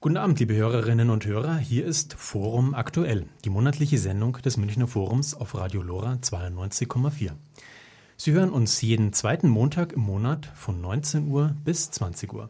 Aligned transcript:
Guten 0.00 0.16
Abend, 0.16 0.38
liebe 0.38 0.54
Hörerinnen 0.54 1.10
und 1.10 1.26
Hörer. 1.26 1.56
Hier 1.56 1.84
ist 1.84 2.14
Forum 2.14 2.72
aktuell, 2.72 3.26
die 3.44 3.50
monatliche 3.50 3.98
Sendung 3.98 4.34
des 4.34 4.56
Münchner 4.56 4.86
Forums 4.86 5.34
auf 5.34 5.56
Radio 5.56 5.82
Lora 5.82 6.18
92,4. 6.22 7.32
Sie 8.16 8.30
hören 8.30 8.50
uns 8.50 8.80
jeden 8.80 9.12
zweiten 9.12 9.48
Montag 9.48 9.92
im 9.92 10.02
Monat 10.02 10.46
von 10.54 10.80
19 10.80 11.26
Uhr 11.26 11.56
bis 11.64 11.90
20 11.90 12.32
Uhr. 12.32 12.48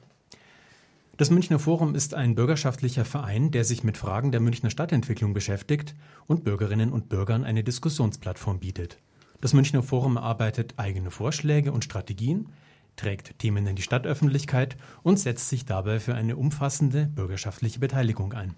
Das 1.16 1.30
Münchner 1.30 1.58
Forum 1.58 1.94
ist 1.94 2.12
ein 2.12 2.34
bürgerschaftlicher 2.34 3.06
Verein, 3.06 3.50
der 3.50 3.64
sich 3.64 3.82
mit 3.82 3.96
Fragen 3.96 4.30
der 4.30 4.42
Münchner 4.42 4.68
Stadtentwicklung 4.68 5.32
beschäftigt 5.32 5.94
und 6.26 6.44
Bürgerinnen 6.44 6.92
und 6.92 7.08
Bürgern 7.08 7.44
eine 7.44 7.64
Diskussionsplattform 7.64 8.58
bietet. 8.58 8.98
Das 9.40 9.54
Münchner 9.54 9.82
Forum 9.82 10.16
erarbeitet 10.16 10.74
eigene 10.76 11.10
Vorschläge 11.10 11.72
und 11.72 11.82
Strategien, 11.82 12.50
trägt 12.98 13.38
Themen 13.38 13.66
in 13.66 13.76
die 13.76 13.82
Stadtöffentlichkeit 13.82 14.76
und 15.02 15.18
setzt 15.18 15.48
sich 15.48 15.64
dabei 15.64 16.00
für 16.00 16.14
eine 16.14 16.36
umfassende 16.36 17.06
bürgerschaftliche 17.06 17.78
Beteiligung 17.78 18.34
ein. 18.34 18.54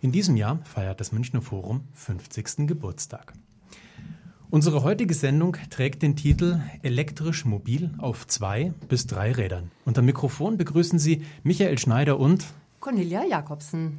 In 0.00 0.12
diesem 0.12 0.36
Jahr 0.36 0.60
feiert 0.64 1.00
das 1.00 1.10
Münchner 1.10 1.42
Forum 1.42 1.82
50. 1.94 2.68
Geburtstag. 2.68 3.32
Unsere 4.50 4.82
heutige 4.82 5.12
Sendung 5.12 5.56
trägt 5.68 6.02
den 6.02 6.16
Titel 6.16 6.60
Elektrisch 6.82 7.44
mobil 7.44 7.90
auf 7.98 8.26
zwei 8.26 8.72
bis 8.88 9.06
drei 9.06 9.32
Rädern. 9.32 9.70
Unter 9.84 10.00
Mikrofon 10.00 10.56
begrüßen 10.56 10.98
Sie 10.98 11.24
Michael 11.42 11.78
Schneider 11.78 12.18
und 12.18 12.46
Cornelia 12.80 13.24
Jakobsen. 13.24 13.98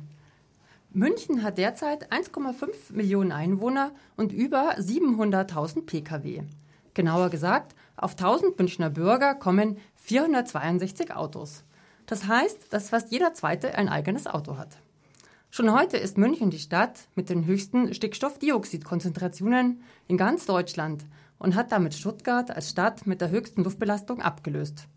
München 0.92 1.44
hat 1.44 1.60
derzeit 1.60 2.12
1,5 2.12 2.94
Millionen 2.94 3.32
Einwohner 3.32 3.92
und 4.16 4.32
über 4.32 4.76
700.000 4.80 5.86
Pkw. 5.86 6.42
Genauer 6.96 7.30
gesagt, 7.30 7.76
auf 8.02 8.12
1000 8.12 8.58
Münchner 8.58 8.90
Bürger 8.90 9.36
kommen 9.36 9.78
462 9.96 11.14
Autos. 11.14 11.64
Das 12.06 12.28
heißt, 12.28 12.72
dass 12.74 12.90
fast 12.90 13.12
jeder 13.12 13.34
Zweite 13.34 13.76
ein 13.76 13.90
eigenes 13.90 14.26
Auto 14.26 14.58
hat. 14.58 14.78
Schon 15.52 15.74
heute 15.74 15.98
ist 15.98 16.18
München 16.18 16.50
die 16.50 16.60
Stadt 16.60 17.08
mit 17.16 17.30
den 17.30 17.46
höchsten 17.46 17.94
Stickstoffdioxidkonzentrationen 17.94 19.84
in 20.08 20.18
ganz 20.18 20.46
Deutschland 20.46 21.06
und 21.40 21.56
hat 21.56 21.72
damit 21.72 21.94
Stuttgart 21.94 22.52
als 22.52 22.70
Stadt 22.70 23.06
mit 23.06 23.20
der 23.20 23.32
höchsten 23.32 23.64
Luftbelastung 23.64 24.22
abgelöst. 24.22 24.88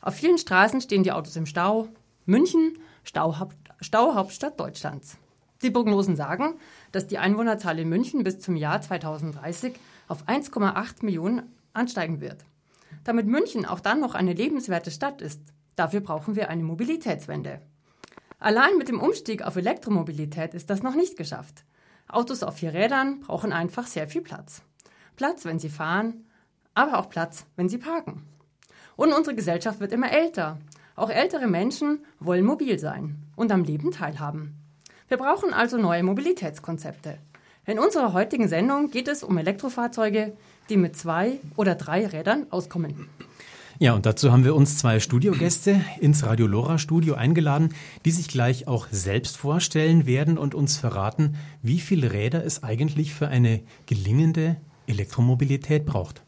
Auf 0.00 0.14
vielen 0.14 0.38
Straßen 0.38 0.80
stehen 0.80 1.02
die 1.02 1.12
Autos 1.12 1.36
im 1.36 1.46
Stau. 1.46 1.88
München, 2.24 2.78
Stauhaupt, 3.04 3.56
Stauhauptstadt 3.80 4.58
Deutschlands. 4.58 5.18
Die 5.62 5.70
Prognosen 5.70 6.16
sagen, 6.16 6.54
dass 6.90 7.06
die 7.06 7.18
Einwohnerzahl 7.18 7.78
in 7.78 7.88
München 7.88 8.24
bis 8.24 8.40
zum 8.40 8.56
Jahr 8.56 8.80
2030 8.80 9.74
auf 10.08 10.26
1,8 10.26 11.04
Millionen 11.04 11.42
ansteigen 11.72 12.20
wird. 12.20 12.44
Damit 13.04 13.26
München 13.26 13.64
auch 13.64 13.80
dann 13.80 14.00
noch 14.00 14.14
eine 14.14 14.32
lebenswerte 14.32 14.90
Stadt 14.90 15.22
ist, 15.22 15.40
dafür 15.76 16.00
brauchen 16.00 16.36
wir 16.36 16.50
eine 16.50 16.62
Mobilitätswende. 16.62 17.60
Allein 18.38 18.78
mit 18.78 18.88
dem 18.88 19.00
Umstieg 19.00 19.42
auf 19.42 19.56
Elektromobilität 19.56 20.54
ist 20.54 20.70
das 20.70 20.82
noch 20.82 20.94
nicht 20.94 21.16
geschafft. 21.16 21.64
Autos 22.08 22.42
auf 22.42 22.56
vier 22.56 22.72
Rädern 22.72 23.20
brauchen 23.20 23.52
einfach 23.52 23.86
sehr 23.86 24.08
viel 24.08 24.22
Platz. 24.22 24.62
Platz, 25.16 25.44
wenn 25.44 25.58
sie 25.58 25.68
fahren, 25.68 26.26
aber 26.74 26.98
auch 26.98 27.10
Platz, 27.10 27.46
wenn 27.56 27.68
sie 27.68 27.78
parken. 27.78 28.26
Und 28.96 29.12
unsere 29.12 29.36
Gesellschaft 29.36 29.80
wird 29.80 29.92
immer 29.92 30.10
älter. 30.10 30.58
Auch 30.96 31.10
ältere 31.10 31.46
Menschen 31.46 32.04
wollen 32.18 32.44
mobil 32.44 32.78
sein 32.78 33.16
und 33.36 33.52
am 33.52 33.64
Leben 33.64 33.90
teilhaben. 33.90 34.56
Wir 35.08 35.16
brauchen 35.16 35.52
also 35.52 35.76
neue 35.76 36.02
Mobilitätskonzepte. 36.02 37.18
In 37.66 37.78
unserer 37.78 38.12
heutigen 38.12 38.48
Sendung 38.48 38.90
geht 38.90 39.08
es 39.08 39.22
um 39.22 39.36
Elektrofahrzeuge, 39.38 40.36
die 40.70 40.76
mit 40.76 40.96
zwei 40.96 41.40
oder 41.56 41.74
drei 41.74 42.06
Rädern 42.06 42.46
auskommen. 42.50 43.08
Ja, 43.78 43.94
und 43.94 44.04
dazu 44.04 44.30
haben 44.30 44.44
wir 44.44 44.54
uns 44.54 44.76
zwei 44.76 45.00
Studiogäste 45.00 45.80
ins 46.00 46.22
Radio 46.22 46.46
Lora 46.46 46.76
Studio 46.76 47.14
eingeladen, 47.14 47.74
die 48.04 48.10
sich 48.10 48.28
gleich 48.28 48.68
auch 48.68 48.88
selbst 48.90 49.38
vorstellen 49.38 50.04
werden 50.04 50.36
und 50.36 50.54
uns 50.54 50.76
verraten, 50.76 51.36
wie 51.62 51.80
viele 51.80 52.12
Räder 52.12 52.44
es 52.44 52.62
eigentlich 52.62 53.14
für 53.14 53.28
eine 53.28 53.62
gelingende 53.86 54.56
Elektromobilität 54.86 55.86
braucht. 55.86 56.22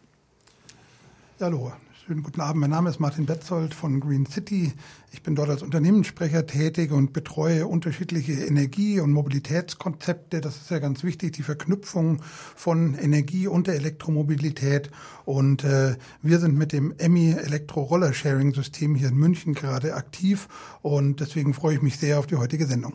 Ja, 1.39 1.47
hallo, 1.47 1.72
Schönen 2.05 2.25
guten 2.25 2.41
Abend. 2.41 2.61
Mein 2.61 2.71
Name 2.71 2.91
ist 2.91 2.99
Martin 2.99 3.27
Betzold 3.27 3.75
von 3.75 4.01
Green 4.01 4.27
City. 4.27 4.73
Ich 5.13 5.23
bin 5.23 5.37
dort 5.37 5.51
als 5.51 5.63
Unternehmenssprecher 5.63 6.47
tätig 6.47 6.91
und 6.91 7.13
betreue 7.13 7.69
unterschiedliche 7.69 8.33
Energie- 8.33 8.99
und 8.99 9.13
Mobilitätskonzepte. 9.13 10.41
Das 10.41 10.57
ist 10.57 10.71
ja 10.73 10.81
ganz 10.81 11.05
wichtig, 11.05 11.35
die 11.35 11.45
Verknüpfung 11.45 12.21
von 12.57 12.97
Energie 12.97 13.47
und 13.47 13.69
der 13.69 13.77
Elektromobilität. 13.77 14.91
Und 15.27 15.63
äh, 15.63 15.95
wir 16.23 16.41
sind 16.41 16.59
mit 16.59 16.73
dem 16.73 16.93
EMI 16.99 17.35
Elektro-Roller-Sharing-System 17.35 18.97
hier 18.97 19.11
in 19.11 19.17
München 19.17 19.55
gerade 19.55 19.95
aktiv. 19.95 20.49
Und 20.83 21.21
deswegen 21.21 21.55
freue 21.55 21.77
ich 21.77 21.83
mich 21.83 21.99
sehr 22.01 22.19
auf 22.19 22.27
die 22.27 22.37
heutige 22.37 22.67
Sendung. 22.67 22.95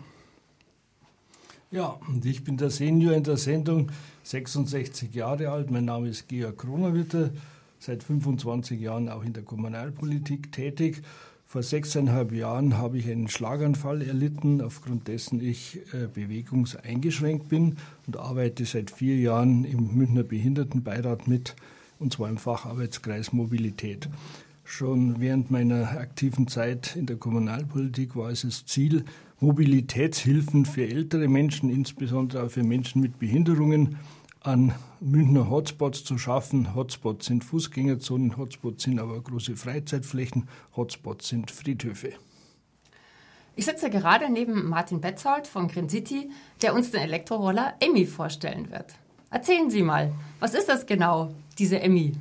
Ja, 1.71 1.97
und 2.09 2.25
ich 2.25 2.43
bin 2.43 2.57
der 2.57 2.71
Senior 2.71 3.13
in 3.13 3.23
der 3.23 3.37
Sendung, 3.37 3.89
66 4.23 5.13
Jahre 5.15 5.49
alt. 5.49 5.71
Mein 5.71 5.85
Name 5.85 6.09
ist 6.09 6.27
Georg 6.27 6.57
Kronerwitter 6.57 7.29
seit 7.79 8.03
25 8.03 8.79
Jahren 8.79 9.09
auch 9.09 9.23
in 9.23 9.33
der 9.33 9.43
Kommunalpolitik 9.43 10.51
tätig. 10.51 11.01
Vor 11.45 11.63
sechseinhalb 11.63 12.33
Jahren 12.33 12.77
habe 12.77 12.97
ich 12.97 13.09
einen 13.09 13.29
Schlaganfall 13.29 14.01
erlitten, 14.01 14.61
aufgrund 14.61 15.07
dessen 15.07 15.39
ich 15.39 15.79
äh, 15.93 16.07
bewegungseingeschränkt 16.13 17.47
bin 17.47 17.77
und 18.05 18.17
arbeite 18.17 18.65
seit 18.65 18.91
vier 18.91 19.17
Jahren 19.17 19.63
im 19.63 19.95
Münchner 19.95 20.23
Behindertenbeirat 20.23 21.27
mit, 21.27 21.55
und 21.99 22.11
zwar 22.11 22.27
im 22.29 22.37
Facharbeitskreis 22.37 23.31
Mobilität. 23.31 24.09
Schon 24.65 25.21
während 25.21 25.49
meiner 25.49 25.91
aktiven 25.91 26.49
Zeit 26.49 26.97
in 26.97 27.05
der 27.05 27.15
Kommunalpolitik 27.15 28.17
war 28.17 28.29
es 28.29 28.41
das 28.41 28.65
Ziel, 28.65 29.05
Mobilitätshilfen 29.39 30.65
für 30.65 30.85
ältere 30.85 31.29
Menschen, 31.29 31.69
insbesondere 31.69 32.43
auch 32.43 32.51
für 32.51 32.63
Menschen 32.63 33.01
mit 33.01 33.19
Behinderungen, 33.19 33.95
an 34.47 34.73
Münchner 35.01 35.49
Hotspots 35.49 36.05
zu 36.05 36.17
schaffen. 36.17 36.73
Hotspots 36.73 37.25
sind 37.25 37.43
Fußgängerzonen, 37.43 38.37
Hotspots 38.37 38.83
sind 38.83 38.97
aber 38.97 39.19
große 39.21 39.57
Freizeitflächen, 39.57 40.47
Hotspots 40.75 41.27
sind 41.27 41.51
Friedhöfe. 41.51 42.13
Ich 43.57 43.65
sitze 43.65 43.89
gerade 43.89 44.31
neben 44.31 44.69
Martin 44.69 45.01
Betzold 45.01 45.47
von 45.47 45.67
Green 45.67 45.89
City, 45.89 46.29
der 46.61 46.73
uns 46.73 46.91
den 46.91 47.01
Elektroroller 47.01 47.73
Emmy 47.81 48.05
vorstellen 48.05 48.71
wird. 48.71 48.95
Erzählen 49.29 49.69
Sie 49.69 49.83
mal, 49.83 50.13
was 50.39 50.53
ist 50.53 50.69
das 50.69 50.85
genau, 50.85 51.33
diese 51.59 51.81
Emmy? 51.81 52.13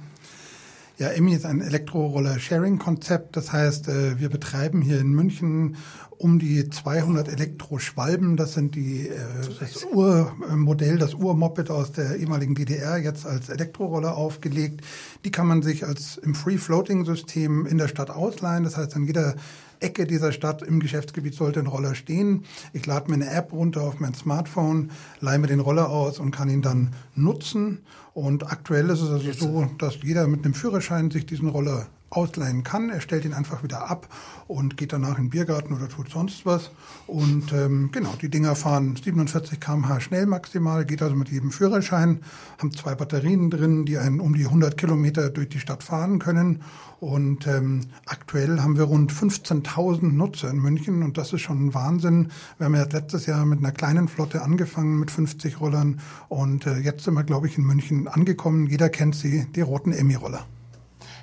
Ja, 0.99 1.09
Emmy 1.09 1.35
ist 1.35 1.45
ein 1.45 1.61
Elektroroller-Sharing-Konzept. 1.61 3.37
Das 3.37 3.53
heißt, 3.53 3.89
äh, 3.89 4.19
wir 4.19 4.31
betreiben 4.31 4.81
hier 4.81 4.99
in 4.99 5.13
München 5.13 5.77
um 6.17 6.39
die 6.39 6.71
200 6.71 7.29
Elektroschwalben. 7.29 8.39
Das 8.39 8.55
sind 8.55 8.75
die, 8.75 9.09
äh, 9.09 9.19
das 9.61 9.85
Urmodell, 9.85 10.97
das 10.97 11.13
Urmoped 11.13 11.71
aus 11.71 11.93
der 11.93 12.17
ehemaligen 12.17 12.55
DDR, 12.55 12.97
jetzt 12.97 13.27
als 13.27 13.51
Elektroroller 13.51 14.17
aufgelegt. 14.17 14.81
Die 15.27 15.31
kann 15.31 15.47
man 15.47 15.61
sich 15.61 15.85
als 15.85 16.17
im 16.17 16.35
Free-Floating-System 16.35 17.67
in 17.67 17.77
der 17.77 17.89
Stadt 17.89 18.09
ausleihen. 18.09 18.65
Das 18.65 18.79
heißt, 18.79 18.97
an 18.97 19.05
jeder 19.05 19.35
Ecke 19.81 20.07
dieser 20.07 20.33
Stadt 20.33 20.63
im 20.63 20.81
Geschäftsgebiet 20.81 21.35
sollte 21.35 21.61
ein 21.61 21.67
Roller 21.67 21.95
stehen. 21.95 22.45
Ich 22.73 22.87
lade 22.87 23.11
mir 23.11 23.15
eine 23.15 23.31
App 23.31 23.53
runter 23.53 23.83
auf 23.83 24.01
mein 24.01 24.15
Smartphone, 24.15 24.91
leihe 25.21 25.39
mir 25.39 25.47
den 25.47 25.61
Roller 25.61 25.89
aus 25.89 26.19
und 26.19 26.31
kann 26.31 26.49
ihn 26.49 26.63
dann 26.63 26.95
nutzen. 27.15 27.79
Und 28.15 28.51
aktuell 28.51 28.89
ist 28.91 29.01
es 29.01 29.11
also 29.11 29.33
so, 29.33 29.71
dass 29.79 30.03
jeder 30.03 30.27
mit 30.27 30.45
einem 30.45 30.55
Führerschein 30.55 31.11
sich 31.11 31.27
diesen 31.27 31.49
Roller 31.49 31.87
ausleihen 32.17 32.65
kann. 32.65 32.91
Er 32.91 33.01
stellt 33.01 33.25
ihn 33.25 33.35
einfach 33.35 33.63
wieder 33.63 33.91
ab 33.91 34.09
und 34.49 34.77
geht 34.77 34.93
danach 34.93 35.19
in 35.19 35.25
den 35.25 35.31
Biergarten 35.31 35.75
oder 35.75 35.89
tut 35.89 36.11
sonst 36.11 36.47
was. 36.47 36.71
Und 37.07 37.53
ähm, 37.53 37.91
genau, 37.93 38.15
die 38.21 38.31
Dinger 38.31 38.55
fahren 38.55 38.97
47 38.97 39.61
km/h 39.61 40.01
schnell 40.01 40.27
maximal, 40.27 40.85
geht 40.85 41.03
also 41.03 41.15
mit 41.15 41.29
jedem 41.29 41.51
Führerschein, 41.51 42.21
haben 42.59 42.73
zwei 42.73 42.95
Batterien 42.95 43.51
drin, 43.51 43.85
die 43.85 43.99
einen 43.99 44.21
um 44.21 44.35
die 44.35 44.45
100 44.45 44.77
Kilometer 44.77 45.31
durch 45.31 45.49
die 45.49 45.61
Stadt 45.61 45.83
fahren 45.83 46.19
können. 46.19 46.63
Und 46.99 47.47
ähm, 47.47 47.83
aktuell 48.07 48.61
haben 48.61 48.79
wir 48.79 48.85
rund 48.85 49.13
15.000 49.13 50.13
Nutzer 50.13 50.49
in 50.49 50.57
München 50.57 51.03
und 51.03 51.19
das 51.19 51.33
ist 51.33 51.43
schon 51.43 51.67
ein 51.67 51.75
Wahnsinn. 51.75 52.31
Wir 52.57 52.67
haben 52.67 52.75
ja 52.75 52.85
letztes 52.85 53.27
Jahr 53.27 53.45
mit 53.45 53.59
einer 53.59 53.73
kleinen 53.73 54.09
Flotte 54.09 54.43
angefangen 54.43 54.99
mit 54.99 55.11
50 55.11 55.61
Rollern 55.61 56.01
und 56.29 56.67
äh, 56.67 56.79
jetzt 56.79 57.05
sind 57.05 57.15
wir, 57.15 57.25
glaube 57.25 57.49
ich, 57.49 57.59
in 57.59 57.65
München 57.65 58.09
angekommen. 58.09 58.67
Jeder 58.67 58.89
kennt 58.89 59.15
sie, 59.15 59.47
die 59.55 59.61
roten 59.61 59.93
Emmy-Roller. 59.93 60.47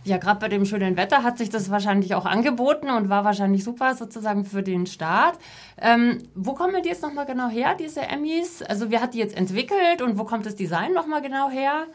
Ja, 0.05 0.17
gerade 0.17 0.39
bei 0.41 0.50
dem 0.50 0.65
schönen 0.65 0.97
Wetter 0.97 1.23
hat 1.23 1.38
sich 1.38 1.50
das 1.50 1.69
wahrscheinlich 1.69 2.13
auch 2.13 2.25
angeboten 2.25 2.89
und 2.89 3.07
war 3.07 3.23
wahrscheinlich 3.23 3.63
super 3.63 3.95
sozusagen 3.95 4.44
für 4.44 4.61
den 4.61 4.85
Start. 4.85 5.39
Ähm, 5.79 6.17
wo 6.35 6.53
kommen 6.53 6.81
die 6.83 6.89
jetzt 6.89 7.01
nochmal 7.01 7.25
genau 7.25 7.47
her, 7.47 7.73
diese 7.79 8.01
Emmys? 8.01 8.61
Also 8.63 8.91
wer 8.91 9.01
hat 9.01 9.13
die 9.13 9.19
jetzt 9.19 9.38
entwickelt 9.38 10.01
und 10.01 10.17
wo 10.17 10.25
kommt 10.25 10.45
das 10.45 10.55
Design 10.55 10.91
nochmal 10.91 11.21
genau 11.21 11.50
her? 11.50 11.85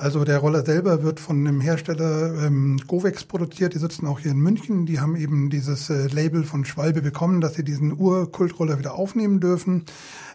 Also 0.00 0.24
der 0.24 0.38
Roller 0.38 0.64
selber 0.64 1.02
wird 1.02 1.20
von 1.20 1.46
einem 1.46 1.60
Hersteller 1.60 2.46
ähm, 2.46 2.80
Govex 2.86 3.24
produziert. 3.24 3.74
Die 3.74 3.78
sitzen 3.78 4.06
auch 4.06 4.18
hier 4.18 4.30
in 4.30 4.38
München. 4.38 4.86
Die 4.86 4.98
haben 4.98 5.14
eben 5.14 5.50
dieses 5.50 5.90
äh, 5.90 6.06
Label 6.06 6.42
von 6.42 6.64
Schwalbe 6.64 7.02
bekommen, 7.02 7.42
dass 7.42 7.52
sie 7.52 7.64
diesen 7.64 7.92
Urkultroller 8.00 8.78
wieder 8.78 8.94
aufnehmen 8.94 9.40
dürfen. 9.40 9.84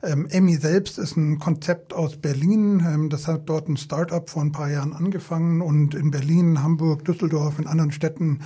Ähm, 0.04 0.28
Emmy 0.30 0.58
selbst 0.58 1.00
ist 1.00 1.18
ein 1.18 1.40
Konzept 1.40 1.96
aus 1.96 2.18
Berlin. 2.18 2.86
Ähm, 2.88 3.10
das 3.10 3.28
hat 3.28 3.50
dort 3.50 3.68
ein 3.68 3.78
Start-up 3.78 4.30
vor 4.30 4.44
ein 4.44 4.52
paar 4.52 4.70
Jahren 4.70 4.94
angefangen 4.94 5.62
und 5.62 5.96
in 5.96 6.12
Berlin, 6.12 6.62
Hamburg, 6.62 7.04
Düsseldorf, 7.04 7.58
in 7.58 7.66
anderen 7.66 7.92
Städten 7.92 8.42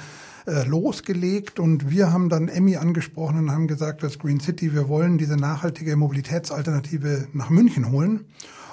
äh, 0.48 0.66
losgelegt 0.66 1.60
und 1.60 1.90
wir 1.90 2.14
haben 2.14 2.30
dann 2.30 2.48
Emmy 2.48 2.78
angesprochen 2.78 3.40
und 3.40 3.52
haben 3.52 3.68
gesagt, 3.68 4.04
dass 4.04 4.20
Green 4.20 4.40
City, 4.40 4.74
wir 4.74 4.88
wollen 4.88 5.18
diese 5.18 5.36
nachhaltige 5.36 5.98
Mobilitätsalternative 5.98 7.28
nach 7.34 7.50
München 7.50 7.92
holen 7.92 8.26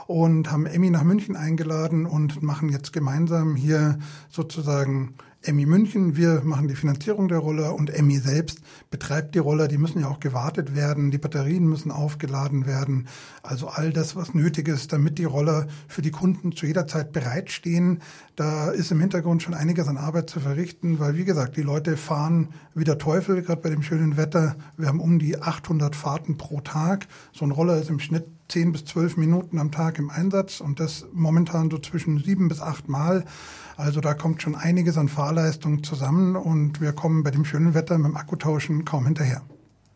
und 0.06 0.50
haben 0.50 0.66
Emmy 0.66 0.90
nach 0.90 1.04
München 1.04 1.36
eingeladen 1.36 2.06
und 2.06 2.42
machen 2.42 2.68
jetzt 2.68 2.92
gemeinsam 2.92 3.56
hier 3.56 3.98
sozusagen 4.28 5.14
Emmy 5.46 5.64
München, 5.64 6.16
wir 6.16 6.42
machen 6.42 6.66
die 6.66 6.74
Finanzierung 6.74 7.28
der 7.28 7.38
Roller 7.38 7.72
und 7.76 7.90
Emmy 7.90 8.18
selbst 8.18 8.60
betreibt 8.90 9.36
die 9.36 9.38
Roller. 9.38 9.68
Die 9.68 9.78
müssen 9.78 10.00
ja 10.00 10.08
auch 10.08 10.18
gewartet 10.18 10.74
werden, 10.74 11.12
die 11.12 11.18
Batterien 11.18 11.68
müssen 11.68 11.92
aufgeladen 11.92 12.66
werden. 12.66 13.06
Also 13.44 13.68
all 13.68 13.92
das, 13.92 14.16
was 14.16 14.34
nötig 14.34 14.66
ist, 14.66 14.92
damit 14.92 15.18
die 15.18 15.24
Roller 15.24 15.68
für 15.86 16.02
die 16.02 16.10
Kunden 16.10 16.50
zu 16.50 16.66
jeder 16.66 16.88
Zeit 16.88 17.12
bereitstehen. 17.12 18.00
Da 18.36 18.68
ist 18.68 18.92
im 18.92 19.00
Hintergrund 19.00 19.42
schon 19.42 19.54
einiges 19.54 19.88
an 19.88 19.96
Arbeit 19.96 20.28
zu 20.28 20.40
verrichten, 20.40 20.98
weil 20.98 21.16
wie 21.16 21.24
gesagt, 21.24 21.56
die 21.56 21.62
Leute 21.62 21.96
fahren 21.96 22.50
wie 22.74 22.84
der 22.84 22.98
Teufel, 22.98 23.40
gerade 23.40 23.62
bei 23.62 23.70
dem 23.70 23.82
schönen 23.82 24.18
Wetter. 24.18 24.56
Wir 24.76 24.88
haben 24.88 25.00
um 25.00 25.18
die 25.18 25.40
800 25.40 25.96
Fahrten 25.96 26.36
pro 26.36 26.60
Tag. 26.60 27.08
So 27.32 27.46
ein 27.46 27.50
Roller 27.50 27.78
ist 27.78 27.88
im 27.88 27.98
Schnitt 27.98 28.26
10 28.48 28.72
bis 28.72 28.84
12 28.84 29.16
Minuten 29.16 29.58
am 29.58 29.72
Tag 29.72 29.98
im 29.98 30.10
Einsatz 30.10 30.60
und 30.60 30.80
das 30.80 31.06
momentan 31.14 31.70
so 31.70 31.78
zwischen 31.78 32.22
sieben 32.22 32.48
bis 32.48 32.60
acht 32.60 32.90
Mal. 32.90 33.24
Also 33.78 34.02
da 34.02 34.12
kommt 34.12 34.42
schon 34.42 34.54
einiges 34.54 34.98
an 34.98 35.08
Fahrleistung 35.08 35.82
zusammen 35.82 36.36
und 36.36 36.82
wir 36.82 36.92
kommen 36.92 37.22
bei 37.22 37.30
dem 37.30 37.46
schönen 37.46 37.72
Wetter 37.72 37.96
mit 37.96 38.08
dem 38.08 38.16
Akkutauschen 38.18 38.84
kaum 38.84 39.06
hinterher. 39.06 39.40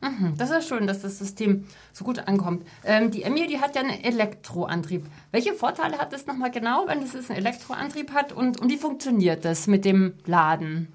Mhm, 0.02 0.34
das 0.38 0.50
ist 0.50 0.68
schön, 0.68 0.86
dass 0.86 1.02
das 1.02 1.18
System 1.18 1.66
so 1.92 2.04
gut 2.04 2.26
ankommt. 2.26 2.66
Ähm, 2.84 3.10
die 3.10 3.22
Emmy, 3.22 3.46
die 3.46 3.60
hat 3.60 3.74
ja 3.74 3.82
einen 3.82 4.02
Elektroantrieb. 4.02 5.04
Welche 5.30 5.52
Vorteile 5.52 5.98
hat 5.98 6.12
das 6.12 6.26
nochmal 6.26 6.50
genau, 6.50 6.84
wenn 6.86 7.02
es 7.02 7.14
einen 7.14 7.38
Elektroantrieb 7.38 8.12
hat 8.12 8.32
und, 8.32 8.60
und 8.60 8.70
wie 8.70 8.78
funktioniert 8.78 9.44
das 9.44 9.66
mit 9.66 9.84
dem 9.84 10.14
Laden? 10.24 10.88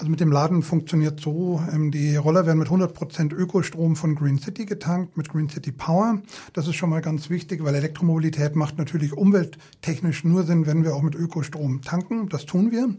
Also 0.00 0.10
mit 0.10 0.20
dem 0.20 0.32
Laden 0.32 0.62
funktioniert 0.62 1.20
so, 1.20 1.62
ähm, 1.70 1.90
die 1.90 2.16
Roller 2.16 2.46
werden 2.46 2.58
mit 2.58 2.68
100% 2.68 3.34
Ökostrom 3.34 3.96
von 3.96 4.14
Green 4.14 4.38
City 4.38 4.64
getankt, 4.64 5.18
mit 5.18 5.28
Green 5.28 5.50
City 5.50 5.72
Power. 5.72 6.22
Das 6.54 6.66
ist 6.66 6.76
schon 6.76 6.88
mal 6.88 7.02
ganz 7.02 7.28
wichtig, 7.28 7.62
weil 7.64 7.74
Elektromobilität 7.74 8.56
macht 8.56 8.78
natürlich 8.78 9.12
umwelttechnisch 9.12 10.24
nur 10.24 10.44
Sinn, 10.44 10.64
wenn 10.64 10.84
wir 10.84 10.94
auch 10.94 11.02
mit 11.02 11.14
Ökostrom 11.14 11.82
tanken. 11.82 12.30
Das 12.30 12.46
tun 12.46 12.70
wir. 12.70 12.94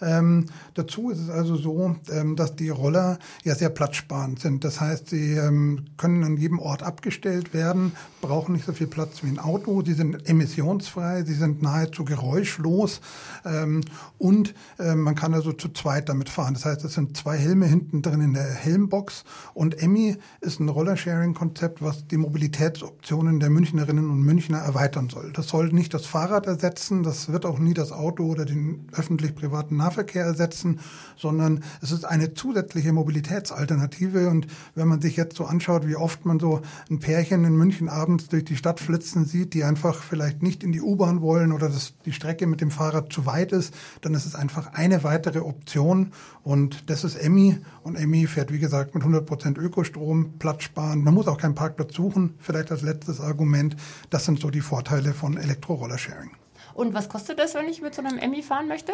Ähm, 0.00 0.46
dazu 0.74 1.10
ist 1.10 1.20
es 1.20 1.30
also 1.30 1.56
so, 1.56 1.96
ähm, 2.10 2.36
dass 2.36 2.56
die 2.56 2.68
Roller 2.68 3.18
ja 3.44 3.54
sehr 3.54 3.70
platzsparend 3.70 4.40
sind. 4.40 4.64
Das 4.64 4.80
heißt, 4.80 5.08
sie 5.10 5.32
ähm, 5.32 5.86
können 5.96 6.24
an 6.24 6.36
jedem 6.36 6.58
Ort 6.58 6.82
abgestellt 6.82 7.54
werden, 7.54 7.92
brauchen 8.20 8.54
nicht 8.54 8.66
so 8.66 8.72
viel 8.72 8.86
Platz 8.86 9.22
wie 9.22 9.28
ein 9.28 9.38
Auto. 9.38 9.82
Sie 9.84 9.94
sind 9.94 10.28
emissionsfrei, 10.28 11.22
sie 11.24 11.34
sind 11.34 11.62
nahezu 11.62 12.04
geräuschlos 12.04 13.00
ähm, 13.44 13.82
und 14.18 14.54
äh, 14.78 14.94
man 14.94 15.14
kann 15.14 15.34
also 15.34 15.52
zu 15.52 15.68
zweit 15.68 16.08
damit 16.08 16.28
fahren. 16.28 16.54
Das 16.54 16.64
heißt, 16.64 16.84
es 16.84 16.94
sind 16.94 17.16
zwei 17.16 17.36
Helme 17.36 17.66
hinten 17.66 18.02
drin 18.02 18.20
in 18.20 18.34
der 18.34 18.44
Helmbox 18.44 19.24
und 19.54 19.80
Emmy 19.82 20.16
ist 20.40 20.60
ein 20.60 20.68
Rollersharing-Konzept, 20.68 21.82
was 21.82 22.06
die 22.06 22.16
Mobilitätsoptionen 22.16 23.40
der 23.40 23.50
Münchnerinnen 23.50 24.10
und 24.10 24.20
Münchner 24.22 24.58
erweitern 24.58 25.08
soll. 25.08 25.32
Das 25.32 25.48
soll 25.48 25.68
nicht 25.68 25.94
das 25.94 26.06
Fahrrad 26.06 26.46
ersetzen, 26.46 27.02
das 27.02 27.30
wird 27.30 27.46
auch 27.46 27.58
nie 27.58 27.74
das 27.74 27.92
Auto 27.92 28.24
oder 28.24 28.44
den 28.44 28.88
öffentlich-privaten 28.92 29.76
Nahverkehr 29.86 30.24
ersetzen, 30.24 30.80
sondern 31.16 31.62
es 31.80 31.92
ist 31.92 32.04
eine 32.04 32.34
zusätzliche 32.34 32.92
Mobilitätsalternative. 32.92 34.28
Und 34.28 34.48
wenn 34.74 34.88
man 34.88 35.00
sich 35.00 35.16
jetzt 35.16 35.36
so 35.36 35.44
anschaut, 35.44 35.86
wie 35.86 35.96
oft 35.96 36.24
man 36.24 36.40
so 36.40 36.62
ein 36.90 36.98
Pärchen 36.98 37.44
in 37.44 37.56
München 37.56 37.88
abends 37.88 38.28
durch 38.28 38.44
die 38.44 38.56
Stadt 38.56 38.80
flitzen 38.80 39.24
sieht, 39.24 39.54
die 39.54 39.64
einfach 39.64 40.02
vielleicht 40.02 40.42
nicht 40.42 40.64
in 40.64 40.72
die 40.72 40.80
U-Bahn 40.80 41.20
wollen 41.20 41.52
oder 41.52 41.68
dass 41.68 41.94
die 42.04 42.12
Strecke 42.12 42.46
mit 42.46 42.60
dem 42.60 42.70
Fahrrad 42.70 43.12
zu 43.12 43.26
weit 43.26 43.52
ist, 43.52 43.72
dann 44.00 44.14
ist 44.14 44.26
es 44.26 44.34
einfach 44.34 44.72
eine 44.74 45.04
weitere 45.04 45.38
Option. 45.38 46.12
Und 46.42 46.90
das 46.90 47.04
ist 47.04 47.16
Emmy. 47.16 47.58
Und 47.82 47.96
Emmy 47.96 48.26
fährt, 48.26 48.52
wie 48.52 48.58
gesagt, 48.58 48.94
mit 48.94 49.04
100% 49.04 49.58
Ökostrom, 49.58 50.38
Platz 50.38 50.64
sparen. 50.64 51.04
Man 51.04 51.14
muss 51.14 51.28
auch 51.28 51.38
keinen 51.38 51.54
Parkplatz 51.54 51.94
suchen. 51.94 52.34
Vielleicht 52.38 52.70
als 52.72 52.82
letztes 52.82 53.20
Argument. 53.20 53.76
Das 54.10 54.24
sind 54.24 54.40
so 54.40 54.50
die 54.50 54.60
Vorteile 54.60 55.14
von 55.14 55.36
Elektro-Rollersharing. 55.36 56.30
Und 56.74 56.92
was 56.92 57.08
kostet 57.08 57.38
das, 57.38 57.54
wenn 57.54 57.68
ich 57.68 57.80
mit 57.80 57.94
so 57.94 58.02
einem 58.02 58.18
Emmy 58.18 58.42
fahren 58.42 58.68
möchte? 58.68 58.92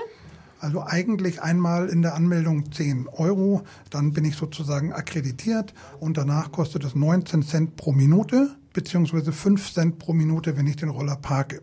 Also 0.63 0.85
eigentlich 0.87 1.43
einmal 1.43 1.89
in 1.89 2.03
der 2.03 2.15
Anmeldung 2.15 2.71
10 2.71 3.09
Euro, 3.09 3.63
dann 3.91 4.13
bin 4.13 4.25
ich 4.25 4.37
sozusagen 4.37 4.93
akkreditiert 4.93 5.75
und 5.99 6.17
danach 6.17 6.53
kostet 6.53 6.85
es 6.85 6.95
19 6.95 7.43
Cent 7.43 7.75
pro 7.75 7.91
Minute 7.91 8.55
beziehungsweise 8.73 9.33
5 9.33 9.75
Cent 9.75 9.99
pro 9.99 10.13
Minute, 10.13 10.57
wenn 10.57 10.69
ich 10.69 10.77
den 10.77 10.91
Roller 10.91 11.17
parke. 11.17 11.63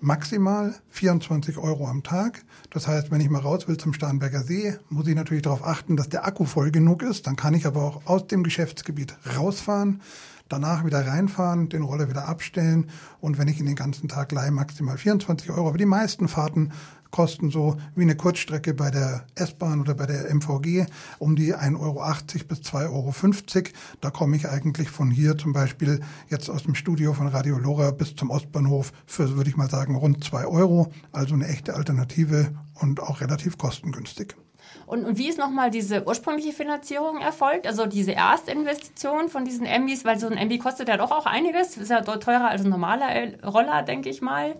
Maximal 0.00 0.74
24 0.88 1.58
Euro 1.58 1.88
am 1.88 2.02
Tag. 2.02 2.42
Das 2.70 2.88
heißt, 2.88 3.10
wenn 3.10 3.20
ich 3.20 3.28
mal 3.28 3.42
raus 3.42 3.68
will 3.68 3.76
zum 3.76 3.92
Starnberger 3.92 4.42
See, 4.42 4.74
muss 4.88 5.06
ich 5.08 5.14
natürlich 5.14 5.42
darauf 5.42 5.62
achten, 5.62 5.98
dass 5.98 6.08
der 6.08 6.26
Akku 6.26 6.46
voll 6.46 6.70
genug 6.70 7.02
ist. 7.02 7.26
Dann 7.26 7.36
kann 7.36 7.52
ich 7.52 7.66
aber 7.66 7.82
auch 7.82 8.06
aus 8.06 8.28
dem 8.28 8.44
Geschäftsgebiet 8.44 9.14
rausfahren 9.36 10.00
danach 10.48 10.84
wieder 10.84 11.06
reinfahren, 11.06 11.68
den 11.68 11.82
Roller 11.82 12.08
wieder 12.08 12.26
abstellen 12.26 12.88
und 13.20 13.38
wenn 13.38 13.48
ich 13.48 13.60
ihn 13.60 13.66
den 13.66 13.74
ganzen 13.74 14.08
Tag 14.08 14.32
leihe, 14.32 14.50
maximal 14.50 14.96
24 14.96 15.50
Euro. 15.50 15.68
Aber 15.68 15.78
die 15.78 15.84
meisten 15.84 16.28
Fahrten 16.28 16.72
kosten 17.18 17.50
so 17.50 17.76
wie 17.96 18.02
eine 18.02 18.14
Kurzstrecke 18.14 18.74
bei 18.74 18.92
der 18.92 19.24
S-Bahn 19.34 19.80
oder 19.80 19.94
bei 19.94 20.06
der 20.06 20.32
MVG 20.32 20.86
um 21.18 21.34
die 21.34 21.52
1,80 21.52 21.80
Euro 21.80 22.04
bis 22.46 22.60
2,50 22.60 22.84
Euro. 22.86 23.12
Da 24.00 24.10
komme 24.10 24.36
ich 24.36 24.48
eigentlich 24.48 24.88
von 24.88 25.10
hier 25.10 25.36
zum 25.36 25.52
Beispiel 25.52 25.98
jetzt 26.28 26.48
aus 26.48 26.62
dem 26.62 26.76
Studio 26.76 27.14
von 27.14 27.26
Radio 27.26 27.58
Lora 27.58 27.90
bis 27.90 28.14
zum 28.14 28.30
Ostbahnhof 28.30 28.92
für, 29.04 29.36
würde 29.36 29.50
ich 29.50 29.56
mal 29.56 29.68
sagen, 29.68 29.96
rund 29.96 30.22
2 30.22 30.46
Euro. 30.46 30.92
Also 31.10 31.34
eine 31.34 31.48
echte 31.48 31.74
Alternative 31.74 32.52
und 32.80 33.00
auch 33.00 33.20
relativ 33.20 33.58
kostengünstig. 33.58 34.36
Und, 34.86 35.04
und 35.04 35.18
wie 35.18 35.28
ist 35.28 35.40
nochmal 35.40 35.72
diese 35.72 36.06
ursprüngliche 36.06 36.52
Finanzierung 36.52 37.18
erfolgt? 37.18 37.66
Also 37.66 37.86
diese 37.86 38.12
Erstinvestition 38.12 39.28
von 39.28 39.44
diesen 39.44 39.66
MBs, 39.66 40.04
weil 40.04 40.20
so 40.20 40.28
ein 40.28 40.36
MB 40.36 40.62
kostet 40.62 40.88
ja 40.88 40.96
doch 40.96 41.10
auch 41.10 41.26
einiges, 41.26 41.76
ist 41.78 41.90
ja 41.90 42.00
teurer 42.00 42.50
als 42.50 42.64
ein 42.64 42.70
normaler 42.70 43.42
Roller, 43.44 43.82
denke 43.82 44.08
ich 44.08 44.22
mal. 44.22 44.54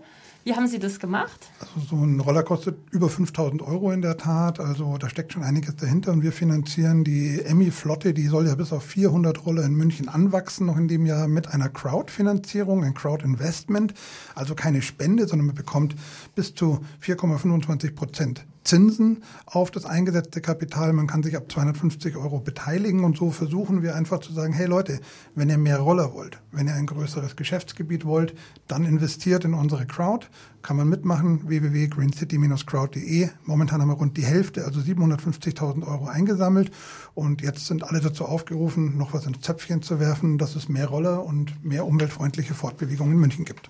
Wie 0.49 0.55
haben 0.55 0.67
Sie 0.67 0.79
das 0.79 0.99
gemacht? 0.99 1.47
Also 1.59 1.95
so 1.95 2.03
ein 2.03 2.19
Roller 2.19 2.41
kostet 2.41 2.75
über 2.89 3.07
5000 3.07 3.61
Euro 3.61 3.91
in 3.91 4.01
der 4.01 4.17
Tat. 4.17 4.59
Also 4.59 4.97
da 4.97 5.07
steckt 5.07 5.31
schon 5.31 5.43
einiges 5.43 5.75
dahinter. 5.75 6.11
Und 6.11 6.23
wir 6.23 6.31
finanzieren 6.31 7.03
die 7.03 7.39
Emmy-Flotte, 7.39 8.15
die 8.15 8.25
soll 8.25 8.47
ja 8.47 8.55
bis 8.55 8.73
auf 8.73 8.81
400 8.81 9.45
Roller 9.45 9.63
in 9.63 9.75
München 9.75 10.09
anwachsen, 10.09 10.65
noch 10.65 10.77
in 10.77 10.87
dem 10.87 11.05
Jahr 11.05 11.27
mit 11.27 11.49
einer 11.49 11.69
Crowd-Finanzierung, 11.69 12.83
ein 12.83 12.95
Crowd-Investment. 12.95 13.93
Also 14.33 14.55
keine 14.55 14.81
Spende, 14.81 15.27
sondern 15.27 15.45
man 15.45 15.55
bekommt 15.55 15.95
bis 16.33 16.55
zu 16.55 16.79
4,25 17.05 17.93
Prozent 17.93 18.43
Zinsen 18.69 19.23
auf 19.47 19.71
das 19.71 19.87
eingesetzte 19.87 20.41
Kapital. 20.41 20.93
Man 20.93 21.07
kann 21.07 21.23
sich 21.23 21.35
ab 21.35 21.51
250 21.51 22.15
Euro 22.15 22.39
beteiligen 22.39 23.03
und 23.03 23.17
so 23.17 23.31
versuchen 23.31 23.81
wir 23.81 23.95
einfach 23.95 24.19
zu 24.19 24.31
sagen, 24.31 24.53
hey 24.53 24.67
Leute, 24.67 24.99
wenn 25.33 25.49
ihr 25.49 25.57
mehr 25.57 25.79
Roller 25.79 26.13
wollt, 26.13 26.39
wenn 26.51 26.67
ihr 26.67 26.75
ein 26.75 26.85
größeres 26.85 27.35
Geschäftsgebiet 27.35 28.05
wollt, 28.05 28.35
dann 28.67 28.85
investiert 28.85 29.43
in 29.43 29.55
unsere 29.55 29.87
Crowd. 29.87 30.27
Kann 30.61 30.77
man 30.77 30.87
mitmachen, 30.87 31.49
www.greencity-crowd.de. 31.49 33.29
Momentan 33.43 33.81
haben 33.81 33.89
wir 33.89 33.95
rund 33.95 34.17
die 34.17 34.25
Hälfte, 34.25 34.63
also 34.65 34.81
750.000 34.81 35.87
Euro 35.87 36.05
eingesammelt 36.05 36.69
und 37.15 37.41
jetzt 37.41 37.65
sind 37.65 37.83
alle 37.83 38.01
dazu 38.01 38.25
aufgerufen, 38.25 38.99
noch 38.99 39.15
was 39.15 39.25
ins 39.25 39.41
Zöpfchen 39.41 39.81
zu 39.81 39.99
werfen, 39.99 40.37
dass 40.37 40.55
es 40.55 40.69
mehr 40.69 40.85
Roller 40.85 41.25
und 41.25 41.65
mehr 41.65 41.87
umweltfreundliche 41.87 42.53
Fortbewegung 42.53 43.11
in 43.11 43.17
München 43.17 43.45
gibt. 43.45 43.69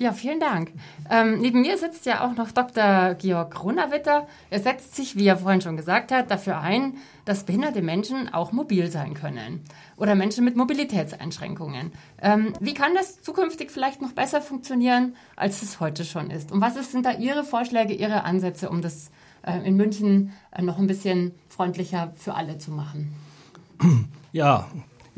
Ja, 0.00 0.14
vielen 0.14 0.40
Dank. 0.40 0.72
Ähm, 1.10 1.42
neben 1.42 1.60
mir 1.60 1.76
sitzt 1.76 2.06
ja 2.06 2.26
auch 2.26 2.34
noch 2.34 2.52
Dr. 2.52 3.12
Georg 3.16 3.62
Runawitter. 3.62 4.26
Er 4.48 4.58
setzt 4.58 4.96
sich, 4.96 5.14
wie 5.16 5.26
er 5.26 5.36
vorhin 5.36 5.60
schon 5.60 5.76
gesagt 5.76 6.10
hat, 6.10 6.30
dafür 6.30 6.58
ein, 6.58 6.94
dass 7.26 7.44
behinderte 7.44 7.82
Menschen 7.82 8.32
auch 8.32 8.50
mobil 8.50 8.90
sein 8.90 9.12
können 9.12 9.60
oder 9.98 10.14
Menschen 10.14 10.46
mit 10.46 10.56
Mobilitätseinschränkungen. 10.56 11.92
Ähm, 12.22 12.54
wie 12.60 12.72
kann 12.72 12.94
das 12.94 13.20
zukünftig 13.20 13.70
vielleicht 13.70 14.00
noch 14.00 14.12
besser 14.12 14.40
funktionieren, 14.40 15.16
als 15.36 15.60
es 15.62 15.80
heute 15.80 16.06
schon 16.06 16.30
ist? 16.30 16.50
Und 16.50 16.62
was 16.62 16.76
sind 16.90 17.04
da 17.04 17.12
Ihre 17.12 17.44
Vorschläge, 17.44 17.92
Ihre 17.92 18.24
Ansätze, 18.24 18.70
um 18.70 18.80
das 18.80 19.10
äh, 19.42 19.58
in 19.68 19.76
München 19.76 20.32
äh, 20.50 20.62
noch 20.62 20.78
ein 20.78 20.86
bisschen 20.86 21.34
freundlicher 21.50 22.14
für 22.16 22.32
alle 22.32 22.56
zu 22.56 22.70
machen? 22.70 23.14
Ja, 24.32 24.66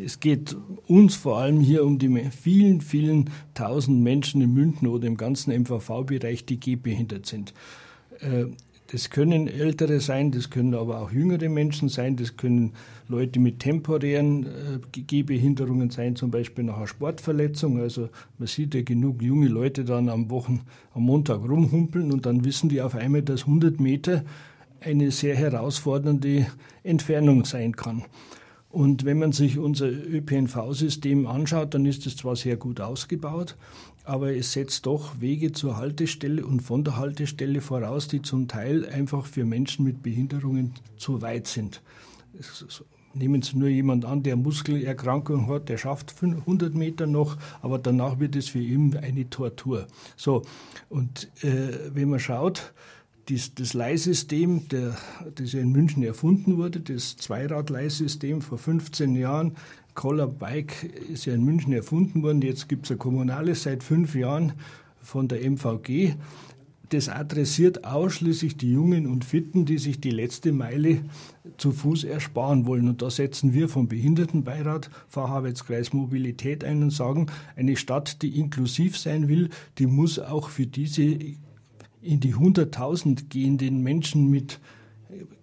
es 0.04 0.20
geht 0.20 0.56
uns 0.86 1.14
vor 1.14 1.38
allem 1.38 1.60
hier 1.60 1.84
um 1.84 1.98
die 1.98 2.08
vielen, 2.30 2.80
vielen 2.80 3.30
tausend 3.54 4.02
Menschen 4.02 4.40
in 4.40 4.52
München 4.52 4.88
oder 4.88 5.06
im 5.06 5.16
ganzen 5.16 5.52
MVV-Bereich, 5.52 6.44
die 6.44 6.58
gehbehindert 6.58 7.26
sind. 7.26 7.54
Äh, 8.20 8.46
das 8.92 9.08
können 9.08 9.48
Ältere 9.48 10.00
sein, 10.00 10.32
das 10.32 10.50
können 10.50 10.74
aber 10.74 11.00
auch 11.00 11.10
jüngere 11.10 11.48
Menschen 11.48 11.88
sein, 11.88 12.16
das 12.16 12.36
können 12.36 12.72
Leute 13.08 13.40
mit 13.40 13.60
temporären 13.60 14.44
äh, 14.44 15.00
Gehbehinderungen 15.00 15.88
sein, 15.88 16.14
zum 16.14 16.30
Beispiel 16.30 16.64
nach 16.64 16.76
einer 16.76 16.86
Sportverletzung. 16.86 17.80
Also 17.80 18.10
man 18.36 18.48
sieht 18.48 18.74
ja 18.74 18.82
genug 18.82 19.22
junge 19.22 19.48
Leute 19.48 19.84
dann 19.84 20.10
am 20.10 20.30
Wochen, 20.30 20.60
am 20.92 21.04
Montag 21.04 21.40
rumhumpeln 21.40 22.12
und 22.12 22.26
dann 22.26 22.44
wissen 22.44 22.68
die 22.68 22.82
auf 22.82 22.94
einmal, 22.94 23.22
dass 23.22 23.42
100 23.42 23.80
Meter 23.80 24.24
eine 24.80 25.10
sehr 25.10 25.36
herausfordernde 25.36 26.46
Entfernung 26.82 27.46
sein 27.46 27.74
kann. 27.74 28.04
Und 28.72 29.04
wenn 29.04 29.18
man 29.18 29.32
sich 29.32 29.58
unser 29.58 29.86
ÖPNV-System 29.90 31.26
anschaut, 31.26 31.74
dann 31.74 31.84
ist 31.84 32.06
es 32.06 32.16
zwar 32.16 32.36
sehr 32.36 32.56
gut 32.56 32.80
ausgebaut, 32.80 33.54
aber 34.04 34.34
es 34.34 34.52
setzt 34.52 34.86
doch 34.86 35.20
Wege 35.20 35.52
zur 35.52 35.76
Haltestelle 35.76 36.44
und 36.44 36.60
von 36.60 36.82
der 36.82 36.96
Haltestelle 36.96 37.60
voraus, 37.60 38.08
die 38.08 38.22
zum 38.22 38.48
Teil 38.48 38.86
einfach 38.86 39.26
für 39.26 39.44
Menschen 39.44 39.84
mit 39.84 40.02
Behinderungen 40.02 40.72
zu 40.96 41.20
weit 41.20 41.46
sind. 41.48 41.82
Nehmen 43.12 43.42
Sie 43.42 43.58
nur 43.58 43.68
jemand 43.68 44.06
an, 44.06 44.22
der 44.22 44.36
Muskelerkrankung 44.36 45.48
hat, 45.48 45.68
der 45.68 45.76
schafft 45.76 46.14
100 46.22 46.74
Meter 46.74 47.06
noch, 47.06 47.36
aber 47.60 47.78
danach 47.78 48.20
wird 48.20 48.36
es 48.36 48.48
für 48.48 48.58
ihn 48.58 48.96
eine 48.96 49.28
Tortur. 49.28 49.86
So, 50.16 50.44
und 50.88 51.30
äh, 51.42 51.90
wenn 51.92 52.08
man 52.08 52.20
schaut, 52.20 52.72
dies, 53.28 53.54
das 53.54 53.74
Leihsystem, 53.74 54.68
der, 54.68 54.96
das 55.34 55.52
ja 55.52 55.60
in 55.60 55.72
München 55.72 56.02
erfunden 56.02 56.56
wurde, 56.56 56.80
das 56.80 57.16
Zweirad-Leihsystem 57.16 58.40
vor 58.40 58.58
15 58.58 59.14
Jahren, 59.16 59.56
Collar 59.94 60.26
Bike 60.26 60.90
ist 61.12 61.26
ja 61.26 61.34
in 61.34 61.44
München 61.44 61.72
erfunden 61.72 62.22
worden, 62.22 62.42
jetzt 62.42 62.68
gibt 62.68 62.86
es 62.86 62.92
ein 62.92 62.98
kommunales 62.98 63.64
seit 63.64 63.82
fünf 63.82 64.14
Jahren 64.14 64.54
von 65.02 65.28
der 65.28 65.42
MVG. 65.48 66.14
Das 66.88 67.08
adressiert 67.08 67.84
ausschließlich 67.84 68.58
die 68.58 68.72
Jungen 68.72 69.06
und 69.06 69.24
Fitten, 69.24 69.64
die 69.64 69.78
sich 69.78 70.00
die 70.00 70.10
letzte 70.10 70.52
Meile 70.52 71.00
zu 71.56 71.72
Fuß 71.72 72.04
ersparen 72.04 72.66
wollen. 72.66 72.86
Und 72.86 73.00
da 73.00 73.08
setzen 73.08 73.54
wir 73.54 73.70
vom 73.70 73.88
Behindertenbeirat 73.88 74.90
Facharbeitskreis 75.08 75.94
Mobilität 75.94 76.64
ein 76.64 76.82
und 76.82 76.90
sagen, 76.90 77.26
eine 77.56 77.76
Stadt, 77.76 78.20
die 78.20 78.38
inklusiv 78.38 78.98
sein 78.98 79.28
will, 79.28 79.48
die 79.78 79.86
muss 79.86 80.18
auch 80.18 80.50
für 80.50 80.66
diese 80.66 81.18
in 82.02 82.20
die 82.20 82.34
100.000 82.34 83.28
gehenden 83.28 83.82
Menschen 83.82 84.28
mit 84.30 84.60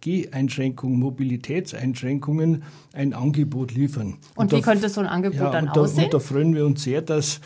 Geheinschränkungen, 0.01 0.99
Mobilitätseinschränkungen 0.99 2.63
ein 2.93 3.13
Angebot 3.13 3.73
liefern. 3.73 4.17
Und, 4.35 4.45
und 4.45 4.51
wie 4.51 4.57
da, 4.57 4.61
könnte 4.61 4.89
so 4.89 5.01
ein 5.01 5.07
Angebot 5.07 5.39
ja, 5.39 5.51
dann 5.51 5.67
und 5.67 5.75
da, 5.75 5.81
aussehen? 5.81 6.05
Und 6.05 6.13
da 6.13 6.19
freuen 6.19 6.55
wir 6.55 6.65
uns 6.65 6.83
sehr, 6.83 7.01
dass 7.01 7.39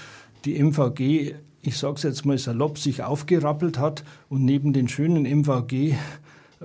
die 0.46 0.62
MVG, 0.62 1.36
ich 1.62 1.77
sage 1.77 1.96
es 1.96 2.03
jetzt 2.03 2.25
mal 2.25 2.38
salopp, 2.38 2.77
sich 2.77 3.03
aufgerappelt 3.03 3.77
hat 3.77 4.03
und 4.29 4.46
neben 4.46 4.74
den 4.74 4.88
schönen 4.88 5.25
MVG 5.25 5.96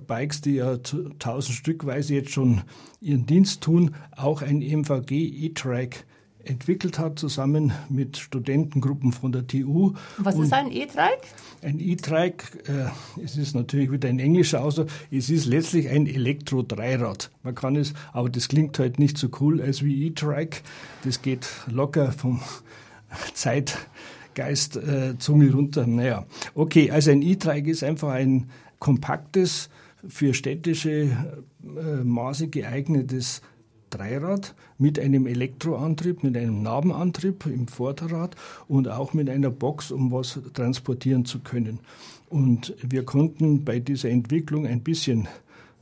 Bikes, 0.07 0.41
die 0.41 0.55
ja 0.55 0.77
tausend 1.19 1.57
Stückweise 1.57 2.15
jetzt 2.15 2.31
schon 2.31 2.63
ihren 3.01 3.27
Dienst 3.27 3.63
tun, 3.63 3.95
auch 4.17 4.43
ein 4.43 4.59
MVG 4.59 5.13
E-Track 5.13 6.05
entwickelt 6.45 6.99
hat, 6.99 7.19
zusammen 7.19 7.73
mit 7.89 8.17
Studentengruppen 8.17 9.13
von 9.13 9.33
der 9.33 9.47
TU. 9.47 9.95
Was 10.19 10.37
Und 10.37 10.45
ist 10.45 10.53
ein 10.53 10.71
E-Trike? 10.71 11.27
Ein 11.63 11.81
E-Trike, 11.81 12.59
äh, 12.69 13.23
es 13.23 13.37
ist 13.37 13.55
natürlich 13.55 13.91
wieder 13.91 14.09
ein 14.09 14.19
englischer 14.19 14.63
Ausdruck, 14.63 14.89
es 15.11 15.29
ist 15.29 15.47
letztlich 15.47 15.89
ein 15.89 16.07
Elektro-Dreirad. 16.07 17.31
Man 17.43 17.55
kann 17.55 17.77
es, 17.77 17.95
aber 18.13 18.31
das 18.31 18.49
klingt 18.49 18.79
halt 18.79 18.99
nicht 18.99 19.19
so 19.19 19.29
cool 19.41 19.61
als 19.61 19.83
wie 19.83 20.07
E-Trike. 20.07 20.59
Das 21.05 21.23
geht 21.23 21.49
locker 21.67 22.13
vom 22.13 22.41
Zeitgeist 23.35 24.77
äh, 24.77 25.19
Zunge 25.19 25.53
runter. 25.53 25.87
Naja, 25.87 26.27
okay, 26.55 26.91
also 26.91 27.11
ein 27.11 27.23
E-Trike 27.23 27.71
ist 27.71 27.83
einfach 27.83 28.11
ein 28.11 28.51
kompaktes, 28.79 29.69
für 30.07 30.35
städtische 30.35 31.11
äh, 31.63 32.05
Maße 32.05 32.49
geeignetes 32.49 33.43
Dreirad 33.91 34.55
mit 34.79 34.99
einem 34.99 35.27
Elektroantrieb, 35.27 36.23
mit 36.23 36.37
einem 36.37 36.63
Nabenantrieb 36.63 37.47
im 37.47 37.69
Vorderrad 37.69 38.37
und 38.67 38.89
auch 38.89 39.15
mit 39.15 39.29
einer 39.29 39.51
Box, 39.51 39.91
um 39.91 40.13
was 40.13 40.41
transportieren 40.55 41.25
zu 41.25 41.41
können. 41.41 41.81
Und 42.29 42.75
wir 42.83 43.05
konnten 43.05 43.65
bei 43.65 43.81
dieser 43.81 44.11
Entwicklung 44.11 44.67
ein 44.67 44.83
bisschen 44.83 45.29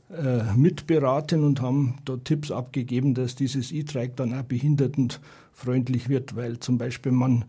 äh, 0.09 0.53
mitberaten 0.55 1.43
und 1.43 1.61
haben 1.61 1.95
dort 2.05 2.25
Tipps 2.25 2.51
abgegeben, 2.51 3.13
dass 3.13 3.35
dieses 3.35 3.71
E-Trike 3.71 4.13
dann 4.15 4.33
auch 4.33 4.43
behindertenfreundlich 4.43 6.07
wird, 6.07 6.35
weil 6.35 6.59
zum 6.59 6.77
Beispiel 6.77 7.11
man 7.11 7.43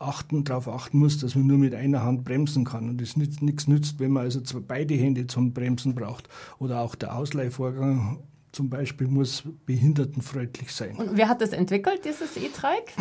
achten, 0.00 0.44
darauf 0.44 0.66
achten 0.68 0.98
muss, 0.98 1.18
dass 1.18 1.34
man 1.34 1.46
nur 1.46 1.58
mit 1.58 1.74
einer 1.74 2.02
Hand 2.02 2.24
bremsen 2.24 2.64
kann 2.64 2.88
und 2.88 3.02
es 3.02 3.16
nichts 3.16 3.68
nützt, 3.68 4.00
wenn 4.00 4.12
man 4.12 4.24
also 4.24 4.40
beide 4.66 4.94
Hände 4.94 5.26
zum 5.26 5.52
Bremsen 5.52 5.94
braucht. 5.94 6.28
Oder 6.58 6.80
auch 6.80 6.94
der 6.94 7.14
Ausleihvorgang 7.14 8.18
zum 8.52 8.68
Beispiel 8.68 9.06
muss 9.06 9.44
behindertenfreundlich 9.64 10.72
sein. 10.72 10.96
Und 10.96 11.16
wer 11.16 11.28
hat 11.28 11.40
das 11.40 11.52
entwickelt, 11.52 12.04
dieses 12.04 12.36
E-Trike? 12.36 12.92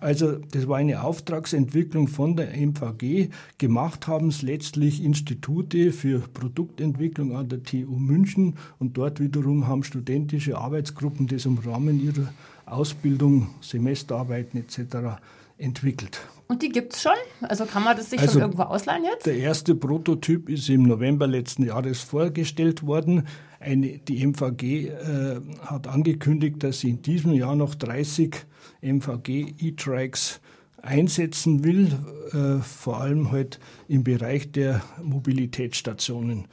Also 0.00 0.36
das 0.36 0.68
war 0.68 0.76
eine 0.76 1.02
Auftragsentwicklung 1.02 2.08
von 2.08 2.36
der 2.36 2.54
MVG. 2.54 3.30
Gemacht 3.56 4.06
haben 4.06 4.28
es 4.28 4.42
letztlich 4.42 5.02
Institute 5.02 5.92
für 5.92 6.20
Produktentwicklung 6.20 7.34
an 7.34 7.48
der 7.48 7.62
TU 7.62 7.96
München 7.96 8.56
und 8.78 8.96
dort 8.96 9.18
wiederum 9.18 9.66
haben 9.66 9.82
studentische 9.82 10.58
Arbeitsgruppen 10.58 11.26
das 11.26 11.46
im 11.46 11.58
Rahmen 11.58 12.00
ihrer 12.00 12.32
Ausbildung, 12.66 13.48
Semesterarbeiten 13.60 14.60
etc. 14.60 15.18
entwickelt. 15.56 16.20
Und 16.48 16.62
die 16.62 16.70
gibt 16.70 16.94
es 16.94 17.02
schon? 17.02 17.12
Also 17.42 17.66
kann 17.66 17.84
man 17.84 17.96
das 17.96 18.10
sich 18.10 18.20
also 18.20 18.32
schon 18.32 18.42
irgendwo 18.42 18.62
ausleihen 18.62 19.04
jetzt? 19.04 19.26
Der 19.26 19.36
erste 19.36 19.74
Prototyp 19.74 20.48
ist 20.48 20.68
im 20.68 20.84
November 20.84 21.26
letzten 21.26 21.64
Jahres 21.64 22.00
vorgestellt 22.00 22.86
worden. 22.86 23.26
Eine, 23.60 23.98
die 23.98 24.24
MVG 24.24 24.86
äh, 24.86 25.40
hat 25.62 25.88
angekündigt, 25.88 26.62
dass 26.62 26.80
sie 26.80 26.90
in 26.90 27.02
diesem 27.02 27.32
Jahr 27.32 27.56
noch 27.56 27.74
30 27.74 28.36
MVG 28.82 29.54
E-Trikes 29.58 30.40
einsetzen 30.80 31.64
will, 31.64 31.92
äh, 32.32 32.62
vor 32.62 33.00
allem 33.00 33.32
halt 33.32 33.58
im 33.88 34.04
Bereich 34.04 34.52
der 34.52 34.82
Mobilitätsstationen. 35.02 36.46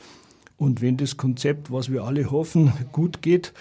Und 0.58 0.82
wenn 0.82 0.98
das 0.98 1.18
Konzept, 1.18 1.72
was 1.72 1.92
wir 1.92 2.04
alle 2.04 2.32
hoffen, 2.32 2.74
gut 2.92 3.22
geht, 3.22 3.54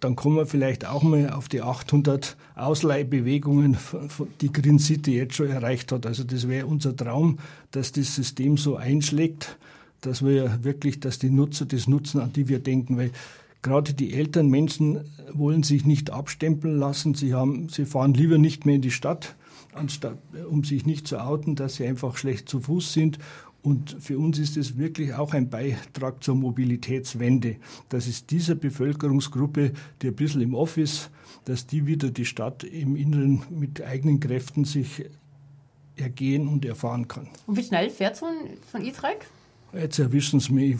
dann 0.00 0.16
kommen 0.16 0.36
wir 0.36 0.46
vielleicht 0.46 0.86
auch 0.86 1.02
mal 1.02 1.30
auf 1.30 1.48
die 1.48 1.62
800 1.62 2.36
Ausleihbewegungen, 2.54 3.76
die 4.40 4.52
Green 4.52 4.78
City 4.78 5.16
jetzt 5.16 5.34
schon 5.36 5.48
erreicht 5.48 5.92
hat. 5.92 6.06
Also 6.06 6.24
das 6.24 6.48
wäre 6.48 6.66
unser 6.66 6.94
Traum, 6.94 7.38
dass 7.70 7.92
das 7.92 8.14
System 8.14 8.56
so 8.56 8.76
einschlägt, 8.76 9.56
dass 10.06 10.24
wir 10.24 10.62
wirklich, 10.62 11.00
dass 11.00 11.18
die 11.18 11.30
Nutzer 11.30 11.66
das 11.66 11.88
nutzen, 11.88 12.20
an 12.20 12.32
die 12.32 12.48
wir 12.48 12.60
denken, 12.60 12.96
weil 12.96 13.10
gerade 13.62 13.92
die 13.94 14.14
älteren 14.14 14.48
Menschen 14.48 15.00
wollen 15.32 15.64
sich 15.64 15.84
nicht 15.84 16.10
abstempeln 16.10 16.78
lassen. 16.78 17.14
Sie 17.14 17.34
haben, 17.34 17.68
sie 17.68 17.84
fahren 17.84 18.14
lieber 18.14 18.38
nicht 18.38 18.64
mehr 18.64 18.76
in 18.76 18.82
die 18.82 18.92
Stadt, 18.92 19.34
anstatt, 19.72 20.18
um 20.48 20.62
sich 20.62 20.86
nicht 20.86 21.08
zu 21.08 21.18
outen, 21.18 21.56
dass 21.56 21.76
sie 21.76 21.86
einfach 21.86 22.16
schlecht 22.16 22.48
zu 22.48 22.60
Fuß 22.60 22.92
sind. 22.92 23.18
Und 23.62 23.96
für 23.98 24.16
uns 24.16 24.38
ist 24.38 24.56
es 24.56 24.78
wirklich 24.78 25.14
auch 25.14 25.34
ein 25.34 25.50
Beitrag 25.50 26.22
zur 26.22 26.36
Mobilitätswende, 26.36 27.56
dass 27.88 28.06
es 28.06 28.24
dieser 28.24 28.54
Bevölkerungsgruppe, 28.54 29.72
die 30.02 30.06
ein 30.06 30.14
bisschen 30.14 30.40
im 30.40 30.54
Office, 30.54 31.10
dass 31.46 31.66
die 31.66 31.86
wieder 31.86 32.10
die 32.10 32.26
Stadt 32.26 32.62
im 32.62 32.94
Inneren 32.94 33.42
mit 33.50 33.82
eigenen 33.82 34.20
Kräften 34.20 34.64
sich 34.64 35.04
ergehen 35.96 36.46
und 36.46 36.64
erfahren 36.64 37.08
kann. 37.08 37.26
Und 37.46 37.56
wie 37.56 37.64
schnell 37.64 37.90
fährt 37.90 38.16
so 38.16 38.26
ein, 38.26 38.56
ein 38.72 38.84
E-Trike? 38.84 39.26
Jetzt 39.78 39.98
erwischen 39.98 40.40
Sie 40.40 40.52
mich. 40.52 40.76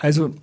also, 0.00 0.34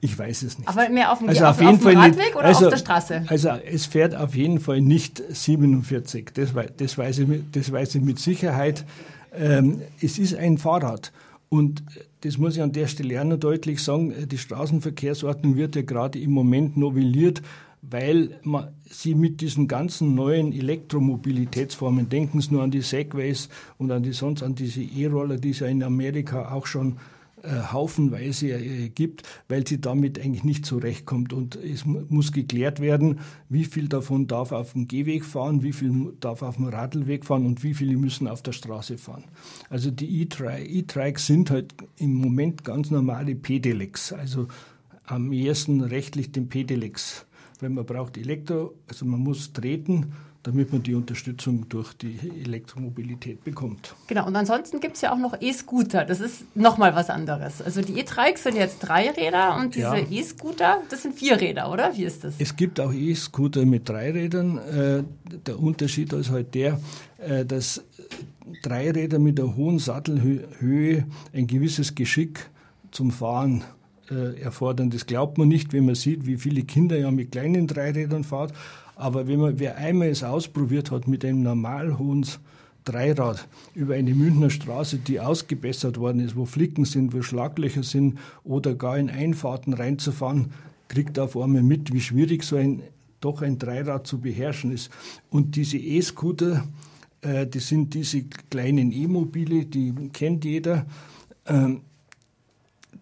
ich 0.00 0.18
weiß 0.18 0.42
es 0.42 0.58
nicht. 0.58 0.68
Aber 0.68 0.88
mehr 0.88 1.12
auf 1.12 1.18
dem, 1.18 1.28
also 1.28 1.44
auf, 1.44 1.50
auf 1.50 1.60
jeden 1.60 1.74
auf 1.74 1.82
Fall 1.82 1.96
Radweg 1.96 2.16
nicht, 2.16 2.36
oder 2.36 2.44
also, 2.44 2.66
auf 2.66 2.70
der 2.70 2.78
Straße? 2.78 3.24
Also 3.28 3.48
es 3.48 3.86
fährt 3.86 4.14
auf 4.14 4.34
jeden 4.34 4.60
Fall 4.60 4.80
nicht 4.80 5.22
47. 5.28 6.30
Das, 6.34 6.50
das, 6.76 6.98
weiß, 6.98 7.18
ich, 7.20 7.28
das 7.52 7.72
weiß 7.72 7.94
ich 7.96 8.02
mit 8.02 8.18
Sicherheit. 8.18 8.84
Ähm, 9.34 9.82
es 10.00 10.18
ist 10.18 10.34
ein 10.34 10.58
Fahrrad. 10.58 11.12
Und 11.48 11.82
das 12.22 12.38
muss 12.38 12.56
ich 12.56 12.62
an 12.62 12.72
der 12.72 12.88
Stelle 12.88 13.20
auch 13.20 13.24
noch 13.24 13.38
deutlich 13.38 13.82
sagen, 13.82 14.12
die 14.28 14.38
Straßenverkehrsordnung 14.38 15.56
wird 15.56 15.76
ja 15.76 15.82
gerade 15.82 16.18
im 16.18 16.32
Moment 16.32 16.76
novelliert 16.76 17.42
weil 17.90 18.38
man 18.42 18.74
sie 18.84 19.14
mit 19.14 19.40
diesen 19.40 19.68
ganzen 19.68 20.14
neuen 20.14 20.52
Elektromobilitätsformen, 20.52 22.08
denken 22.08 22.40
Sie 22.40 22.52
nur 22.52 22.62
an 22.62 22.70
die 22.70 22.82
Segways 22.82 23.48
und 23.78 23.90
an 23.90 24.02
die 24.02 24.12
sonst 24.12 24.42
an 24.42 24.54
diese 24.54 24.82
E-Roller, 24.82 25.36
die 25.36 25.50
es 25.50 25.60
ja 25.60 25.66
in 25.66 25.82
Amerika 25.82 26.52
auch 26.52 26.66
schon 26.66 26.96
äh, 27.42 27.72
haufenweise 27.72 28.48
äh, 28.48 28.88
gibt, 28.88 29.22
weil 29.48 29.66
sie 29.66 29.80
damit 29.80 30.18
eigentlich 30.18 30.42
nicht 30.42 30.66
zurechtkommt. 30.66 31.32
Und 31.32 31.54
es 31.54 31.84
muss 31.84 32.32
geklärt 32.32 32.80
werden, 32.80 33.20
wie 33.48 33.64
viel 33.64 33.88
davon 33.88 34.26
darf 34.26 34.52
auf 34.52 34.72
dem 34.72 34.88
Gehweg 34.88 35.24
fahren, 35.24 35.62
wie 35.62 35.72
viel 35.72 36.14
darf 36.18 36.42
auf 36.42 36.56
dem 36.56 36.64
Radlweg 36.64 37.24
fahren 37.24 37.46
und 37.46 37.62
wie 37.62 37.74
viele 37.74 37.96
müssen 37.98 38.26
auf 38.26 38.42
der 38.42 38.52
Straße 38.52 38.98
fahren. 38.98 39.24
Also 39.70 39.90
die 39.90 40.22
E-Trikes 40.22 41.26
sind 41.26 41.50
halt 41.50 41.74
im 41.98 42.14
Moment 42.14 42.64
ganz 42.64 42.90
normale 42.90 43.34
Pedelecs, 43.34 44.12
also 44.12 44.48
am 45.04 45.30
ersten 45.30 45.82
rechtlich 45.82 46.32
den 46.32 46.48
Pedelecs 46.48 47.25
weil 47.62 47.70
man 47.70 47.84
braucht 47.84 48.16
Elektro, 48.16 48.74
also 48.88 49.04
man 49.04 49.20
muss 49.20 49.52
treten, 49.52 50.12
damit 50.46 50.72
man 50.72 50.80
die 50.80 50.94
Unterstützung 50.94 51.68
durch 51.68 51.92
die 51.94 52.18
Elektromobilität 52.44 53.42
bekommt. 53.42 53.96
Genau, 54.06 54.26
und 54.28 54.36
ansonsten 54.36 54.78
gibt 54.78 54.94
es 54.94 55.02
ja 55.02 55.12
auch 55.12 55.18
noch 55.18 55.40
E-Scooter, 55.40 56.04
das 56.04 56.20
ist 56.20 56.56
nochmal 56.56 56.94
was 56.94 57.10
anderes. 57.10 57.60
Also 57.60 57.82
die 57.82 57.98
E-Trikes 57.98 58.44
sind 58.44 58.56
jetzt 58.56 58.78
drei 58.78 59.10
Räder 59.10 59.56
und 59.56 59.74
diese 59.74 59.98
ja. 59.98 60.06
E-Scooter, 60.08 60.82
das 60.88 61.02
sind 61.02 61.16
vier 61.16 61.40
Räder, 61.40 61.72
oder? 61.72 61.96
Wie 61.96 62.04
ist 62.04 62.22
das? 62.22 62.34
Es 62.38 62.54
gibt 62.54 62.78
auch 62.78 62.92
E-Scooter 62.92 63.66
mit 63.66 63.88
drei 63.88 64.12
Rädern. 64.12 64.58
Äh, 64.58 65.02
der 65.46 65.58
Unterschied 65.58 66.12
ist 66.12 66.30
halt 66.30 66.54
der, 66.54 66.78
äh, 67.18 67.44
dass 67.44 67.82
Dreiräder 68.62 69.18
mit 69.18 69.40
einer 69.40 69.56
hohen 69.56 69.80
Sattelhöhe 69.80 71.06
ein 71.32 71.46
gewisses 71.48 71.96
Geschick 71.96 72.48
zum 72.92 73.10
Fahren 73.10 73.64
äh, 74.10 74.40
erfordern. 74.40 74.90
Das 74.90 75.06
glaubt 75.06 75.38
man 75.38 75.48
nicht, 75.48 75.72
wenn 75.72 75.86
man 75.86 75.94
sieht, 75.94 76.26
wie 76.26 76.36
viele 76.36 76.62
Kinder 76.62 76.98
ja 76.98 77.10
mit 77.10 77.32
kleinen 77.32 77.66
Dreirädern 77.66 78.24
fahren. 78.24 78.52
Aber 78.94 79.28
wenn 79.28 79.40
man, 79.40 79.58
wer 79.58 79.76
einmal 79.76 80.08
es 80.08 80.22
ausprobiert 80.24 80.90
hat 80.90 81.06
mit 81.06 81.24
einem 81.24 81.42
normal 81.42 81.98
hohen 81.98 82.26
Dreirad 82.84 83.46
über 83.74 83.94
eine 83.94 84.14
Münchner 84.14 84.48
Straße, 84.48 84.98
die 84.98 85.20
ausgebessert 85.20 85.98
worden 85.98 86.20
ist, 86.20 86.36
wo 86.36 86.44
Flicken 86.46 86.84
sind, 86.84 87.12
wo 87.12 87.20
Schlaglöcher 87.20 87.82
sind 87.82 88.18
oder 88.44 88.74
gar 88.74 88.96
in 88.96 89.10
Einfahrten 89.10 89.74
reinzufahren, 89.74 90.52
kriegt 90.88 91.18
auf 91.18 91.36
einmal 91.36 91.62
mit, 91.62 91.92
wie 91.92 92.00
schwierig 92.00 92.44
so 92.44 92.56
ein 92.56 92.82
doch 93.20 93.42
ein 93.42 93.58
Dreirad 93.58 94.06
zu 94.06 94.20
beherrschen 94.20 94.72
ist. 94.72 94.90
Und 95.30 95.56
diese 95.56 95.78
E-Scooter, 95.78 96.66
äh, 97.22 97.46
das 97.46 97.68
sind 97.68 97.94
diese 97.94 98.24
kleinen 98.24 98.92
E-Mobile, 98.92 99.64
die 99.64 99.92
kennt 100.12 100.44
jeder. 100.44 100.86
Ähm, 101.46 101.80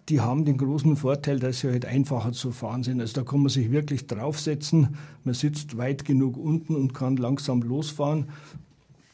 die 0.08 0.20
haben 0.20 0.44
den 0.44 0.56
großen 0.56 0.96
Vorteil, 0.96 1.38
dass 1.38 1.60
sie 1.60 1.70
halt 1.70 1.86
einfacher 1.86 2.32
zu 2.32 2.52
fahren 2.52 2.82
sind. 2.82 3.00
Also 3.00 3.14
da 3.14 3.22
kann 3.22 3.40
man 3.40 3.48
sich 3.48 3.70
wirklich 3.70 4.06
draufsetzen. 4.06 4.96
Man 5.24 5.34
sitzt 5.34 5.76
weit 5.76 6.04
genug 6.04 6.36
unten 6.36 6.74
und 6.74 6.94
kann 6.94 7.16
langsam 7.16 7.62
losfahren 7.62 8.26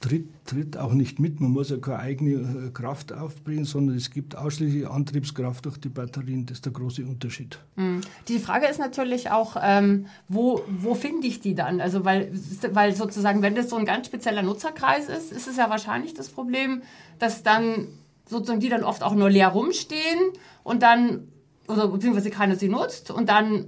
tritt, 0.01 0.29
tritt 0.47 0.77
auch 0.77 0.93
nicht 0.93 1.19
mit. 1.21 1.41
Man 1.41 1.51
muss 1.51 1.71
ja 1.71 1.77
keine 1.77 1.99
eigene 1.99 2.33
äh, 2.33 2.71
Kraft 2.71 3.13
aufbringen, 3.13 3.65
sondern 3.65 3.97
es 3.97 4.11
gibt 4.11 4.35
ausschließlich 4.35 4.89
Antriebskraft 4.89 5.67
durch 5.67 5.79
die 5.79 5.91
Batterien. 5.91 6.47
Das 6.47 6.59
ist 6.59 6.65
der 6.65 6.73
große 6.73 7.05
Unterschied. 7.05 7.59
Mhm. 7.77 8.01
Die 8.29 8.39
Frage 8.39 8.67
ist 8.67 8.79
natürlich 8.79 9.31
auch, 9.31 9.57
ähm, 9.63 10.07
wo, 10.29 10.63
wo 10.69 10.95
finde 10.95 11.27
ich 11.27 11.41
die 11.41 11.55
dann? 11.55 11.81
Also 11.81 12.05
weil, 12.05 12.33
weil 12.73 12.95
sozusagen, 12.95 13.43
wenn 13.43 13.55
das 13.55 13.69
so 13.69 13.77
ein 13.77 13.85
ganz 13.85 14.07
spezieller 14.07 14.43
Nutzerkreis 14.43 15.09
ist, 15.09 15.33
ist 15.33 15.47
es 15.47 15.57
ja 15.57 15.69
wahrscheinlich 15.71 16.15
das 16.15 16.31
Problem, 16.31 16.83
dass 17.19 17.43
dann 17.43 17.87
sozusagen 18.31 18.61
die 18.61 18.69
dann 18.69 18.85
oft 18.85 19.03
auch 19.03 19.15
nur 19.15 19.29
leer 19.29 19.49
rumstehen 19.49 20.33
und 20.63 20.83
dann, 20.83 21.29
oder 21.69 21.89
beziehungsweise 21.89 22.31
keiner 22.31 22.57
sie 22.57 22.69
nutzt 22.69 23.11
und 23.11 23.29
dann 23.29 23.67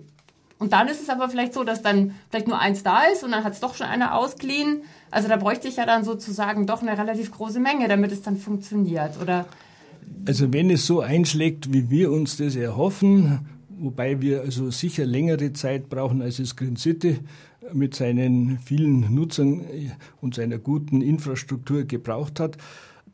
und 0.63 0.73
dann 0.73 0.87
ist 0.87 1.03
es 1.03 1.09
aber 1.09 1.29
vielleicht 1.29 1.55
so, 1.55 1.65
dass 1.65 1.83
dann 1.83 2.15
vielleicht 2.31 2.47
nur 2.47 2.61
eins 2.61 2.85
da 2.85 3.01
ist 3.13 3.25
und 3.25 3.33
dann 3.33 3.43
hat 3.43 3.55
es 3.55 3.59
doch 3.59 3.75
schon 3.75 3.89
einer 3.89 4.17
ausgeliehen. 4.17 4.83
Also 5.11 5.27
da 5.29 5.37
bräuchte 5.37 5.67
ich 5.67 5.75
ja 5.75 5.87
dann 5.87 6.05
sozusagen 6.05 6.69
doch 6.69 6.83
eine 6.83 6.97
relativ 6.97 7.33
große 7.33 7.59
Menge, 7.59 7.89
damit 7.89 8.13
es 8.13 8.23
dann 8.23 8.37
funktioniert, 8.37 9.21
oder? 9.21 9.47
Also 10.25 10.53
wenn 10.53 10.71
es 10.71 10.87
so 10.87 11.01
einschlägt, 11.01 11.73
wie 11.73 11.91
wir 11.91 12.13
uns 12.13 12.37
das 12.37 12.55
erhoffen, 12.55 13.41
wobei 13.71 14.21
wir 14.21 14.43
also 14.43 14.71
sicher 14.71 15.05
längere 15.05 15.53
Zeit 15.53 15.89
brauchen 15.89 16.23
als 16.23 16.39
es 16.39 16.55
Green 16.55 16.77
City 16.77 17.19
mit 17.73 17.97
seinen 17.97 18.61
vielen 18.61 19.13
Nutzern 19.13 19.65
und 20.21 20.37
seiner 20.37 20.59
guten 20.59 21.01
Infrastruktur 21.01 21.83
gebraucht 21.83 22.39
hat, 22.39 22.57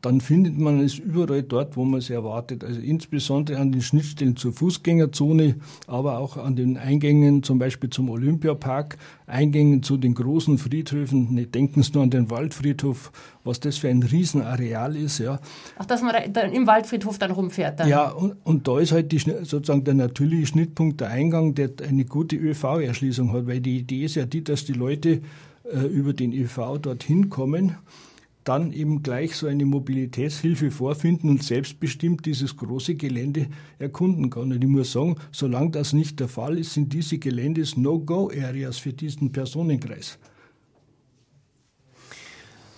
dann 0.01 0.21
findet 0.21 0.57
man 0.57 0.79
es 0.79 0.97
überall 0.97 1.43
dort, 1.43 1.77
wo 1.77 1.85
man 1.85 1.99
es 1.99 2.09
erwartet. 2.09 2.63
Also 2.63 2.81
insbesondere 2.81 3.59
an 3.59 3.73
den 3.73 3.83
Schnittstellen 3.83 4.37
zur 4.37 4.53
Fußgängerzone, 4.53 5.57
aber 5.89 6.19
auch 6.19 6.37
an 6.37 6.55
den 6.55 6.77
Eingängen, 6.77 7.43
zum 7.43 7.59
Beispiel 7.59 7.91
zum 7.91 8.09
Olympiapark, 8.09 8.97
Eingängen 9.27 9.83
zu 9.83 9.97
den 9.97 10.15
großen 10.15 10.57
Friedhöfen. 10.59 11.35
Ne, 11.35 11.47
denken 11.47 11.83
Sie 11.83 11.93
nur 11.95 12.05
an 12.05 12.11
den 12.11 12.31
Waldfriedhof, 12.31 13.11
was 13.43 13.59
das 13.59 13.79
für 13.79 13.89
ein 13.89 14.03
Riesenareal 14.03 14.95
ist. 14.95 15.19
Ja. 15.19 15.41
Ach, 15.77 15.87
dass 15.87 16.01
man 16.01 16.15
da 16.33 16.43
im 16.43 16.67
Waldfriedhof 16.69 17.19
dann 17.19 17.33
rumfährt. 17.33 17.81
Dann. 17.81 17.89
Ja, 17.89 18.11
und, 18.11 18.37
und 18.45 18.69
da 18.69 18.79
ist 18.79 18.93
halt 18.93 19.11
die, 19.11 19.19
sozusagen 19.19 19.83
der 19.83 19.95
natürliche 19.95 20.47
Schnittpunkt 20.47 21.01
der 21.01 21.09
Eingang, 21.09 21.57
der 21.57 21.71
eine 21.87 22.05
gute 22.05 22.37
ÖV-Erschließung 22.37 23.33
hat, 23.33 23.49
weil 23.49 23.61
die 23.61 23.79
Idee 23.79 24.05
ist 24.05 24.15
ja 24.15 24.27
die, 24.27 24.45
dass 24.45 24.65
die 24.65 24.75
Leute 24.75 25.23
äh, 25.65 25.87
über 25.87 26.13
den 26.13 26.33
ÖV 26.33 26.79
dorthin 26.81 27.31
kommen 27.31 27.75
dann 28.49 28.73
eben 28.73 29.03
gleich 29.03 29.37
so 29.37 29.47
eine 29.47 29.67
Mobilitätshilfe 29.67 30.71
vorfinden 30.71 31.29
und 31.29 31.43
selbstbestimmt 31.43 32.25
dieses 32.25 32.57
große 32.57 32.95
Gelände 32.95 33.49
erkunden 33.79 34.31
kann. 34.31 34.53
Und 34.53 34.63
ich 34.63 34.71
muss 34.71 34.93
sagen, 34.93 35.17
solange 35.33 35.71
das 35.71 35.93
nicht 35.93 36.19
der 36.19 36.29
Fall 36.29 36.59
ist, 36.59 36.73
sind 36.73 36.93
diese 36.93 37.19
Geländes 37.19 37.77
No-Go-Areas 37.77 38.79
für 38.79 38.95
diesen 38.95 39.33
Personenkreis. 39.33 40.19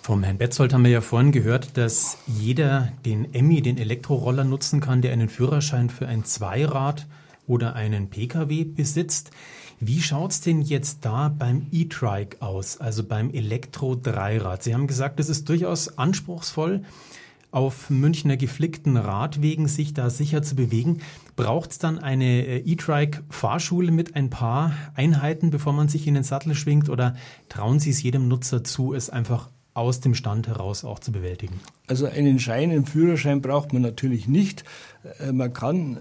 Vom 0.03 0.25
Herrn 0.25 0.39
Betzold 0.39 0.73
haben 0.73 0.83
wir 0.83 0.91
ja 0.91 1.03
vorhin 1.03 1.31
gehört, 1.31 1.77
dass 1.77 2.19
jeder 2.27 2.93
den 3.05 3.33
Emmy, 3.33 3.63
den 3.63 3.79
Elektroroller 3.79 4.43
nutzen 4.43 4.81
kann, 4.81 5.03
der 5.03 5.13
einen 5.13 5.29
Führerschein 5.29 5.89
für 5.89 6.09
ein 6.09 6.25
Zweirad 6.25 7.07
oder 7.47 7.77
einen 7.77 8.11
Pkw 8.11 8.65
besitzt. 8.65 9.31
Wie 9.83 10.03
schaut 10.03 10.33
es 10.33 10.43
denn 10.43 10.61
jetzt 10.61 11.07
da 11.07 11.31
beim 11.31 11.67
E-Trike 11.73 12.43
aus, 12.43 12.77
also 12.77 13.03
beim 13.03 13.31
Elektro-Dreirad? 13.31 14.63
Sie 14.63 14.75
haben 14.75 14.87
gesagt, 14.87 15.19
es 15.19 15.31
ist 15.31 15.49
durchaus 15.49 15.97
anspruchsvoll, 15.97 16.83
auf 17.51 17.89
Münchner 17.89 18.37
geflickten 18.37 18.99
Radwegen 18.99 19.69
sich 19.69 19.95
da 19.95 20.11
sicher 20.11 20.43
zu 20.43 20.55
bewegen. 20.55 21.01
Braucht 21.35 21.71
es 21.71 21.79
dann 21.79 21.99
eine 21.99 22.47
äh, 22.47 22.59
E-Trike-Fahrschule 22.59 23.91
mit 23.91 24.17
ein 24.17 24.29
paar 24.29 24.75
Einheiten, 24.95 25.49
bevor 25.49 25.73
man 25.73 25.89
sich 25.89 26.07
in 26.07 26.13
den 26.13 26.25
Sattel 26.25 26.55
schwingt? 26.55 26.91
Oder 26.91 27.17
trauen 27.49 27.81
Sie 27.81 27.89
es 27.89 28.03
jedem 28.03 28.29
Nutzer 28.29 28.63
zu, 28.63 28.93
es 28.93 29.09
einfach 29.09 29.49
aus 29.73 30.01
dem 30.01 30.15
Stand 30.15 30.47
heraus 30.47 30.85
auch 30.85 30.99
zu 30.99 31.11
bewältigen? 31.11 31.59
Also 31.87 32.05
einen 32.05 32.39
Schein, 32.39 32.71
einen 32.71 32.85
Führerschein 32.85 33.41
braucht 33.41 33.73
man 33.73 33.81
natürlich 33.81 34.29
nicht. 34.29 34.63
Äh, 35.21 35.33
man 35.33 35.55
kann 35.55 35.97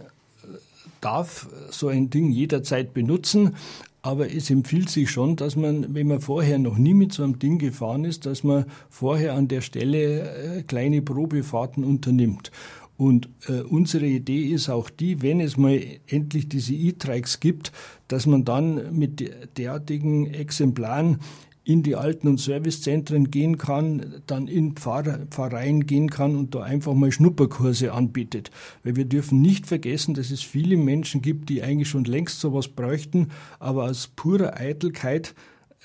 darf 1.01 1.47
so 1.69 1.87
ein 1.87 2.09
Ding 2.09 2.31
jederzeit 2.31 2.93
benutzen, 2.93 3.55
aber 4.01 4.33
es 4.33 4.49
empfiehlt 4.49 4.89
sich 4.89 5.11
schon, 5.11 5.35
dass 5.35 5.55
man, 5.55 5.93
wenn 5.93 6.07
man 6.07 6.21
vorher 6.21 6.57
noch 6.57 6.77
nie 6.77 6.93
mit 6.93 7.11
so 7.11 7.23
einem 7.23 7.37
Ding 7.37 7.59
gefahren 7.59 8.05
ist, 8.05 8.25
dass 8.25 8.43
man 8.43 8.65
vorher 8.89 9.33
an 9.33 9.47
der 9.47 9.61
Stelle 9.61 10.59
äh, 10.59 10.63
kleine 10.63 11.01
Probefahrten 11.01 11.83
unternimmt. 11.83 12.51
Und 12.97 13.29
äh, 13.47 13.61
unsere 13.61 14.05
Idee 14.05 14.43
ist 14.47 14.69
auch 14.69 14.89
die, 14.89 15.21
wenn 15.21 15.39
es 15.39 15.57
mal 15.57 15.81
endlich 16.07 16.49
diese 16.49 16.73
E-Trikes 16.73 17.39
gibt, 17.39 17.71
dass 18.09 18.25
man 18.25 18.43
dann 18.43 18.97
mit 18.97 19.31
derartigen 19.57 20.33
Exemplaren 20.33 21.19
in 21.69 21.83
die 21.83 21.95
Alten- 21.95 22.27
und 22.27 22.39
Servicezentren 22.39 23.29
gehen 23.29 23.59
kann, 23.59 24.23
dann 24.25 24.47
in 24.47 24.73
Pfarr 24.73 25.27
Pfarreien 25.29 25.85
gehen 25.85 26.09
kann 26.09 26.35
und 26.35 26.55
da 26.55 26.63
einfach 26.63 26.95
mal 26.95 27.11
Schnupperkurse 27.11 27.93
anbietet. 27.93 28.49
Weil 28.83 28.95
wir 28.95 29.05
dürfen 29.05 29.39
nicht 29.41 29.67
vergessen, 29.67 30.15
dass 30.15 30.31
es 30.31 30.41
viele 30.41 30.77
Menschen 30.77 31.21
gibt, 31.21 31.49
die 31.49 31.61
eigentlich 31.61 31.87
schon 31.87 32.05
längst 32.05 32.39
sowas 32.39 32.69
bräuchten, 32.69 33.27
aber 33.59 33.83
aus 33.83 34.07
purer 34.07 34.57
Eitelkeit 34.57 35.35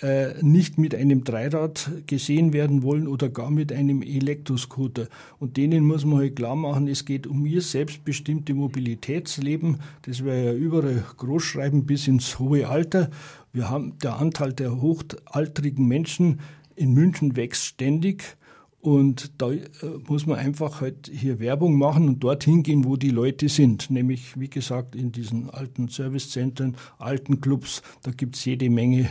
äh, 0.00 0.42
nicht 0.42 0.78
mit 0.78 0.94
einem 0.94 1.22
Dreirad 1.22 1.90
gesehen 2.06 2.52
werden 2.52 2.82
wollen 2.82 3.06
oder 3.06 3.28
gar 3.28 3.50
mit 3.50 3.70
einem 3.72 4.02
Elektroscooter. 4.02 5.06
Und 5.38 5.56
denen 5.56 5.86
muss 5.86 6.04
man 6.04 6.18
halt 6.20 6.36
klar 6.36 6.56
machen, 6.56 6.88
es 6.88 7.04
geht 7.04 7.26
um 7.26 7.46
ihr 7.46 7.60
selbstbestimmte 7.60 8.54
Mobilitätsleben. 8.54 9.78
Das 10.02 10.24
wäre 10.24 10.46
ja 10.46 10.52
überall 10.54 11.04
großschreiben 11.18 11.84
bis 11.84 12.08
ins 12.08 12.38
hohe 12.38 12.68
Alter. 12.68 13.10
Wir 13.54 13.70
haben 13.70 13.96
der 14.00 14.18
Anteil 14.18 14.52
der 14.52 14.82
hochaltrigen 14.82 15.86
Menschen 15.86 16.40
in 16.74 16.92
München 16.92 17.36
wächst 17.36 17.64
ständig. 17.64 18.36
Und 18.80 19.40
da 19.40 19.52
äh, 19.52 19.62
muss 20.08 20.26
man 20.26 20.38
einfach 20.38 20.80
halt 20.80 21.10
hier 21.10 21.38
Werbung 21.38 21.78
machen 21.78 22.08
und 22.08 22.20
dorthin 22.22 22.64
gehen, 22.64 22.84
wo 22.84 22.96
die 22.96 23.10
Leute 23.10 23.48
sind. 23.48 23.90
Nämlich, 23.90 24.38
wie 24.38 24.50
gesagt, 24.50 24.96
in 24.96 25.12
diesen 25.12 25.48
alten 25.48 25.88
Servicezentren, 25.88 26.76
alten 26.98 27.40
Clubs, 27.40 27.80
da 28.02 28.10
gibt's 28.10 28.44
jede 28.44 28.68
Menge 28.68 29.08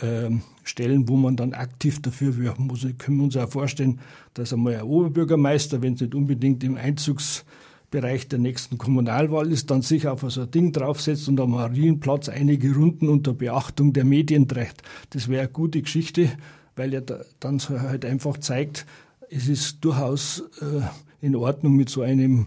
äh, 0.00 0.30
Stellen, 0.64 1.06
wo 1.06 1.16
man 1.16 1.36
dann 1.36 1.52
aktiv 1.52 2.00
dafür 2.00 2.38
werben 2.38 2.68
muss. 2.68 2.86
können 2.96 3.18
wir 3.18 3.24
uns 3.24 3.36
auch 3.36 3.50
vorstellen, 3.50 4.00
dass 4.32 4.52
einmal 4.54 4.76
ein 4.76 4.82
Oberbürgermeister, 4.82 5.82
wenn 5.82 5.92
es 5.92 6.00
nicht 6.00 6.14
unbedingt 6.14 6.64
im 6.64 6.76
Einzugs 6.76 7.44
Bereich 7.90 8.28
der 8.28 8.38
nächsten 8.38 8.76
Kommunalwahl 8.76 9.50
ist, 9.50 9.70
dann 9.70 9.80
sich 9.82 10.06
auf 10.08 10.20
so 10.28 10.42
ein 10.42 10.50
Ding 10.50 10.72
draufsetzt 10.72 11.28
und 11.28 11.40
am 11.40 11.52
Marienplatz 11.52 12.28
einige 12.28 12.74
Runden 12.74 13.08
unter 13.08 13.32
Beachtung 13.32 13.94
der 13.94 14.04
Medien 14.04 14.46
dreht. 14.46 14.82
Das 15.10 15.28
wäre 15.28 15.42
eine 15.42 15.50
gute 15.50 15.80
Geschichte, 15.80 16.30
weil 16.76 16.92
er 16.92 17.00
da 17.00 17.20
dann 17.40 17.58
halt 17.60 18.04
einfach 18.04 18.36
zeigt, 18.36 18.84
es 19.30 19.48
ist 19.48 19.84
durchaus 19.84 20.44
äh, 20.60 20.82
in 21.20 21.34
Ordnung, 21.34 21.76
mit 21.76 21.88
so 21.88 22.02
einem 22.02 22.46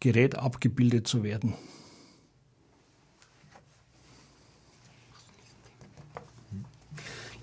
Gerät 0.00 0.36
abgebildet 0.36 1.06
zu 1.06 1.22
werden. 1.22 1.54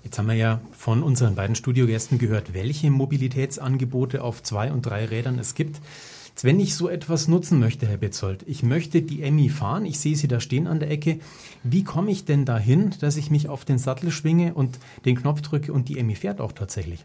Jetzt 0.04 0.18
haben 0.18 0.26
wir 0.26 0.34
ja 0.34 0.60
von 0.72 1.02
unseren 1.02 1.36
beiden 1.36 1.54
Studiogästen 1.54 2.18
gehört, 2.18 2.52
welche 2.52 2.90
Mobilitätsangebote 2.90 4.24
auf 4.24 4.42
zwei 4.42 4.72
und 4.72 4.82
drei 4.82 5.04
Rädern 5.04 5.38
es 5.38 5.54
gibt. 5.54 5.80
Wenn 6.42 6.58
ich 6.58 6.74
so 6.74 6.88
etwas 6.88 7.28
nutzen 7.28 7.58
möchte, 7.58 7.86
Herr 7.86 7.98
Betzold, 7.98 8.44
ich 8.46 8.62
möchte 8.62 9.02
die 9.02 9.22
Emmy 9.22 9.50
fahren, 9.50 9.84
ich 9.84 9.98
sehe 9.98 10.16
sie 10.16 10.28
da 10.28 10.40
stehen 10.40 10.66
an 10.66 10.80
der 10.80 10.90
Ecke. 10.90 11.20
Wie 11.64 11.84
komme 11.84 12.10
ich 12.10 12.24
denn 12.24 12.46
dahin, 12.46 12.94
dass 13.00 13.18
ich 13.18 13.30
mich 13.30 13.48
auf 13.48 13.66
den 13.66 13.78
Sattel 13.78 14.10
schwinge 14.10 14.54
und 14.54 14.78
den 15.04 15.16
Knopf 15.16 15.42
drücke 15.42 15.72
und 15.72 15.90
die 15.90 15.98
Emmy 15.98 16.14
fährt 16.14 16.40
auch 16.40 16.52
tatsächlich? 16.52 17.04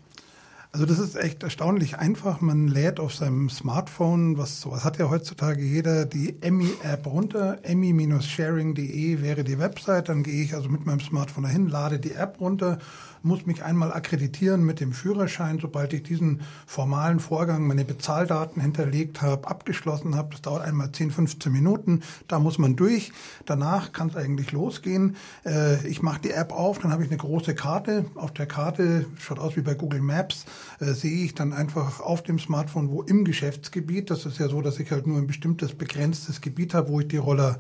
Also 0.76 0.86
das 0.86 1.00
ist 1.00 1.16
echt 1.16 1.42
erstaunlich 1.42 2.00
einfach. 2.00 2.42
Man 2.42 2.68
lädt 2.68 3.00
auf 3.00 3.16
seinem 3.16 3.50
Smartphone, 3.50 4.38
was 4.38 4.60
sowas 4.60 4.84
hat 4.84 5.00
ja 5.00 5.10
heutzutage 5.10 5.64
jeder, 5.64 6.04
die 6.04 6.36
Emmy-App 6.42 7.08
runter. 7.08 7.60
Emmy-sharing.de 7.64 9.22
wäre 9.22 9.46
die 9.46 9.58
Website. 9.58 10.10
Dann 10.10 10.22
gehe 10.22 10.44
ich 10.44 10.54
also 10.54 10.68
mit 10.68 10.86
meinem 10.86 11.00
Smartphone 11.00 11.46
dahin, 11.46 11.70
lade 11.70 11.98
die 11.98 12.12
App 12.12 12.42
runter 12.42 12.80
muss 13.26 13.48
mich 13.48 13.64
einmal 13.64 13.92
akkreditieren 13.92 14.64
mit 14.64 14.80
dem 14.80 14.94
Führerschein, 14.94 15.58
sobald 15.60 15.94
ich 15.94 16.04
diesen 16.04 16.42
formalen 16.68 17.20
Vorgang, 17.20 17.66
meine 17.66 17.84
Bezahldaten 17.84 18.62
hinterlegt 18.62 19.24
habe, 19.24 19.48
abgeschlossen 19.48 20.16
habe. 20.16 20.30
Das 20.32 20.44
dauert 20.44 20.62
einmal 20.62 20.92
10, 20.92 21.10
15 21.10 21.52
Minuten. 21.52 22.04
Da 22.28 22.38
muss 22.38 22.60
man 22.60 22.76
durch. 22.76 23.12
Danach 23.48 23.94
kann 23.94 24.10
es 24.10 24.16
eigentlich 24.16 24.52
losgehen. 24.52 25.16
Äh, 25.44 25.86
ich 25.88 26.04
mache 26.04 26.22
die 26.22 26.32
App 26.32 26.52
auf, 26.52 26.78
dann 26.78 26.92
habe 26.92 27.04
ich 27.04 27.10
eine 27.10 27.18
große 27.18 27.56
Karte. 27.56 28.06
Auf 28.14 28.32
der 28.32 28.46
Karte, 28.46 29.08
schaut 29.18 29.40
aus 29.40 29.56
wie 29.56 29.62
bei 29.62 29.74
Google 29.74 30.02
Maps, 30.02 30.46
äh, 30.80 30.94
sehe 30.94 31.26
ich 31.26 31.36
dann 31.36 31.54
einfach 31.54 32.00
auf 32.00 32.24
dem 32.24 32.40
Smartphone, 32.40 32.90
wo 32.90 33.02
im 33.02 33.26
Geschäftsgebiet, 33.26 34.10
das 34.10 34.26
ist 34.26 34.40
ja 34.40 34.48
so, 34.48 34.62
dass 34.62 34.80
ich 34.80 34.92
halt 34.92 35.08
nur 35.08 35.18
ein 35.18 35.28
bestimmtes 35.28 35.74
begrenztes 35.74 36.42
Gebiet 36.42 36.74
habe, 36.74 36.90
wo 36.90 37.00
ich 37.00 37.08
die 37.08 37.18
Roller 37.18 37.58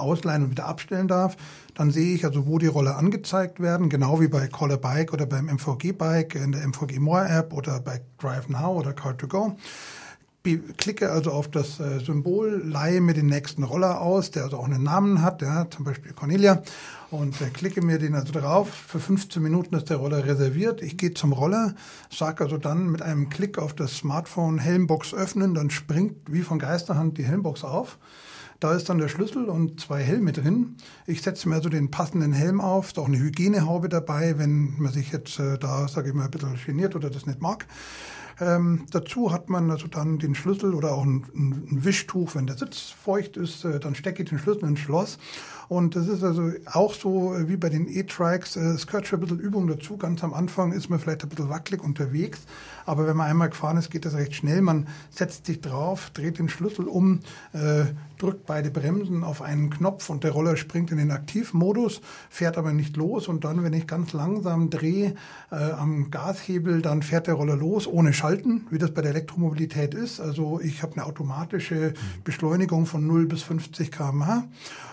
ausleihen 0.00 0.44
und 0.44 0.50
wieder 0.50 0.66
abstellen 0.66 1.08
darf. 1.08 1.36
Dann 1.74 1.90
sehe 1.90 2.14
ich 2.14 2.24
also, 2.24 2.46
wo 2.46 2.58
die 2.58 2.66
Roller 2.66 2.96
angezeigt 2.96 3.60
werden, 3.60 3.88
genau 3.88 4.20
wie 4.20 4.28
bei 4.28 4.48
Call 4.48 4.72
a 4.72 4.76
Bike 4.76 5.12
oder 5.12 5.26
beim 5.26 5.46
MVG 5.46 5.92
Bike 5.92 6.34
in 6.34 6.52
der 6.52 6.66
MVG 6.66 6.98
More 6.98 7.28
App 7.28 7.52
oder 7.52 7.80
bei 7.80 8.00
Drive 8.18 8.48
Now 8.48 8.78
oder 8.78 8.90
Car2Go. 8.90 9.56
Klicke 10.42 11.10
also 11.10 11.32
auf 11.32 11.48
das 11.48 11.80
äh, 11.80 12.00
Symbol, 12.00 12.62
leihe 12.64 13.02
mir 13.02 13.12
den 13.12 13.26
nächsten 13.26 13.62
Roller 13.62 14.00
aus, 14.00 14.30
der 14.30 14.44
also 14.44 14.56
auch 14.56 14.64
einen 14.64 14.82
Namen 14.82 15.20
hat, 15.20 15.42
ja, 15.42 15.68
zum 15.68 15.84
Beispiel 15.84 16.14
Cornelia, 16.14 16.62
und 17.10 17.38
äh, 17.42 17.50
klicke 17.50 17.84
mir 17.84 17.98
den 17.98 18.14
also 18.14 18.32
drauf. 18.32 18.70
Für 18.70 19.00
15 19.00 19.42
Minuten 19.42 19.74
ist 19.74 19.90
der 19.90 19.98
Roller 19.98 20.24
reserviert. 20.24 20.80
Ich 20.80 20.96
gehe 20.96 21.12
zum 21.12 21.32
Roller, 21.32 21.74
sage 22.10 22.44
also 22.44 22.56
dann 22.56 22.90
mit 22.90 23.02
einem 23.02 23.28
Klick 23.28 23.58
auf 23.58 23.74
das 23.74 23.98
Smartphone 23.98 24.58
Helmbox 24.58 25.12
öffnen, 25.12 25.52
dann 25.52 25.68
springt 25.68 26.16
wie 26.26 26.40
von 26.40 26.58
Geisterhand 26.58 27.18
die 27.18 27.24
Helmbox 27.24 27.62
auf. 27.62 27.98
Da 28.60 28.74
ist 28.74 28.88
dann 28.88 28.98
der 28.98 29.08
Schlüssel 29.08 29.44
und 29.46 29.80
zwei 29.80 30.02
Helme 30.02 30.32
drin. 30.32 30.76
Ich 31.06 31.22
setze 31.22 31.48
mir 31.48 31.56
also 31.56 31.70
den 31.70 31.90
passenden 31.90 32.32
Helm 32.34 32.60
auf. 32.60 32.88
Ist 32.88 32.98
auch 32.98 33.08
eine 33.08 33.18
Hygienehaube 33.18 33.88
dabei, 33.88 34.38
wenn 34.38 34.74
man 34.78 34.92
sich 34.92 35.12
jetzt 35.12 35.38
äh, 35.38 35.58
da, 35.58 35.88
sage 35.88 36.10
ich 36.10 36.14
mal, 36.14 36.24
ein 36.24 36.30
bisschen 36.30 36.58
geniert 36.66 36.94
oder 36.94 37.10
das 37.10 37.26
nicht 37.26 37.40
mag. 37.40 37.66
Ähm, 38.40 38.86
dazu 38.90 39.32
hat 39.32 39.50
man 39.50 39.70
also 39.70 39.86
dann 39.86 40.18
den 40.18 40.34
Schlüssel 40.34 40.74
oder 40.74 40.92
auch 40.92 41.04
ein, 41.04 41.24
ein 41.34 41.84
Wischtuch, 41.84 42.34
wenn 42.34 42.46
der 42.46 42.56
Sitz 42.56 42.90
feucht 42.90 43.36
ist, 43.36 43.64
äh, 43.64 43.78
dann 43.78 43.94
stecke 43.94 44.22
ich 44.22 44.30
den 44.30 44.38
Schlüssel 44.38 44.64
ins 44.64 44.80
Schloss. 44.80 45.18
Und 45.70 45.94
das 45.94 46.08
ist 46.08 46.24
also 46.24 46.50
auch 46.66 46.92
so 46.94 47.32
äh, 47.32 47.48
wie 47.48 47.56
bei 47.56 47.68
den 47.68 47.86
E-Trikes. 47.86 48.56
Äh, 48.56 48.60
es 48.70 48.88
gehört 48.88 49.06
schon 49.06 49.20
ein 49.20 49.22
bisschen 49.22 49.38
Übung 49.38 49.68
dazu. 49.68 49.96
Ganz 49.96 50.24
am 50.24 50.34
Anfang 50.34 50.72
ist 50.72 50.90
man 50.90 50.98
vielleicht 50.98 51.22
ein 51.22 51.28
bisschen 51.28 51.48
wackelig 51.48 51.84
unterwegs. 51.84 52.40
Aber 52.86 53.06
wenn 53.06 53.16
man 53.16 53.28
einmal 53.28 53.50
gefahren 53.50 53.76
ist, 53.76 53.88
geht 53.88 54.04
das 54.04 54.14
recht 54.14 54.34
schnell. 54.34 54.62
Man 54.62 54.88
setzt 55.10 55.46
sich 55.46 55.60
drauf, 55.60 56.10
dreht 56.12 56.40
den 56.40 56.48
Schlüssel 56.48 56.88
um, 56.88 57.20
äh, 57.52 57.84
drückt 58.18 58.46
beide 58.46 58.72
Bremsen 58.72 59.22
auf 59.22 59.42
einen 59.42 59.70
Knopf 59.70 60.10
und 60.10 60.24
der 60.24 60.32
Roller 60.32 60.56
springt 60.56 60.90
in 60.90 60.98
den 60.98 61.12
Aktivmodus, 61.12 62.00
fährt 62.28 62.58
aber 62.58 62.72
nicht 62.72 62.96
los. 62.96 63.28
Und 63.28 63.44
dann, 63.44 63.62
wenn 63.62 63.72
ich 63.72 63.86
ganz 63.86 64.12
langsam 64.12 64.70
drehe 64.70 65.14
äh, 65.52 65.54
am 65.54 66.10
Gashebel, 66.10 66.82
dann 66.82 67.02
fährt 67.02 67.28
der 67.28 67.34
Roller 67.34 67.54
los 67.54 67.86
ohne 67.86 68.12
Schalten, 68.30 68.64
wie 68.70 68.78
das 68.78 68.94
bei 68.94 69.02
der 69.02 69.10
Elektromobilität 69.10 69.92
ist. 69.92 70.20
Also 70.20 70.60
ich 70.60 70.84
habe 70.84 70.92
eine 70.92 71.04
automatische 71.04 71.94
Beschleunigung 72.22 72.86
von 72.86 73.04
0 73.04 73.26
bis 73.26 73.42
50 73.42 73.90
km/h. 73.90 74.44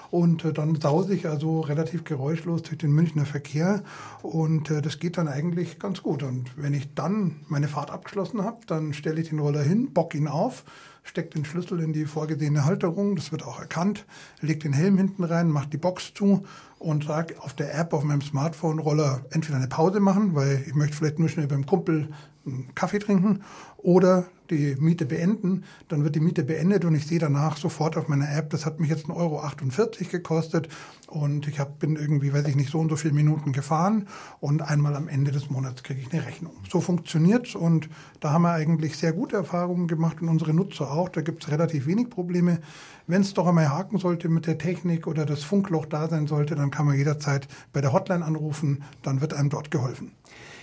Und 0.09 0.43
äh, 0.43 0.53
dann 0.53 0.79
sause 0.81 1.13
ich 1.13 1.27
also 1.27 1.59
relativ 1.59 2.03
geräuschlos 2.03 2.63
durch 2.63 2.79
den 2.79 2.93
Münchner 2.93 3.25
Verkehr 3.25 3.83
und 4.23 4.71
äh, 4.71 4.81
das 4.81 4.99
geht 4.99 5.17
dann 5.17 5.27
eigentlich 5.27 5.79
ganz 5.79 6.01
gut. 6.01 6.23
Und 6.23 6.49
wenn 6.55 6.73
ich 6.73 6.95
dann 6.95 7.41
meine 7.47 7.67
Fahrt 7.67 7.91
abgeschlossen 7.91 8.41
habe, 8.41 8.57
dann 8.65 8.93
stelle 8.93 9.21
ich 9.21 9.29
den 9.29 9.39
Roller 9.39 9.61
hin, 9.61 9.93
bock 9.93 10.15
ihn 10.15 10.29
auf, 10.29 10.63
stecke 11.03 11.31
den 11.31 11.45
Schlüssel 11.45 11.81
in 11.81 11.91
die 11.91 12.05
vorgesehene 12.05 12.63
Halterung, 12.63 13.17
das 13.17 13.33
wird 13.33 13.43
auch 13.43 13.59
erkannt, 13.59 14.05
leg 14.39 14.61
den 14.61 14.73
Helm 14.73 14.97
hinten 14.97 15.25
rein, 15.25 15.49
mache 15.49 15.67
die 15.67 15.77
Box 15.77 16.13
zu 16.13 16.45
und 16.79 17.03
sage 17.03 17.35
auf 17.41 17.53
der 17.53 17.77
App 17.77 17.91
auf 17.91 18.03
meinem 18.03 18.21
Smartphone 18.21 18.79
Roller 18.79 19.25
entweder 19.31 19.57
eine 19.57 19.67
Pause 19.67 19.99
machen, 19.99 20.35
weil 20.35 20.63
ich 20.65 20.73
möchte 20.73 20.95
vielleicht 20.95 21.19
nur 21.19 21.27
schnell 21.27 21.47
beim 21.47 21.65
Kumpel 21.65 22.07
einen 22.47 22.73
Kaffee 22.75 22.99
trinken 22.99 23.41
oder 23.77 24.25
die 24.49 24.75
Miete 24.79 25.05
beenden, 25.05 25.63
dann 25.87 26.03
wird 26.03 26.15
die 26.15 26.19
Miete 26.19 26.43
beendet 26.43 26.85
und 26.85 26.95
ich 26.95 27.05
sehe 27.05 27.19
danach 27.19 27.57
sofort 27.57 27.97
auf 27.97 28.07
meiner 28.07 28.31
App, 28.35 28.49
das 28.49 28.65
hat 28.65 28.79
mich 28.79 28.89
jetzt 28.89 29.05
1,48 29.07 29.15
Euro 29.15 30.11
gekostet 30.11 30.69
und 31.07 31.47
ich 31.47 31.59
hab, 31.59 31.79
bin 31.79 31.95
irgendwie, 31.95 32.33
weiß 32.33 32.47
ich 32.47 32.55
nicht, 32.55 32.69
so 32.69 32.79
und 32.79 32.89
so 32.89 32.95
viele 32.95 33.13
Minuten 33.13 33.51
gefahren 33.51 34.07
und 34.39 34.61
einmal 34.61 34.95
am 34.95 35.07
Ende 35.07 35.31
des 35.31 35.49
Monats 35.49 35.83
kriege 35.83 36.01
ich 36.01 36.13
eine 36.13 36.25
Rechnung. 36.25 36.53
So 36.69 36.81
funktioniert's 36.81 37.55
und 37.55 37.89
da 38.19 38.31
haben 38.31 38.43
wir 38.43 38.51
eigentlich 38.51 38.97
sehr 38.97 39.13
gute 39.13 39.35
Erfahrungen 39.35 39.87
gemacht 39.87 40.21
und 40.21 40.29
unsere 40.29 40.53
Nutzer 40.53 40.91
auch. 40.91 41.09
Da 41.09 41.21
gibt's 41.21 41.49
relativ 41.49 41.85
wenig 41.87 42.09
Probleme. 42.09 42.59
Wenn 43.05 43.21
es 43.21 43.33
doch 43.33 43.47
einmal 43.47 43.69
haken 43.69 43.97
sollte 43.99 44.27
mit 44.29 44.47
der 44.47 44.57
Technik 44.57 45.07
oder 45.07 45.25
das 45.25 45.43
Funkloch 45.43 45.85
da 45.85 46.09
sein 46.09 46.27
sollte, 46.27 46.55
dann 46.55 46.71
kann 46.71 46.85
man 46.85 46.97
jederzeit 46.97 47.47
bei 47.73 47.81
der 47.81 47.93
Hotline 47.93 48.25
anrufen, 48.25 48.83
dann 49.01 49.21
wird 49.21 49.33
einem 49.33 49.49
dort 49.49 49.71
geholfen. 49.71 50.11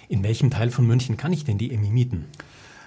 In 0.08 0.22
welchem 0.22 0.50
Teil 0.50 0.70
von 0.70 0.86
München 0.86 1.16
kann 1.16 1.32
ich 1.32 1.44
denn 1.44 1.58
die 1.58 1.72
EMI 1.72 1.90
mieten? 1.90 2.26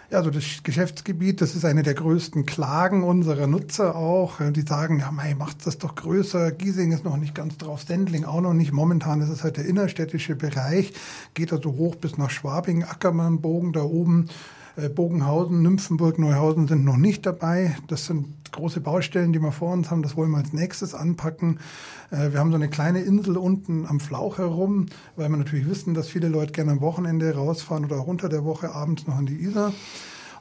Ja, 0.10 0.20
also 0.20 0.30
das 0.30 0.44
Geschäftsgebiet, 0.64 1.42
das 1.42 1.54
ist 1.54 1.66
eine 1.66 1.84
der 1.84 1.94
größten 1.94 2.46
Klagen 2.46 3.04
unserer 3.04 3.46
Nutzer 3.46 3.94
auch. 3.98 4.40
Die 4.52 4.62
sagen, 4.62 5.00
ja, 5.00 5.12
mei, 5.12 5.36
macht 5.36 5.68
das 5.68 5.80
doch 5.80 5.96
größer. 5.96 6.52
Giesing 6.52 6.94
ist 6.94 7.04
noch 7.04 7.18
nicht 7.18 7.36
ganz 7.36 7.58
drauf, 7.58 7.82
Sendling 7.82 8.24
auch 8.24 8.40
noch 8.40 8.54
nicht. 8.54 8.72
Momentan 8.72 9.20
ist 9.20 9.28
es 9.28 9.44
halt 9.44 9.58
der 9.58 9.66
innerstädtische 9.66 10.38
Bereich, 10.38 10.94
geht 11.34 11.52
also 11.52 11.74
hoch 11.74 11.96
bis 11.96 12.18
nach 12.18 12.30
Schwabing, 12.30 12.86
Ackermann, 12.86 13.42
Bogen 13.42 13.74
da 13.74 13.82
oben. 13.82 14.30
Äh, 14.78 14.90
Bogenhausen, 14.90 15.64
Nymphenburg, 15.64 16.20
Neuhausen 16.20 16.68
sind 16.68 16.86
noch 16.86 16.98
nicht 16.98 17.26
dabei. 17.26 17.76
Das 17.88 18.06
sind 18.06 18.28
große 18.52 18.80
Baustellen, 18.80 19.34
die 19.34 19.40
wir 19.40 19.52
vor 19.52 19.74
uns 19.74 19.90
haben. 19.90 20.04
Das 20.04 20.16
wollen 20.16 20.32
wir 20.32 20.38
als 20.38 20.54
nächstes 20.54 20.94
anpacken. 20.94 21.60
Äh, 22.12 22.32
wir 22.32 22.40
haben 22.40 22.52
so 22.52 22.58
eine 22.58 22.70
kleine 22.70 23.02
Insel 23.02 23.38
unten 23.38 23.88
am 23.88 24.00
Flauch 24.00 24.38
herum, 24.38 24.86
weil 25.16 25.30
wir 25.30 25.38
natürlich 25.38 25.68
wissen, 25.68 25.96
dass 25.96 26.10
viele 26.10 26.28
Leute 26.28 26.52
gerne 26.52 26.74
am 26.74 26.82
Wochenende 26.82 27.34
rausfahren 27.34 27.86
oder 27.86 27.98
auch 27.98 28.08
unter 28.08 28.30
der 28.30 28.46
Woche 28.46 28.74
abends 28.74 29.08
noch 29.08 29.16
an 29.16 29.26
die 29.26 29.42
Isar. 29.42 29.74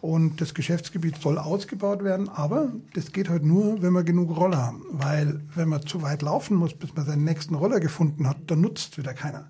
Und 0.03 0.43
das 0.43 0.53
Geschäftsgebiet 0.53 1.17
soll 1.17 1.39
ausgebaut 1.39 2.05
werden, 2.05 2.29
aber 2.29 2.71
das 2.93 3.13
geht 3.13 3.31
halt 3.31 3.45
nur, 3.45 3.81
wenn 3.81 3.95
wir 3.95 4.05
genug 4.05 4.37
Roller 4.37 4.59
haben. 4.59 4.83
Weil 4.93 5.41
wenn 5.55 5.71
man 5.71 5.87
zu 5.87 6.03
weit 6.03 6.21
laufen 6.21 6.57
muss, 6.57 6.75
bis 6.75 6.95
man 6.95 7.07
seinen 7.07 7.25
nächsten 7.25 7.55
Roller 7.55 7.81
gefunden 7.81 8.29
hat, 8.29 8.37
dann 8.47 8.61
nutzt 8.61 8.99
wieder 8.99 9.15
keiner. 9.15 9.47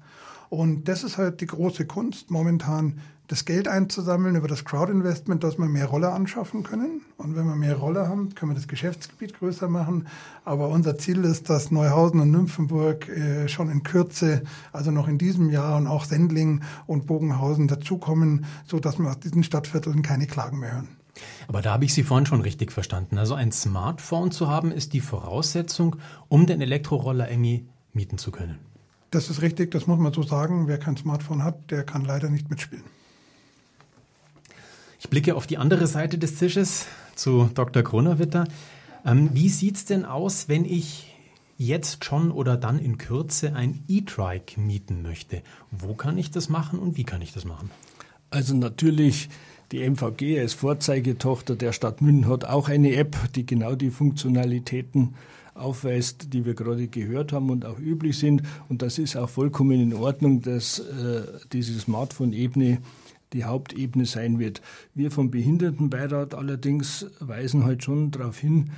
Und 0.49 0.87
das 0.88 1.03
ist 1.03 1.18
halt 1.18 1.40
die 1.40 1.46
große 1.46 1.87
Kunst 1.87 2.31
momentan, 2.31 3.01
das 3.28 3.44
Geld 3.44 3.66
einzusammeln 3.66 4.36
über 4.36 4.46
das 4.46 4.64
Crowdinvestment, 4.64 5.42
dass 5.42 5.58
wir 5.58 5.66
mehr 5.66 5.86
Roller 5.86 6.12
anschaffen 6.14 6.62
können. 6.62 7.02
Und 7.16 7.34
wenn 7.34 7.46
wir 7.46 7.56
mehr 7.56 7.76
Roller 7.76 8.08
haben, 8.08 8.34
können 8.34 8.52
wir 8.52 8.56
das 8.56 8.68
Geschäftsgebiet 8.68 9.38
größer 9.38 9.68
machen. 9.68 10.06
Aber 10.44 10.68
unser 10.68 10.96
Ziel 10.96 11.24
ist, 11.24 11.50
dass 11.50 11.70
Neuhausen 11.70 12.20
und 12.20 12.30
Nymphenburg 12.30 13.08
äh, 13.08 13.48
schon 13.48 13.70
in 13.70 13.82
Kürze, 13.82 14.42
also 14.72 14.90
noch 14.90 15.08
in 15.08 15.18
diesem 15.18 15.50
Jahr 15.50 15.76
und 15.76 15.86
auch 15.86 16.04
Sendling 16.04 16.62
und 16.86 17.06
Bogenhausen 17.06 17.66
dazukommen, 17.66 18.44
so 18.64 18.78
dass 18.78 18.98
wir 18.98 19.08
aus 19.08 19.18
diesen 19.18 19.42
Stadtvierteln 19.42 20.02
keine 20.02 20.26
Klagen 20.26 20.60
mehr 20.60 20.74
hören. 20.74 20.88
Aber 21.48 21.62
da 21.62 21.72
habe 21.72 21.84
ich 21.84 21.94
Sie 21.94 22.02
vorhin 22.02 22.26
schon 22.26 22.42
richtig 22.42 22.72
verstanden. 22.72 23.18
Also 23.18 23.34
ein 23.34 23.50
Smartphone 23.50 24.30
zu 24.30 24.48
haben, 24.48 24.70
ist 24.70 24.92
die 24.92 25.00
Voraussetzung, 25.00 25.96
um 26.28 26.46
den 26.46 26.60
Elektroroller 26.60 27.28
Emmy 27.28 27.66
mieten 27.92 28.18
zu 28.18 28.30
können. 28.30 28.58
Das 29.10 29.30
ist 29.30 29.40
richtig, 29.40 29.70
das 29.70 29.86
muss 29.86 29.98
man 29.98 30.12
so 30.12 30.22
sagen. 30.22 30.68
Wer 30.68 30.78
kein 30.78 30.96
Smartphone 30.96 31.42
hat, 31.42 31.70
der 31.70 31.84
kann 31.84 32.04
leider 32.04 32.28
nicht 32.28 32.50
mitspielen. 32.50 32.84
Ich 35.07 35.11
blicke 35.11 35.37
auf 35.37 35.47
die 35.47 35.57
andere 35.57 35.87
Seite 35.87 36.19
des 36.19 36.35
Tisches 36.35 36.85
zu 37.14 37.49
Dr. 37.55 37.85
Kronerwitter. 37.85 38.49
Ähm, 39.05 39.31
wie 39.35 39.49
sieht 39.51 39.77
es 39.77 39.85
denn 39.85 40.05
aus, 40.05 40.49
wenn 40.49 40.64
ich 40.64 41.14
jetzt 41.57 42.05
schon 42.05 42.33
oder 42.33 42.57
dann 42.57 42.81
in 42.81 42.99
Kürze 42.99 43.55
ein 43.55 43.85
E-Trike 43.87 44.61
mieten 44.61 45.03
möchte? 45.03 45.42
Wo 45.71 45.95
kann 45.95 46.19
ich 46.19 46.33
das 46.33 46.49
machen 46.49 46.81
und 46.81 46.97
wie 46.97 47.05
kann 47.05 47.23
ich 47.23 47.33
das 47.33 47.45
machen? 47.45 47.71
Also 48.31 48.57
natürlich 48.57 49.29
die 49.71 49.88
MVG 49.88 50.40
als 50.40 50.55
Vorzeigetochter 50.55 51.55
der 51.55 51.71
Stadt 51.71 52.03
München 52.03 52.27
hat 52.27 52.45
auch 52.45 52.69
eine 52.69 52.97
App, 52.97 53.16
die 53.37 53.47
genau 53.47 53.77
die 53.77 53.90
Funktionalitäten 53.90 55.14
aufweist, 55.55 56.33
die 56.33 56.45
wir 56.45 56.55
gerade 56.55 56.88
gehört 56.88 57.33
haben 57.33 57.51
und 57.51 57.64
auch 57.64 57.79
üblich 57.79 58.19
sind. 58.19 58.42
Und 58.69 58.83
das 58.83 58.99
ist 58.99 59.16
auch 59.16 59.31
vollkommen 59.31 59.81
in 59.81 59.95
Ordnung, 59.95 60.42
dass 60.42 60.81
äh, 60.81 61.23
diese 61.53 61.79
Smartphone-Ebene 61.79 62.79
die 63.32 63.44
Hauptebene 63.44 64.06
sein 64.06 64.38
wird. 64.38 64.62
Wir 64.94 65.10
vom 65.10 65.30
Behindertenbeirat 65.30 66.34
allerdings 66.34 67.06
weisen 67.20 67.64
halt 67.64 67.84
schon 67.84 68.10
darauf 68.10 68.38
hin, 68.38 68.70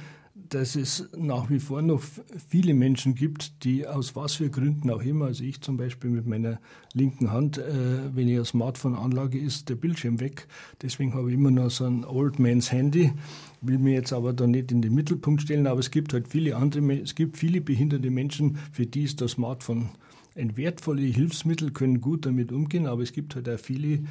dass 0.49 0.77
es 0.77 1.09
nach 1.17 1.51
wie 1.51 1.59
vor 1.59 1.83
noch 1.83 2.03
viele 2.49 2.75
Menschen 2.75 3.15
gibt, 3.15 3.65
die 3.65 3.87
aus 3.87 4.17
was 4.17 4.35
für 4.35 4.51
Gründen 4.51 4.91
auch 4.91 5.03
immer, 5.03 5.27
also 5.27 5.45
ich 5.45 5.61
zum 5.61 5.77
Beispiel 5.77 6.11
mit 6.11 6.27
meiner 6.27 6.61
linken 6.95 7.33
Hand, 7.33 7.59
äh, 7.59 8.15
wenn 8.15 8.29
ich 8.29 8.37
eine 8.37 8.45
Smartphone-Anlage 8.45 9.39
ist, 9.39 9.69
der 9.69 9.75
Bildschirm 9.75 10.21
weg. 10.21 10.47
Deswegen 10.83 11.15
habe 11.15 11.29
ich 11.29 11.35
immer 11.35 11.51
noch 11.51 11.71
so 11.71 11.85
ein 11.85 12.05
Old 12.05 12.39
Man's 12.39 12.73
Handy, 12.73 13.13
will 13.61 13.79
mir 13.79 13.95
jetzt 13.95 14.13
aber 14.13 14.33
da 14.33 14.47
nicht 14.47 14.73
in 14.73 14.81
den 14.81 14.95
Mittelpunkt 14.95 15.43
stellen, 15.43 15.67
aber 15.67 15.81
es 15.81 15.91
gibt 15.91 16.13
halt 16.13 16.29
viele 16.29 16.57
andere, 16.57 17.01
es 17.01 17.15
gibt 17.15 17.37
viele 17.37 17.61
behinderte 17.61 18.11
Menschen, 18.11 18.59
für 18.73 18.87
die 18.87 19.03
ist 19.03 19.21
das 19.21 19.33
Smartphone 19.33 19.91
ein 20.37 20.57
wertvolles 20.57 21.15
Hilfsmittel, 21.17 21.73
können 21.73 22.01
gut 22.01 22.25
damit 22.25 22.53
umgehen, 22.53 22.87
aber 22.87 23.03
es 23.03 23.13
gibt 23.13 23.35
halt 23.35 23.49
auch 23.49 23.59
viele, 23.59 24.05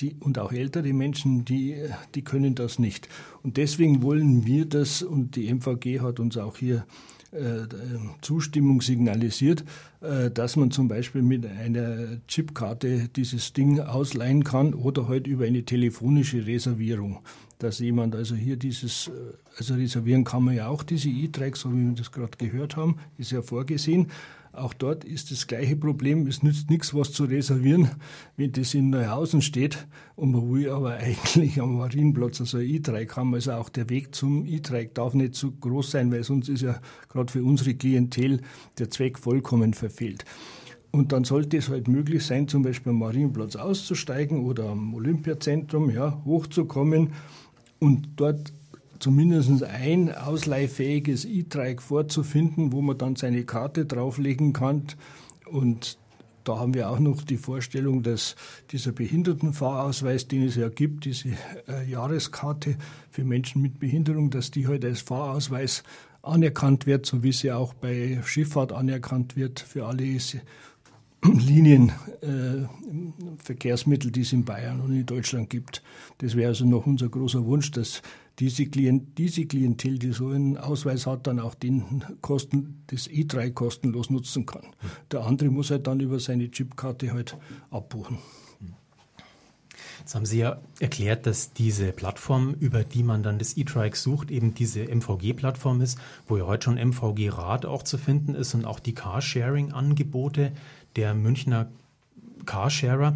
die, 0.00 0.16
und 0.20 0.38
auch 0.38 0.52
ältere 0.52 0.92
Menschen, 0.92 1.44
die, 1.44 1.76
die 2.14 2.22
können 2.22 2.54
das 2.54 2.78
nicht. 2.78 3.08
Und 3.42 3.56
deswegen 3.56 4.02
wollen 4.02 4.46
wir 4.46 4.66
das, 4.66 5.02
und 5.02 5.36
die 5.36 5.52
MVG 5.52 6.00
hat 6.00 6.20
uns 6.20 6.36
auch 6.36 6.56
hier 6.56 6.84
äh, 7.32 7.68
Zustimmung 8.22 8.82
signalisiert, 8.82 9.64
äh, 10.00 10.30
dass 10.30 10.56
man 10.56 10.72
zum 10.72 10.88
Beispiel 10.88 11.22
mit 11.22 11.46
einer 11.46 12.18
Chipkarte 12.26 13.08
dieses 13.14 13.52
Ding 13.52 13.78
ausleihen 13.78 14.42
kann 14.42 14.74
oder 14.74 15.06
halt 15.06 15.28
über 15.28 15.44
eine 15.44 15.62
telefonische 15.62 16.44
Reservierung. 16.46 17.20
Dass 17.60 17.78
jemand 17.78 18.16
also 18.16 18.34
hier 18.34 18.56
dieses, 18.56 19.08
äh, 19.08 19.10
also 19.56 19.74
reservieren 19.74 20.24
kann 20.24 20.44
man 20.44 20.56
ja 20.56 20.66
auch 20.66 20.82
diese 20.82 21.08
E-Tracks, 21.08 21.60
so 21.60 21.72
wie 21.72 21.86
wir 21.86 21.94
das 21.94 22.10
gerade 22.10 22.36
gehört 22.36 22.76
haben, 22.76 22.96
ist 23.16 23.30
ja 23.30 23.42
vorgesehen. 23.42 24.08
Auch 24.60 24.74
dort 24.74 25.04
ist 25.04 25.30
das 25.30 25.46
gleiche 25.46 25.74
Problem. 25.74 26.26
Es 26.26 26.42
nützt 26.42 26.68
nichts, 26.68 26.92
was 26.92 27.12
zu 27.12 27.24
reservieren, 27.24 27.90
wenn 28.36 28.52
das 28.52 28.74
in 28.74 28.90
Neuhausen 28.90 29.40
steht 29.40 29.86
und 30.16 30.32
man 30.32 30.52
will 30.52 30.68
aber 30.68 30.94
eigentlich 30.96 31.60
am 31.60 31.78
Marienplatz 31.78 32.40
also 32.40 32.58
E-Trike 32.58 33.16
haben. 33.16 33.34
Also 33.34 33.52
auch 33.52 33.70
der 33.70 33.88
Weg 33.88 34.14
zum 34.14 34.44
E-Trike 34.44 34.90
darf 34.92 35.14
nicht 35.14 35.34
zu 35.34 35.52
groß 35.52 35.92
sein, 35.92 36.12
weil 36.12 36.24
sonst 36.24 36.50
ist 36.50 36.60
ja 36.60 36.78
gerade 37.08 37.32
für 37.32 37.42
unsere 37.42 37.74
Klientel 37.74 38.42
der 38.78 38.90
Zweck 38.90 39.18
vollkommen 39.18 39.72
verfehlt. 39.72 40.26
Und 40.90 41.12
dann 41.12 41.24
sollte 41.24 41.56
es 41.56 41.70
halt 41.70 41.88
möglich 41.88 42.26
sein, 42.26 42.46
zum 42.46 42.62
Beispiel 42.62 42.90
am 42.90 42.98
Marienplatz 42.98 43.56
auszusteigen 43.56 44.44
oder 44.44 44.68
am 44.68 44.92
Olympiazentrum 44.92 45.88
ja, 45.88 46.20
hochzukommen 46.24 47.12
und 47.78 48.08
dort 48.16 48.52
zumindest 49.00 49.62
ein 49.64 50.14
ausleihfähiges 50.14 51.24
E-Trike 51.24 51.82
vorzufinden, 51.82 52.72
wo 52.72 52.82
man 52.82 52.98
dann 52.98 53.16
seine 53.16 53.44
Karte 53.44 53.86
drauflegen 53.86 54.52
kann. 54.52 54.84
Und 55.50 55.98
da 56.44 56.58
haben 56.58 56.74
wir 56.74 56.90
auch 56.90 56.98
noch 56.98 57.22
die 57.22 57.36
Vorstellung, 57.36 58.02
dass 58.02 58.36
dieser 58.70 58.92
Behindertenfahrausweis, 58.92 60.28
den 60.28 60.44
es 60.44 60.56
ja 60.56 60.68
gibt, 60.68 61.04
diese 61.04 61.30
äh, 61.68 61.88
Jahreskarte 61.88 62.76
für 63.10 63.24
Menschen 63.24 63.62
mit 63.62 63.78
Behinderung, 63.78 64.30
dass 64.30 64.50
die 64.50 64.66
heute 64.66 64.86
halt 64.86 64.96
als 64.96 65.00
Fahrausweis 65.00 65.82
anerkannt 66.22 66.86
wird, 66.86 67.06
so 67.06 67.22
wie 67.22 67.32
sie 67.32 67.52
auch 67.52 67.74
bei 67.74 68.20
Schifffahrt 68.24 68.72
anerkannt 68.72 69.36
wird 69.36 69.60
für 69.60 69.86
alle 69.86 70.04
Linien, 71.22 71.92
äh, 72.22 72.66
die 73.48 74.20
es 74.20 74.32
in 74.32 74.44
Bayern 74.44 74.80
und 74.80 74.92
in 74.92 75.06
Deutschland 75.06 75.50
gibt. 75.50 75.82
Das 76.18 76.34
wäre 76.34 76.48
also 76.48 76.64
noch 76.64 76.86
unser 76.86 77.08
großer 77.08 77.44
Wunsch, 77.44 77.70
dass 77.72 78.02
diese, 78.38 78.66
Klient, 78.66 79.18
diese 79.18 79.44
Klientel, 79.44 79.98
die 79.98 80.12
so 80.12 80.28
einen 80.28 80.56
Ausweis 80.56 81.06
hat, 81.06 81.26
dann 81.26 81.38
auch 81.38 81.54
den 81.54 82.04
Kosten, 82.22 82.82
das 82.86 83.08
E3 83.08 83.52
kostenlos 83.52 84.08
nutzen 84.08 84.46
kann. 84.46 84.66
Der 85.10 85.26
andere 85.26 85.50
muss 85.50 85.70
halt 85.70 85.86
dann 85.86 86.00
über 86.00 86.18
seine 86.20 86.50
Chipkarte 86.50 87.12
halt 87.12 87.36
abbuchen. 87.70 88.18
Jetzt 90.00 90.14
haben 90.14 90.24
Sie 90.24 90.38
ja 90.38 90.60
erklärt, 90.80 91.26
dass 91.26 91.52
diese 91.52 91.92
Plattform, 91.92 92.54
über 92.58 92.84
die 92.84 93.02
man 93.02 93.22
dann 93.22 93.38
das 93.38 93.56
E-Trike 93.58 93.96
sucht, 93.96 94.30
eben 94.30 94.54
diese 94.54 94.84
MVG-Plattform 94.84 95.82
ist, 95.82 95.98
wo 96.26 96.38
ja 96.38 96.46
heute 96.46 96.64
schon 96.64 96.78
MVG-Rad 96.78 97.66
auch 97.66 97.82
zu 97.82 97.98
finden 97.98 98.34
ist 98.34 98.54
und 98.54 98.64
auch 98.64 98.80
die 98.80 98.94
Carsharing-Angebote 98.94 100.52
der 100.96 101.14
Münchner 101.14 101.68
Carsharer. 102.46 103.14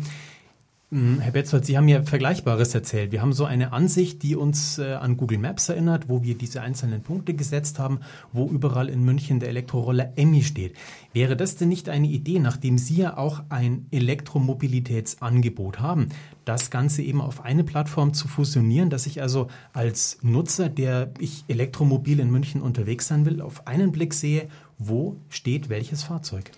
Hm, 0.95 1.19
Herr 1.19 1.33
Betzold, 1.33 1.65
Sie 1.65 1.77
haben 1.77 1.89
ja 1.89 2.05
Vergleichbares 2.05 2.73
erzählt. 2.73 3.11
Wir 3.11 3.21
haben 3.21 3.33
so 3.33 3.45
eine 3.45 3.73
Ansicht, 3.73 4.23
die 4.23 4.37
uns 4.37 4.79
äh, 4.79 4.93
an 4.93 5.17
Google 5.17 5.39
Maps 5.39 5.69
erinnert, 5.69 6.09
wo 6.09 6.23
wir 6.23 6.37
diese 6.37 6.61
einzelnen 6.61 7.03
Punkte 7.03 7.35
gesetzt 7.35 7.81
haben, 7.81 7.99
wo 8.33 8.47
überall 8.47 8.89
in 8.89 9.03
München 9.05 9.41
der 9.41 9.49
Elektroroller 9.49 10.13
Emmy 10.15 10.45
steht. 10.45 10.77
Wäre 11.13 11.37
das 11.37 11.57
denn 11.57 11.69
nicht 11.69 11.89
eine 11.89 12.07
Idee, 12.07 12.39
nachdem 12.39 12.79
Sie 12.79 12.95
ja 12.95 13.17
auch 13.17 13.43
ein 13.49 13.87
Elektromobilitätsangebot 13.91 15.81
haben, 15.81 16.11
das 16.45 16.71
Ganze 16.71 17.03
eben 17.03 17.21
auf 17.21 17.45
eine 17.45 17.65
Plattform 17.65 18.15
zu 18.15 18.29
fusionieren, 18.29 18.89
dass 18.89 19.07
ich 19.07 19.21
also 19.21 19.49
als 19.73 20.19
Nutzer, 20.23 20.69
der 20.69 21.11
ich 21.19 21.45
elektromobil 21.49 22.21
in 22.21 22.31
München 22.31 22.63
unterwegs 22.63 23.09
sein 23.09 23.27
will, 23.27 23.41
auf 23.41 23.67
einen 23.67 23.91
Blick 23.91 24.15
sehe, 24.15 24.49
wo 24.79 25.17
steht 25.29 25.71
welches 25.71 26.05
Fahrzeug? 26.05 26.53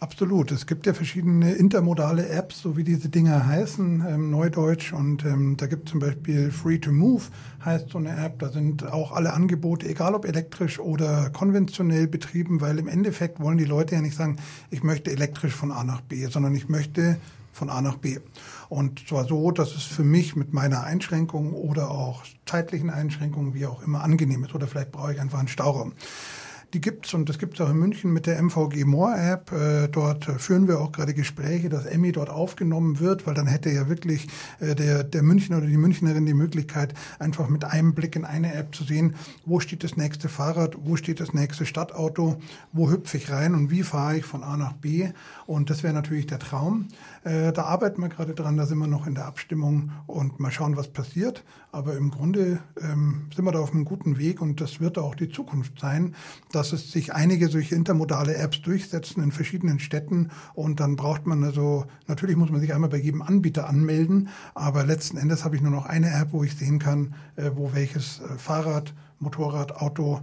Absolut. 0.00 0.50
Es 0.50 0.66
gibt 0.66 0.86
ja 0.86 0.94
verschiedene 0.94 1.52
intermodale 1.52 2.26
Apps, 2.30 2.62
so 2.62 2.74
wie 2.74 2.84
diese 2.84 3.10
Dinger 3.10 3.46
heißen, 3.46 4.02
ähm, 4.08 4.30
Neudeutsch. 4.30 4.94
Und 4.94 5.26
ähm, 5.26 5.58
da 5.58 5.66
gibt 5.66 5.88
es 5.88 5.90
zum 5.90 6.00
Beispiel 6.00 6.50
Free 6.50 6.78
to 6.78 6.90
Move, 6.90 7.24
heißt 7.62 7.90
so 7.90 7.98
eine 7.98 8.16
App. 8.16 8.38
Da 8.38 8.48
sind 8.48 8.90
auch 8.90 9.12
alle 9.12 9.34
Angebote, 9.34 9.86
egal 9.86 10.14
ob 10.14 10.24
elektrisch 10.24 10.78
oder 10.78 11.28
konventionell 11.28 12.06
betrieben, 12.06 12.62
weil 12.62 12.78
im 12.78 12.88
Endeffekt 12.88 13.40
wollen 13.40 13.58
die 13.58 13.66
Leute 13.66 13.94
ja 13.94 14.00
nicht 14.00 14.16
sagen, 14.16 14.38
ich 14.70 14.82
möchte 14.82 15.10
elektrisch 15.10 15.52
von 15.52 15.70
A 15.70 15.84
nach 15.84 16.00
B, 16.00 16.24
sondern 16.28 16.54
ich 16.54 16.70
möchte 16.70 17.18
von 17.52 17.68
A 17.68 17.82
nach 17.82 17.96
B. 17.96 18.20
Und 18.70 19.06
zwar 19.06 19.26
so, 19.26 19.50
dass 19.50 19.74
es 19.74 19.82
für 19.82 20.04
mich 20.04 20.34
mit 20.34 20.54
meiner 20.54 20.82
Einschränkung 20.82 21.52
oder 21.52 21.90
auch 21.90 22.22
zeitlichen 22.46 22.88
Einschränkungen, 22.88 23.52
wie 23.52 23.66
auch 23.66 23.82
immer, 23.82 24.02
angenehm 24.02 24.44
ist. 24.44 24.54
Oder 24.54 24.66
vielleicht 24.66 24.92
brauche 24.92 25.12
ich 25.12 25.20
einfach 25.20 25.40
einen 25.40 25.48
Stauraum. 25.48 25.92
Die 26.72 26.80
gibt's 26.80 27.14
und 27.14 27.28
das 27.28 27.40
gibt's 27.40 27.60
auch 27.60 27.68
in 27.68 27.78
München 27.78 28.12
mit 28.12 28.26
der 28.26 28.40
MVG 28.40 28.84
More 28.84 29.16
App. 29.18 29.50
Äh, 29.50 29.88
dort 29.88 30.24
führen 30.24 30.68
wir 30.68 30.80
auch 30.80 30.92
gerade 30.92 31.14
Gespräche, 31.14 31.68
dass 31.68 31.84
Emmy 31.84 32.12
dort 32.12 32.30
aufgenommen 32.30 33.00
wird, 33.00 33.26
weil 33.26 33.34
dann 33.34 33.48
hätte 33.48 33.70
ja 33.70 33.88
wirklich 33.88 34.28
äh, 34.60 34.76
der, 34.76 35.02
der 35.02 35.24
Münchner 35.24 35.56
oder 35.56 35.66
die 35.66 35.76
Münchnerin 35.76 36.26
die 36.26 36.34
Möglichkeit, 36.34 36.94
einfach 37.18 37.48
mit 37.48 37.64
einem 37.64 37.94
Blick 37.94 38.14
in 38.14 38.24
eine 38.24 38.54
App 38.54 38.72
zu 38.72 38.84
sehen, 38.84 39.16
wo 39.44 39.58
steht 39.58 39.82
das 39.82 39.96
nächste 39.96 40.28
Fahrrad, 40.28 40.76
wo 40.84 40.94
steht 40.94 41.18
das 41.18 41.32
nächste 41.34 41.66
Stadtauto, 41.66 42.40
wo 42.72 42.88
hüpfe 42.88 43.16
ich 43.16 43.32
rein 43.32 43.56
und 43.56 43.72
wie 43.72 43.82
fahre 43.82 44.18
ich 44.18 44.24
von 44.24 44.44
A 44.44 44.56
nach 44.56 44.74
B. 44.74 45.08
Und 45.46 45.70
das 45.70 45.82
wäre 45.82 45.92
natürlich 45.92 46.28
der 46.28 46.38
Traum. 46.38 46.86
Äh, 47.22 47.52
da 47.52 47.64
arbeiten 47.64 48.00
wir 48.00 48.08
gerade 48.08 48.34
dran, 48.34 48.56
da 48.56 48.64
sind 48.64 48.78
wir 48.78 48.86
noch 48.86 49.06
in 49.06 49.14
der 49.14 49.26
Abstimmung 49.26 49.92
und 50.06 50.40
mal 50.40 50.50
schauen, 50.50 50.76
was 50.76 50.88
passiert. 50.88 51.44
Aber 51.70 51.94
im 51.96 52.10
Grunde 52.10 52.60
ähm, 52.80 53.28
sind 53.34 53.44
wir 53.44 53.52
da 53.52 53.60
auf 53.60 53.72
einem 53.72 53.84
guten 53.84 54.18
Weg 54.18 54.40
und 54.40 54.60
das 54.60 54.80
wird 54.80 54.96
auch 54.96 55.14
die 55.14 55.28
Zukunft 55.28 55.78
sein, 55.78 56.14
dass 56.50 56.72
es 56.72 56.90
sich 56.90 57.12
einige 57.12 57.48
solche 57.48 57.74
intermodale 57.74 58.34
Apps 58.34 58.62
durchsetzen 58.62 59.22
in 59.22 59.32
verschiedenen 59.32 59.78
Städten 59.78 60.30
und 60.54 60.80
dann 60.80 60.96
braucht 60.96 61.26
man 61.26 61.44
also, 61.44 61.84
natürlich 62.06 62.36
muss 62.36 62.50
man 62.50 62.60
sich 62.60 62.72
einmal 62.72 62.90
bei 62.90 62.96
jedem 62.96 63.22
Anbieter 63.22 63.68
anmelden, 63.68 64.28
aber 64.54 64.84
letzten 64.84 65.18
Endes 65.18 65.44
habe 65.44 65.56
ich 65.56 65.62
nur 65.62 65.72
noch 65.72 65.86
eine 65.86 66.10
App, 66.10 66.28
wo 66.32 66.42
ich 66.42 66.56
sehen 66.56 66.78
kann, 66.78 67.14
äh, 67.36 67.50
wo 67.54 67.74
welches 67.74 68.20
äh, 68.20 68.38
Fahrrad, 68.38 68.94
Motorrad, 69.18 69.76
Auto, 69.76 70.22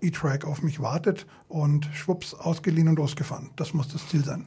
E-Trike 0.00 0.46
auf 0.46 0.62
mich 0.62 0.80
wartet 0.80 1.26
und 1.48 1.88
schwupps, 1.92 2.34
ausgeliehen 2.34 2.88
und 2.88 2.96
losgefahren. 2.96 3.50
Das 3.56 3.74
muss 3.74 3.88
das 3.88 4.08
Ziel 4.08 4.24
sein. 4.24 4.46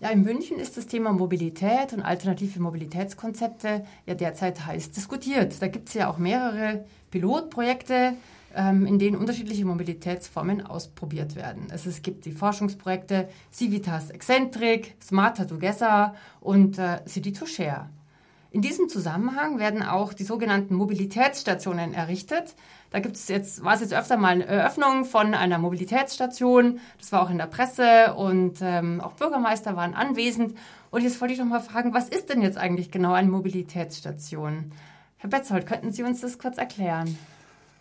Ja, 0.00 0.10
in 0.10 0.22
München 0.22 0.60
ist 0.60 0.76
das 0.76 0.86
Thema 0.86 1.12
Mobilität 1.12 1.92
und 1.92 2.02
alternative 2.02 2.60
Mobilitätskonzepte 2.60 3.84
ja 4.06 4.14
derzeit 4.14 4.64
heiß 4.64 4.92
diskutiert. 4.92 5.60
Da 5.60 5.66
gibt 5.66 5.88
es 5.88 5.94
ja 5.94 6.08
auch 6.08 6.18
mehrere 6.18 6.84
Pilotprojekte, 7.10 8.14
ähm, 8.54 8.86
in 8.86 9.00
denen 9.00 9.16
unterschiedliche 9.16 9.64
Mobilitätsformen 9.64 10.64
ausprobiert 10.64 11.34
werden. 11.34 11.66
Also 11.72 11.90
es 11.90 12.02
gibt 12.02 12.26
die 12.26 12.32
Forschungsprojekte 12.32 13.28
Civitas 13.52 14.10
Eccentric, 14.10 14.94
Smarter 15.02 15.48
Together 15.48 16.14
und 16.40 16.78
äh, 16.78 17.00
City 17.08 17.32
to 17.32 17.46
Share. 17.46 17.88
In 18.52 18.62
diesem 18.62 18.88
Zusammenhang 18.88 19.58
werden 19.58 19.82
auch 19.82 20.12
die 20.12 20.24
sogenannten 20.24 20.76
Mobilitätsstationen 20.76 21.92
errichtet. 21.92 22.54
Da 22.90 23.00
gibt 23.00 23.16
es 23.16 23.28
jetzt, 23.28 23.62
war 23.62 23.74
es 23.74 23.80
jetzt 23.80 23.92
öfter 23.92 24.16
mal 24.16 24.28
eine 24.28 24.46
Eröffnung 24.46 25.04
von 25.04 25.34
einer 25.34 25.58
Mobilitätsstation. 25.58 26.80
Das 26.98 27.12
war 27.12 27.22
auch 27.22 27.30
in 27.30 27.38
der 27.38 27.46
Presse 27.46 28.14
und 28.14 28.58
ähm, 28.62 29.00
auch 29.00 29.12
Bürgermeister 29.12 29.76
waren 29.76 29.94
anwesend. 29.94 30.56
Und 30.90 31.02
jetzt 31.02 31.20
wollte 31.20 31.34
ich 31.34 31.40
noch 31.40 31.46
mal 31.46 31.60
fragen, 31.60 31.92
was 31.92 32.08
ist 32.08 32.30
denn 32.30 32.40
jetzt 32.40 32.56
eigentlich 32.56 32.90
genau 32.90 33.12
eine 33.12 33.28
Mobilitätsstation? 33.28 34.72
Herr 35.18 35.30
Betzold, 35.30 35.66
könnten 35.66 35.92
Sie 35.92 36.02
uns 36.02 36.22
das 36.22 36.38
kurz 36.38 36.56
erklären? 36.56 37.18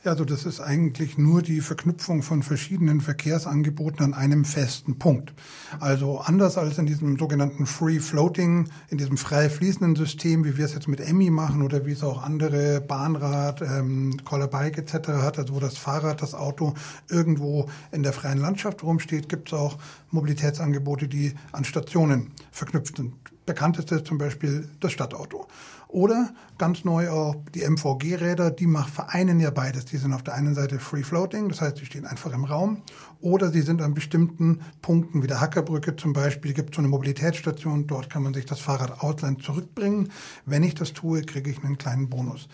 Also 0.04 0.26
das 0.26 0.46
ist 0.46 0.62
eigentlich 0.62 1.18
nur 1.18 1.42
die 1.42 1.60
Verknüpfung 1.60 2.22
von 2.22 2.44
verschiedenen 2.44 3.02
Verkehrsangeboten 3.02 4.06
an 4.06 4.14
einem 4.14 4.46
festen 4.46 5.00
Punkt. 5.00 5.34
Also 5.80 6.20
anders 6.20 6.58
als 6.58 6.78
in 6.78 6.86
diesem 6.86 7.18
sogenannten 7.18 7.66
Free 7.66 8.00
Floating, 8.00 8.70
in 8.90 8.98
diesem 9.00 9.18
frei 9.18 9.50
fließenden 9.50 9.96
System, 9.96 10.46
wie 10.46 10.56
wir 10.56 10.66
es 10.66 10.76
jetzt 10.76 10.88
mit 10.88 11.02
Emmy 11.02 11.32
machen 11.32 11.64
oder 11.64 11.86
wie 11.86 11.92
es 11.92 12.04
auch 12.04 12.22
andere 12.22 12.80
Bahnrad, 12.80 13.62
ähm, 13.62 14.18
Caller 14.24 14.48
Bike 14.48 14.78
etc. 14.78 15.10
hat, 15.10 15.40
also 15.40 15.56
wo 15.56 15.60
das 15.60 15.78
Fahrrad, 15.78 16.22
das 16.22 16.36
Auto 16.36 16.76
irgendwo 17.10 17.68
in 17.92 18.04
der 18.04 18.14
freien 18.14 18.38
Landschaft 18.38 18.84
rumsteht, 18.84 19.28
gibt 19.28 19.50
es 19.50 19.54
auch 19.54 19.78
Mobilitätsangebote, 20.12 21.08
die 21.08 21.34
an 21.52 21.66
Stationen 21.66 22.32
verknüpft 22.52 22.98
sind. 22.98 23.14
Bekannteste 23.48 24.04
zum 24.04 24.18
Beispiel 24.18 24.70
das 24.80 24.92
Stadtauto. 24.92 25.48
Oder 25.88 26.34
ganz 26.58 26.84
neu 26.84 27.10
auch 27.10 27.36
die 27.56 27.64
MVG-Räder, 27.64 28.52
die 28.52 28.68
vereinen 28.68 29.40
ja 29.40 29.52
beides. 29.52 29.86
Die 29.86 29.98
sind 29.98 30.14
auf 30.14 30.24
der 30.24 30.34
einen 30.34 30.54
Seite 30.54 30.80
free 30.80 31.04
floating, 31.04 31.50
das 31.50 31.62
heißt, 31.62 31.80
die 31.80 31.86
stehen 31.86 32.06
einfach 32.06 32.34
im 32.34 32.44
Raum. 32.44 32.82
Oder 33.22 33.52
sie 33.52 33.62
sind 33.62 33.82
an 33.82 33.94
bestimmten 33.94 34.60
Punkten, 34.82 35.24
wie 35.24 35.28
der 35.28 35.40
Hackerbrücke 35.40 35.96
zum 35.96 36.14
Beispiel, 36.14 36.54
gibt 36.54 36.72
es 36.72 36.76
so 36.76 36.82
eine 36.82 36.90
Mobilitätsstation, 36.90 37.88
dort 37.88 38.10
kann 38.10 38.24
man 38.24 38.34
sich 38.34 38.46
das 38.46 38.60
Fahrrad 38.60 39.02
ausleihen 39.02 39.40
zurückbringen. 39.40 40.12
Wenn 40.46 40.64
ich 40.64 40.76
das 40.76 40.94
tue, 40.94 41.22
kriege 41.22 41.50
ich 41.50 41.64
einen 41.64 41.78
kleinen 41.78 42.10
Bonus. 42.10 42.48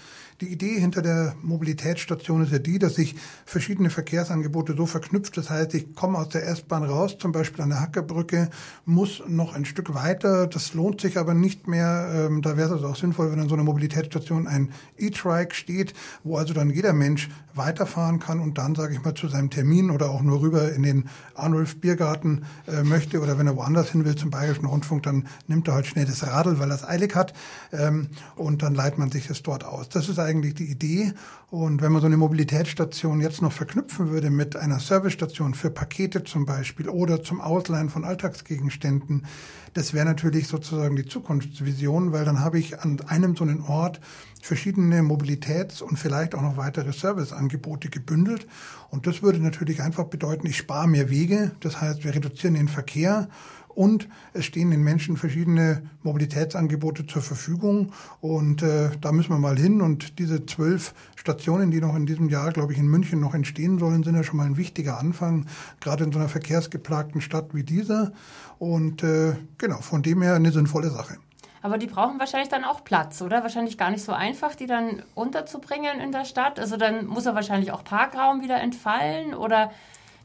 Die 0.44 0.52
Idee 0.52 0.78
hinter 0.78 1.02
der 1.02 1.36
Mobilitätsstation 1.42 2.44
ist 2.44 2.52
ja 2.52 2.60
die, 2.60 2.78
dass 2.78 2.98
ich 2.98 3.16
verschiedene 3.46 3.90
Verkehrsangebote 3.90 4.76
so 4.76 4.86
verknüpft. 4.86 5.38
Das 5.38 5.50
heißt, 5.50 5.74
ich 5.74 5.96
komme 5.96 6.18
aus 6.18 6.28
der 6.28 6.46
S-Bahn 6.46 6.84
raus, 6.84 7.18
zum 7.18 7.32
Beispiel 7.32 7.64
an 7.64 7.70
der 7.70 7.80
Hackerbrücke, 7.80 8.50
muss 8.84 9.24
noch 9.26 9.54
ein 9.54 9.64
Stück 9.64 9.94
weiter. 9.94 10.48
Das 10.48 10.74
lohnt 10.74 11.00
sich 11.00 11.18
aber 11.18 11.34
nicht 11.34 11.70
mehr. 11.70 12.28
Ähm, 12.28 12.42
da 12.42 12.58
wäre 12.58 12.68
es 12.68 12.74
also 12.74 12.88
auch 12.88 12.98
sinnvoll, 12.98 13.32
wenn 13.32 13.40
an 13.40 13.48
so 13.48 13.56
einer 13.56 13.64
Mobilitätsstation 13.64 14.46
ein 14.46 14.74
E-Trike 14.98 15.56
steht, 15.56 15.94
wo 16.26 16.36
also 16.36 16.54
dann 16.54 16.70
jeder 16.70 16.92
Mensch 16.92 17.30
weiterfahren 17.56 18.20
kann 18.20 18.42
und 18.42 18.58
dann, 18.58 18.76
sage 18.76 18.94
ich 18.94 19.04
mal, 19.04 19.14
zu 19.14 19.30
seinem 19.30 19.50
Termin 19.50 19.92
oder 19.92 20.10
auch 20.10 20.24
nur 20.24 20.42
rüber 20.42 20.74
in 20.74 20.84
den 20.84 21.10
Arnulf 21.36 21.80
Biergarten 21.80 22.46
äh, 22.68 22.84
möchte 22.84 23.22
oder 23.22 23.38
wenn 23.38 23.48
er 23.48 23.56
woanders 23.56 23.92
hin 23.92 24.04
will 24.04 24.16
zum 24.16 24.30
Bayerischen 24.30 24.66
Rundfunk, 24.66 25.04
dann 25.04 25.28
nimmt 25.48 25.68
er 25.68 25.76
halt 25.76 25.88
schnell 25.88 26.06
das 26.06 26.26
Radl, 26.26 26.60
weil 26.60 26.70
er 26.70 26.76
es 26.76 26.84
eilig 26.84 27.16
hat 27.16 27.34
ähm, 27.72 28.10
und 28.36 28.62
dann 28.62 28.76
leiht 28.76 28.98
man 28.98 29.12
sich 29.12 29.30
es 29.30 29.42
dort 29.44 29.64
aus. 29.64 29.88
Das 29.88 30.10
ist 30.10 30.20
eigentlich 30.20 30.33
die 30.42 30.64
Idee 30.64 31.14
und 31.50 31.82
wenn 31.82 31.92
man 31.92 32.02
so 32.02 32.08
eine 32.08 32.18
Mobilitätsstation 32.18 33.22
jetzt 33.22 33.42
noch 33.42 33.52
verknüpfen 33.52 34.10
würde 34.10 34.30
mit 34.30 34.56
einer 34.56 34.80
Servicestation 34.80 35.54
für 35.54 35.70
Pakete 35.70 36.24
zum 36.24 36.46
Beispiel 36.46 36.90
oder 36.90 37.22
zum 37.22 37.42
Ausleihen 37.42 37.90
von 37.90 38.04
Alltagsgegenständen, 38.04 39.26
das 39.74 39.94
wäre 39.94 40.06
natürlich 40.06 40.48
sozusagen 40.48 40.96
die 40.96 41.06
Zukunftsvision, 41.06 42.12
weil 42.12 42.26
dann 42.26 42.40
habe 42.40 42.60
ich 42.60 42.80
an 42.80 43.00
einem 43.08 43.36
so 43.36 43.44
einen 43.44 43.62
Ort 43.62 44.02
verschiedene 44.42 45.02
Mobilitäts- 45.02 45.82
und 45.82 45.98
vielleicht 45.98 46.36
auch 46.36 46.42
noch 46.42 46.58
weitere 46.58 46.92
Serviceangebote 46.92 47.90
gebündelt. 47.90 48.46
Und 48.90 49.08
das 49.08 49.24
würde 49.24 49.40
natürlich 49.40 49.82
einfach 49.82 50.06
bedeuten, 50.06 50.48
ich 50.48 50.58
spare 50.58 50.88
mehr 50.88 51.10
Wege. 51.10 51.52
Das 51.62 51.82
heißt, 51.82 52.04
wir 52.04 52.14
reduzieren 52.14 52.56
den 52.56 52.68
Verkehr 52.68 53.30
und 53.76 54.08
es 54.34 54.46
stehen 54.46 54.72
den 54.72 54.84
Menschen 54.84 55.18
verschiedene 55.18 55.84
Mobilitätsangebote 56.04 57.06
zur 57.08 57.22
Verfügung. 57.22 57.92
Und 58.22 58.62
äh, 58.62 58.90
da 59.02 59.12
müssen 59.12 59.32
wir 59.32 59.40
mal 59.40 59.58
hin. 59.58 59.82
Und 59.82 60.20
diese 60.20 60.46
zwölf 60.46 60.94
Stationen, 61.16 61.72
die 61.72 61.82
noch 61.82 61.96
in 61.96 62.06
diesem 62.06 62.30
Jahr, 62.30 62.52
glaube 62.52 62.74
ich, 62.74 62.80
in 62.80 62.88
München 62.88 63.20
noch 63.20 63.34
entstehen 63.34 63.80
sollen, 63.80 64.04
sind 64.04 64.16
ja 64.16 64.24
schon 64.24 64.38
mal 64.38 64.46
ein 64.46 64.58
wichtiger 64.58 65.00
Anfang, 65.00 65.48
gerade 65.80 66.04
in 66.04 66.12
so 66.12 66.20
einer 66.20 66.30
verkehrsgeplagten 66.30 67.22
Stadt 67.22 67.54
wie 67.54 67.64
dieser. 67.64 68.12
Und 68.60 69.04
äh, 69.04 69.36
genau, 69.58 69.78
von 69.78 70.04
dem 70.04 70.22
her 70.22 70.36
eine 70.36 70.52
sinnvolle 70.52 70.90
Sache. 70.90 71.18
Aber 71.62 71.78
die 71.78 71.88
brauchen 71.88 72.20
wahrscheinlich 72.20 72.50
dann 72.50 72.66
auch 72.66 72.84
Platz, 72.84 73.22
oder? 73.22 73.42
Wahrscheinlich 73.42 73.78
gar 73.78 73.90
nicht 73.90 74.04
so 74.04 74.12
einfach, 74.12 74.54
die 74.54 74.68
dann 74.68 75.02
unterzubringen 75.16 76.02
in 76.02 76.12
der 76.12 76.26
Stadt. 76.26 76.60
Also 76.60 76.76
dann 76.76 77.06
muss 77.06 77.26
er 77.26 77.36
wahrscheinlich 77.36 77.72
auch 77.72 77.86
Parkraum 77.86 78.42
wieder 78.42 78.60
entfallen 78.60 79.34
oder 79.34 79.72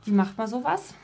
wie 0.05 0.11
macht 0.11 0.37
man 0.37 0.49
sowas? 0.49 0.95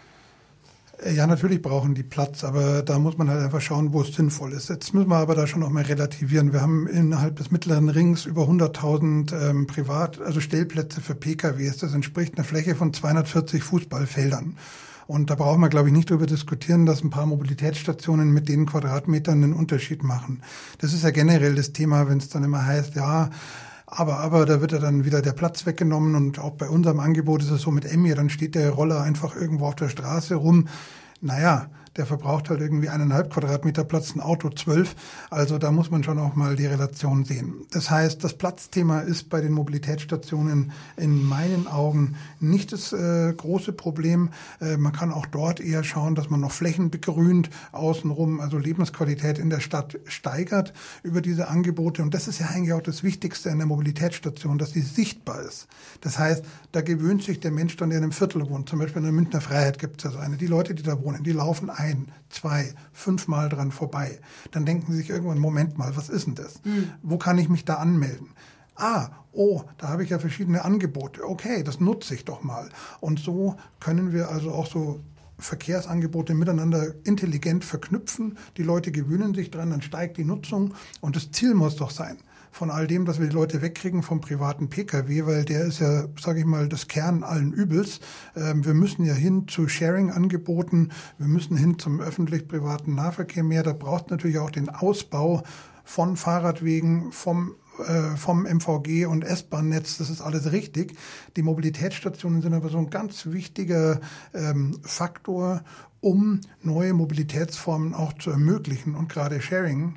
Ja, 1.12 1.26
natürlich 1.26 1.60
brauchen 1.60 1.94
die 1.94 2.02
Platz, 2.02 2.44
aber 2.44 2.82
da 2.82 2.98
muss 2.98 3.18
man 3.18 3.28
halt 3.28 3.42
einfach 3.42 3.60
schauen, 3.60 3.92
wo 3.92 4.02
es 4.02 4.14
sinnvoll 4.14 4.52
ist. 4.52 4.68
Jetzt 4.68 4.94
müssen 4.94 5.08
wir 5.08 5.16
aber 5.16 5.34
da 5.34 5.46
schon 5.46 5.60
noch 5.60 5.70
mal 5.70 5.82
relativieren. 5.82 6.52
Wir 6.52 6.60
haben 6.60 6.86
innerhalb 6.86 7.36
des 7.36 7.50
mittleren 7.50 7.88
Rings 7.88 8.26
über 8.26 8.42
100.000 8.42 9.50
ähm, 9.50 9.66
Privat, 9.66 10.20
also 10.20 10.40
Stellplätze 10.40 11.00
für 11.00 11.14
PKWs. 11.14 11.78
Das 11.78 11.94
entspricht 11.94 12.36
einer 12.36 12.44
Fläche 12.44 12.76
von 12.76 12.92
240 12.92 13.62
Fußballfeldern. 13.62 14.56
Und 15.06 15.30
da 15.30 15.34
brauchen 15.34 15.60
wir, 15.60 15.68
glaube 15.68 15.88
ich, 15.88 15.94
nicht 15.94 16.10
darüber 16.10 16.26
diskutieren, 16.26 16.86
dass 16.86 17.02
ein 17.02 17.10
paar 17.10 17.26
Mobilitätsstationen 17.26 18.32
mit 18.32 18.48
den 18.48 18.64
Quadratmetern 18.64 19.42
einen 19.42 19.52
Unterschied 19.52 20.02
machen. 20.02 20.42
Das 20.78 20.92
ist 20.92 21.02
ja 21.02 21.10
generell 21.10 21.54
das 21.54 21.72
Thema, 21.72 22.08
wenn 22.08 22.18
es 22.18 22.28
dann 22.28 22.44
immer 22.44 22.64
heißt, 22.64 22.94
ja, 22.94 23.30
aber, 23.96 24.18
aber 24.18 24.46
da 24.46 24.60
wird 24.60 24.72
ja 24.72 24.78
dann 24.78 25.04
wieder 25.04 25.22
der 25.22 25.32
Platz 25.32 25.66
weggenommen 25.66 26.14
und 26.14 26.38
auch 26.38 26.52
bei 26.52 26.68
unserem 26.68 27.00
Angebot 27.00 27.42
ist 27.42 27.50
es 27.50 27.62
so 27.62 27.70
mit 27.70 27.84
Emmy, 27.84 28.14
dann 28.14 28.30
steht 28.30 28.54
der 28.54 28.70
Roller 28.70 29.00
einfach 29.02 29.36
irgendwo 29.36 29.66
auf 29.66 29.76
der 29.76 29.88
Straße 29.88 30.34
rum. 30.34 30.68
Naja, 31.20 31.68
der 31.96 32.06
verbraucht 32.06 32.50
halt 32.50 32.60
irgendwie 32.60 32.88
eineinhalb 32.88 33.30
Quadratmeter 33.30 33.84
Platz, 33.84 34.14
ein 34.14 34.20
Auto 34.20 34.50
zwölf. 34.50 34.96
Also 35.30 35.58
da 35.58 35.70
muss 35.70 35.90
man 35.90 36.02
schon 36.02 36.18
auch 36.18 36.34
mal 36.34 36.56
die 36.56 36.66
Relation 36.66 37.24
sehen. 37.24 37.66
Das 37.70 37.90
heißt, 37.90 38.22
das 38.24 38.34
Platzthema 38.34 39.00
ist 39.00 39.28
bei 39.30 39.40
den 39.40 39.52
Mobilitätsstationen 39.52 40.72
in 40.96 41.22
meinen 41.22 41.66
Augen 41.66 42.16
nicht 42.40 42.72
das 42.72 42.92
äh, 42.92 43.32
große 43.32 43.72
Problem. 43.72 44.30
Äh, 44.60 44.76
man 44.76 44.92
kann 44.92 45.12
auch 45.12 45.26
dort 45.26 45.60
eher 45.60 45.84
schauen, 45.84 46.14
dass 46.14 46.30
man 46.30 46.40
noch 46.40 46.52
Flächen 46.52 46.90
begrünt 46.90 47.50
außenrum, 47.72 48.40
also 48.40 48.58
Lebensqualität 48.58 49.38
in 49.38 49.50
der 49.50 49.60
Stadt 49.60 49.98
steigert 50.06 50.72
über 51.02 51.20
diese 51.20 51.48
Angebote. 51.48 52.02
Und 52.02 52.14
das 52.14 52.28
ist 52.28 52.40
ja 52.40 52.46
eigentlich 52.46 52.72
auch 52.72 52.82
das 52.82 53.02
Wichtigste 53.02 53.50
an 53.50 53.58
der 53.58 53.66
Mobilitätsstation, 53.66 54.58
dass 54.58 54.72
sie 54.72 54.82
sichtbar 54.82 55.42
ist. 55.42 55.68
Das 56.00 56.18
heißt, 56.18 56.44
da 56.72 56.80
gewöhnt 56.80 57.22
sich 57.22 57.40
der 57.40 57.50
Mensch 57.50 57.76
dann, 57.76 57.90
der 57.90 57.98
in 57.98 58.04
einem 58.04 58.12
Viertel 58.12 58.48
wohnt. 58.48 58.68
Zum 58.68 58.78
Beispiel 58.78 58.98
in 58.98 59.04
der 59.04 59.12
Münchner 59.12 59.40
Freiheit 59.40 59.78
gibt 59.78 59.98
es 59.98 60.04
ja 60.04 60.10
so 60.10 60.18
eine. 60.18 60.36
Die 60.36 60.46
Leute, 60.46 60.74
die 60.74 60.82
da 60.82 61.02
wohnen, 61.02 61.22
die 61.22 61.32
laufen 61.32 61.70
ein, 61.70 61.83
zwei, 62.30 62.74
fünfmal 62.92 63.48
dran 63.48 63.72
vorbei. 63.72 64.18
Dann 64.50 64.64
denken 64.64 64.92
sie 64.92 64.98
sich 64.98 65.10
irgendwann, 65.10 65.38
Moment 65.38 65.78
mal, 65.78 65.96
was 65.96 66.08
ist 66.08 66.26
denn 66.26 66.34
das? 66.34 66.62
Mhm. 66.64 66.90
Wo 67.02 67.18
kann 67.18 67.38
ich 67.38 67.48
mich 67.48 67.64
da 67.64 67.74
anmelden? 67.74 68.28
Ah, 68.76 69.10
oh, 69.32 69.62
da 69.78 69.88
habe 69.88 70.02
ich 70.02 70.10
ja 70.10 70.18
verschiedene 70.18 70.64
Angebote. 70.64 71.24
Okay, 71.28 71.62
das 71.62 71.80
nutze 71.80 72.14
ich 72.14 72.24
doch 72.24 72.42
mal. 72.42 72.68
Und 73.00 73.20
so 73.20 73.56
können 73.80 74.12
wir 74.12 74.30
also 74.30 74.52
auch 74.52 74.66
so 74.66 75.00
Verkehrsangebote 75.38 76.34
miteinander 76.34 76.94
intelligent 77.04 77.64
verknüpfen. 77.64 78.38
Die 78.56 78.62
Leute 78.62 78.92
gewöhnen 78.92 79.34
sich 79.34 79.50
dran, 79.50 79.70
dann 79.70 79.82
steigt 79.82 80.16
die 80.16 80.24
Nutzung. 80.24 80.74
Und 81.00 81.16
das 81.16 81.30
Ziel 81.30 81.54
muss 81.54 81.76
doch 81.76 81.90
sein, 81.90 82.18
von 82.54 82.70
all 82.70 82.86
dem, 82.86 83.04
dass 83.04 83.18
wir 83.18 83.26
die 83.26 83.34
Leute 83.34 83.62
wegkriegen 83.62 84.04
vom 84.04 84.20
privaten 84.20 84.68
Pkw, 84.68 85.26
weil 85.26 85.44
der 85.44 85.64
ist 85.64 85.80
ja, 85.80 86.04
sage 86.20 86.38
ich 86.38 86.46
mal, 86.46 86.68
das 86.68 86.86
Kern 86.86 87.24
allen 87.24 87.52
Übels. 87.52 87.98
Ähm, 88.36 88.64
wir 88.64 88.74
müssen 88.74 89.04
ja 89.04 89.12
hin 89.12 89.48
zu 89.48 89.66
Sharing-Angeboten, 89.66 90.92
wir 91.18 91.26
müssen 91.26 91.56
hin 91.56 91.80
zum 91.80 92.00
öffentlich-privaten 92.00 92.94
Nahverkehr 92.94 93.42
mehr. 93.42 93.64
Da 93.64 93.72
braucht 93.72 94.12
natürlich 94.12 94.38
auch 94.38 94.52
den 94.52 94.68
Ausbau 94.68 95.42
von 95.82 96.16
Fahrradwegen, 96.16 97.10
vom 97.10 97.56
äh, 97.88 98.16
vom 98.16 98.46
MVG 98.46 99.06
und 99.06 99.24
S-Bahn-Netz, 99.24 99.98
das 99.98 100.08
ist 100.08 100.20
alles 100.20 100.52
richtig. 100.52 100.96
Die 101.36 101.42
Mobilitätsstationen 101.42 102.40
sind 102.40 102.54
aber 102.54 102.68
so 102.68 102.78
ein 102.78 102.88
ganz 102.88 103.26
wichtiger 103.26 104.00
ähm, 104.32 104.78
Faktor, 104.82 105.64
um 106.00 106.40
neue 106.62 106.92
Mobilitätsformen 106.92 107.94
auch 107.94 108.12
zu 108.12 108.30
ermöglichen. 108.30 108.94
Und 108.94 109.08
gerade 109.08 109.40
Sharing 109.40 109.96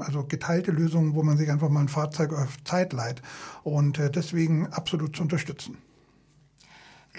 also 0.00 0.24
geteilte 0.24 0.70
Lösungen, 0.70 1.14
wo 1.14 1.22
man 1.22 1.36
sich 1.36 1.50
einfach 1.50 1.68
mal 1.68 1.80
ein 1.80 1.88
Fahrzeug 1.88 2.32
auf 2.32 2.62
Zeit 2.64 2.92
leiht. 2.92 3.22
Und 3.62 3.98
äh, 3.98 4.10
deswegen 4.10 4.66
absolut 4.68 5.16
zu 5.16 5.22
unterstützen. 5.22 5.78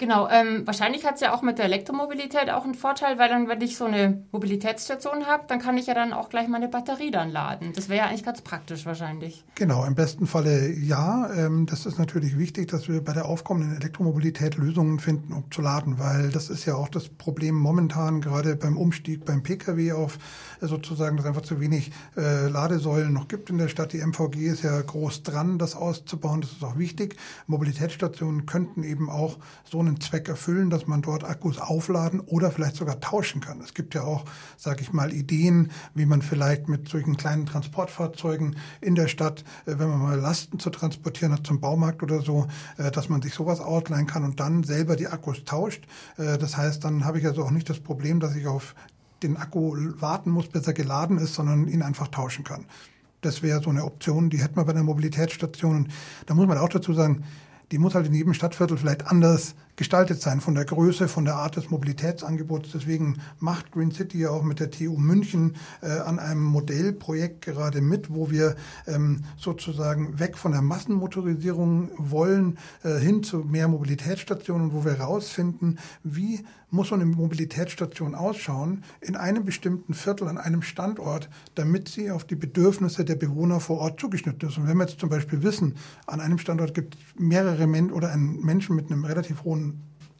Genau, 0.00 0.30
ähm, 0.30 0.66
wahrscheinlich 0.66 1.04
hat 1.04 1.16
es 1.16 1.20
ja 1.20 1.34
auch 1.34 1.42
mit 1.42 1.58
der 1.58 1.66
Elektromobilität 1.66 2.48
auch 2.48 2.64
einen 2.64 2.74
Vorteil, 2.74 3.18
weil 3.18 3.28
dann, 3.28 3.48
wenn 3.48 3.60
ich 3.60 3.76
so 3.76 3.84
eine 3.84 4.24
Mobilitätsstation 4.32 5.26
habe, 5.26 5.44
dann 5.46 5.58
kann 5.58 5.76
ich 5.76 5.88
ja 5.88 5.92
dann 5.92 6.14
auch 6.14 6.30
gleich 6.30 6.48
meine 6.48 6.68
Batterie 6.68 7.10
dann 7.10 7.30
laden. 7.30 7.74
Das 7.74 7.90
wäre 7.90 7.98
ja 7.98 8.06
eigentlich 8.06 8.24
ganz 8.24 8.40
praktisch 8.40 8.86
wahrscheinlich. 8.86 9.44
Genau, 9.56 9.84
im 9.84 9.94
besten 9.94 10.26
Falle 10.26 10.72
ja. 10.72 11.30
Ähm, 11.34 11.66
das 11.66 11.84
ist 11.84 11.98
natürlich 11.98 12.38
wichtig, 12.38 12.68
dass 12.68 12.88
wir 12.88 13.04
bei 13.04 13.12
der 13.12 13.26
aufkommenden 13.26 13.76
Elektromobilität 13.76 14.56
Lösungen 14.56 15.00
finden, 15.00 15.34
um 15.34 15.50
zu 15.50 15.60
laden, 15.60 15.98
weil 15.98 16.30
das 16.30 16.48
ist 16.48 16.64
ja 16.64 16.76
auch 16.76 16.88
das 16.88 17.10
Problem 17.10 17.54
momentan, 17.54 18.22
gerade 18.22 18.56
beim 18.56 18.78
Umstieg 18.78 19.26
beim 19.26 19.42
Pkw 19.42 19.92
auf 19.92 20.18
äh, 20.62 20.66
sozusagen, 20.66 21.18
dass 21.18 21.26
einfach 21.26 21.42
zu 21.42 21.60
wenig 21.60 21.92
äh, 22.16 22.48
Ladesäulen 22.48 23.12
noch 23.12 23.28
gibt 23.28 23.50
in 23.50 23.58
der 23.58 23.68
Stadt. 23.68 23.92
Die 23.92 23.98
MVG 23.98 24.46
ist 24.46 24.62
ja 24.62 24.80
groß 24.80 25.24
dran, 25.24 25.58
das 25.58 25.76
auszubauen. 25.76 26.40
Das 26.40 26.52
ist 26.52 26.64
auch 26.64 26.78
wichtig. 26.78 27.16
Mobilitätsstationen 27.48 28.46
könnten 28.46 28.82
eben 28.82 29.10
auch 29.10 29.36
so 29.64 29.78
eine 29.80 29.89
einen 29.90 30.00
Zweck 30.00 30.28
erfüllen, 30.28 30.70
dass 30.70 30.86
man 30.86 31.02
dort 31.02 31.24
Akkus 31.24 31.58
aufladen 31.58 32.20
oder 32.20 32.50
vielleicht 32.50 32.76
sogar 32.76 33.00
tauschen 33.00 33.40
kann. 33.40 33.60
Es 33.60 33.74
gibt 33.74 33.94
ja 33.94 34.02
auch, 34.02 34.24
sage 34.56 34.82
ich 34.82 34.92
mal, 34.92 35.12
Ideen, 35.12 35.70
wie 35.94 36.06
man 36.06 36.22
vielleicht 36.22 36.68
mit 36.68 36.88
solchen 36.88 37.16
kleinen 37.16 37.46
Transportfahrzeugen 37.46 38.56
in 38.80 38.94
der 38.94 39.08
Stadt, 39.08 39.44
äh, 39.66 39.74
wenn 39.78 39.90
man 39.90 39.98
mal 39.98 40.18
Lasten 40.18 40.58
zu 40.58 40.70
transportieren 40.70 41.32
hat 41.32 41.46
zum 41.46 41.60
Baumarkt 41.60 42.02
oder 42.02 42.22
so, 42.22 42.46
äh, 42.78 42.90
dass 42.90 43.08
man 43.08 43.22
sich 43.22 43.34
sowas 43.34 43.60
ausleihen 43.60 44.06
kann 44.06 44.24
und 44.24 44.40
dann 44.40 44.64
selber 44.64 44.96
die 44.96 45.08
Akkus 45.08 45.44
tauscht. 45.44 45.84
Äh, 46.16 46.38
das 46.38 46.56
heißt, 46.56 46.84
dann 46.84 47.04
habe 47.04 47.18
ich 47.18 47.26
also 47.26 47.44
auch 47.44 47.50
nicht 47.50 47.68
das 47.68 47.80
Problem, 47.80 48.20
dass 48.20 48.34
ich 48.34 48.46
auf 48.46 48.74
den 49.22 49.36
Akku 49.36 49.76
warten 50.00 50.30
muss, 50.30 50.48
bis 50.48 50.66
er 50.66 50.72
geladen 50.72 51.18
ist, 51.18 51.34
sondern 51.34 51.68
ihn 51.68 51.82
einfach 51.82 52.08
tauschen 52.08 52.44
kann. 52.44 52.64
Das 53.20 53.42
wäre 53.42 53.62
so 53.62 53.70
eine 53.70 53.84
Option, 53.84 54.30
die 54.30 54.38
hätten 54.38 54.56
wir 54.56 54.64
bei 54.64 54.72
der 54.72 54.82
Mobilitätsstation. 54.82 55.76
Und 55.76 55.88
da 56.26 56.34
muss 56.34 56.46
man 56.46 56.56
auch 56.56 56.70
dazu 56.70 56.94
sagen, 56.94 57.24
die 57.70 57.78
muss 57.78 57.94
halt 57.94 58.06
in 58.06 58.14
jedem 58.14 58.34
Stadtviertel 58.34 58.76
vielleicht 58.76 59.06
anders 59.06 59.54
gestaltet 59.76 60.20
sein, 60.20 60.40
von 60.40 60.54
der 60.54 60.64
Größe, 60.64 61.08
von 61.08 61.24
der 61.24 61.36
Art 61.36 61.56
des 61.56 61.70
Mobilitätsangebots. 61.70 62.70
Deswegen 62.72 63.18
macht 63.38 63.72
Green 63.72 63.90
City 63.90 64.20
ja 64.20 64.30
auch 64.30 64.42
mit 64.42 64.60
der 64.60 64.70
TU 64.70 64.96
München 64.96 65.56
äh, 65.82 65.90
an 65.90 66.18
einem 66.18 66.44
Modellprojekt 66.44 67.42
gerade 67.42 67.80
mit, 67.80 68.12
wo 68.12 68.30
wir 68.30 68.56
ähm, 68.86 69.24
sozusagen 69.36 70.18
weg 70.18 70.36
von 70.36 70.52
der 70.52 70.62
Massenmotorisierung 70.62 71.90
wollen, 71.96 72.58
äh, 72.82 72.98
hin 72.98 73.22
zu 73.22 73.38
mehr 73.38 73.68
Mobilitätsstationen, 73.68 74.72
wo 74.72 74.84
wir 74.84 74.98
herausfinden, 74.98 75.78
wie 76.02 76.44
muss 76.70 76.88
so 76.88 76.94
eine 76.94 77.06
Mobilitätsstation 77.06 78.14
ausschauen 78.14 78.84
in 79.00 79.16
einem 79.16 79.44
bestimmten 79.44 79.94
Viertel 79.94 80.28
an 80.28 80.38
einem 80.38 80.62
Standort, 80.62 81.28
damit 81.54 81.88
sie 81.88 82.10
auf 82.10 82.24
die 82.24 82.36
Bedürfnisse 82.36 83.04
der 83.04 83.16
Bewohner 83.16 83.60
vor 83.60 83.78
Ort 83.78 84.00
zugeschnitten 84.00 84.48
ist. 84.48 84.58
Und 84.58 84.68
wenn 84.68 84.76
wir 84.76 84.86
jetzt 84.86 85.00
zum 85.00 85.08
Beispiel 85.08 85.42
wissen, 85.42 85.74
an 86.06 86.20
einem 86.20 86.38
Standort 86.38 86.74
gibt 86.74 86.94
es 86.94 87.00
mehrere 87.18 87.66
Menschen 87.66 87.92
oder 87.92 88.12
einen 88.12 88.40
Menschen 88.40 88.76
mit 88.76 88.90
einem 88.90 89.04
relativ 89.04 89.44
hohen 89.44 89.69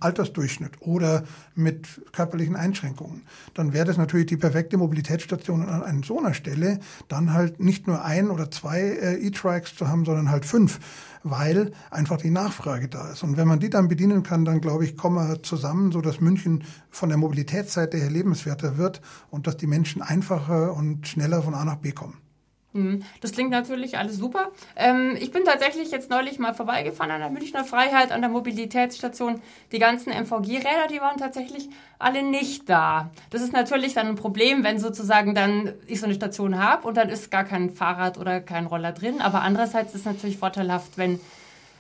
Altersdurchschnitt 0.01 0.73
oder 0.81 1.25
mit 1.55 2.01
körperlichen 2.13 2.57
Einschränkungen, 2.57 3.23
dann 3.55 3.73
wäre 3.73 3.85
das 3.85 3.97
natürlich 3.97 4.27
die 4.27 4.37
perfekte 4.37 4.77
Mobilitätsstation 4.77 5.69
an 5.69 6.03
so 6.03 6.19
einer 6.19 6.35
Stelle, 6.35 6.81
dann 7.09 7.33
halt 7.33 7.61
nicht 7.61 7.87
nur 7.87 8.05
ein 8.05 8.31
oder 8.31 8.51
zwei 8.51 8.81
äh, 8.81 9.27
E-Trikes 9.27 9.77
zu 9.77 9.89
haben, 9.89 10.05
sondern 10.05 10.31
halt 10.31 10.45
fünf, 10.45 10.81
weil 11.23 11.73
einfach 11.91 12.19
die 12.19 12.31
Nachfrage 12.31 12.89
da 12.89 13.11
ist. 13.11 13.23
Und 13.23 13.37
wenn 13.37 13.49
man 13.49 13.61
die 13.61 13.71
dann 13.71 13.89
bedienen 13.89 14.23
kann, 14.23 14.45
dann 14.45 14.61
glaube 14.61 14.85
ich, 14.85 14.97
kommen 14.97 15.17
wir 15.17 15.43
zusammen, 15.43 15.93
so 15.93 16.01
dass 16.01 16.21
München 16.21 16.65
von 16.91 17.09
der 17.09 17.19
Mobilitätsseite 17.19 17.99
her 17.99 18.11
lebenswerter 18.11 18.79
wird 18.79 19.01
und 19.31 19.47
dass 19.47 19.57
die 19.57 19.67
Menschen 19.67 20.03
einfacher 20.03 20.75
und 20.75 21.07
schneller 21.07 21.43
von 21.43 21.55
A 21.55 21.65
nach 21.65 21.77
B 21.77 21.93
kommen. 21.93 22.17
Mhm. 22.73 23.03
Das 23.21 23.33
klingt 23.33 23.51
natürlich 23.51 23.99
alles 23.99 24.17
super. 24.17 24.51
Ähm, 24.77 25.17
ich 25.21 25.33
bin 25.33 25.45
tatsächlich 25.45 25.91
jetzt 25.91 26.09
neulich 26.09 26.39
mal 26.39 26.55
vorbeigefahren 26.55 27.11
an 27.11 27.21
der 27.21 27.31
Münchner 27.31 27.65
Freiheit, 27.65 28.13
an 28.13 28.21
der 28.21 28.31
Mobilitätsstation. 28.31 29.41
Die 29.73 29.79
ganzen 29.79 30.11
MVG-Räder, 30.13 30.87
die 30.89 31.01
waren 31.01 31.19
tatsächlich 31.19 31.69
alle 31.99 32.23
nicht 32.23 32.69
da. 32.69 33.11
Das 33.31 33.43
ist 33.43 33.53
natürlich 33.53 33.95
dann 33.95 34.07
ein 34.07 34.15
Problem, 34.15 34.63
wenn 34.63 34.79
sozusagen 34.79 35.35
dann 35.35 35.73
ich 35.87 35.99
so 36.01 36.07
eine 36.07 36.15
Station 36.15 36.63
habe 36.63 36.87
und 36.87 36.97
dann 36.97 37.09
ist 37.09 37.31
gar 37.31 37.45
kein 37.45 37.71
Fahrrad 37.71 38.19
oder 38.19 38.41
kein 38.41 38.67
Roller 38.67 38.93
drin. 38.93 39.21
Aber 39.21 39.43
andererseits 39.43 39.95
ist 39.95 40.01
es 40.01 40.07
natürlich 40.07 40.39
vorteilhaft, 40.39 40.97
wenn 40.97 41.19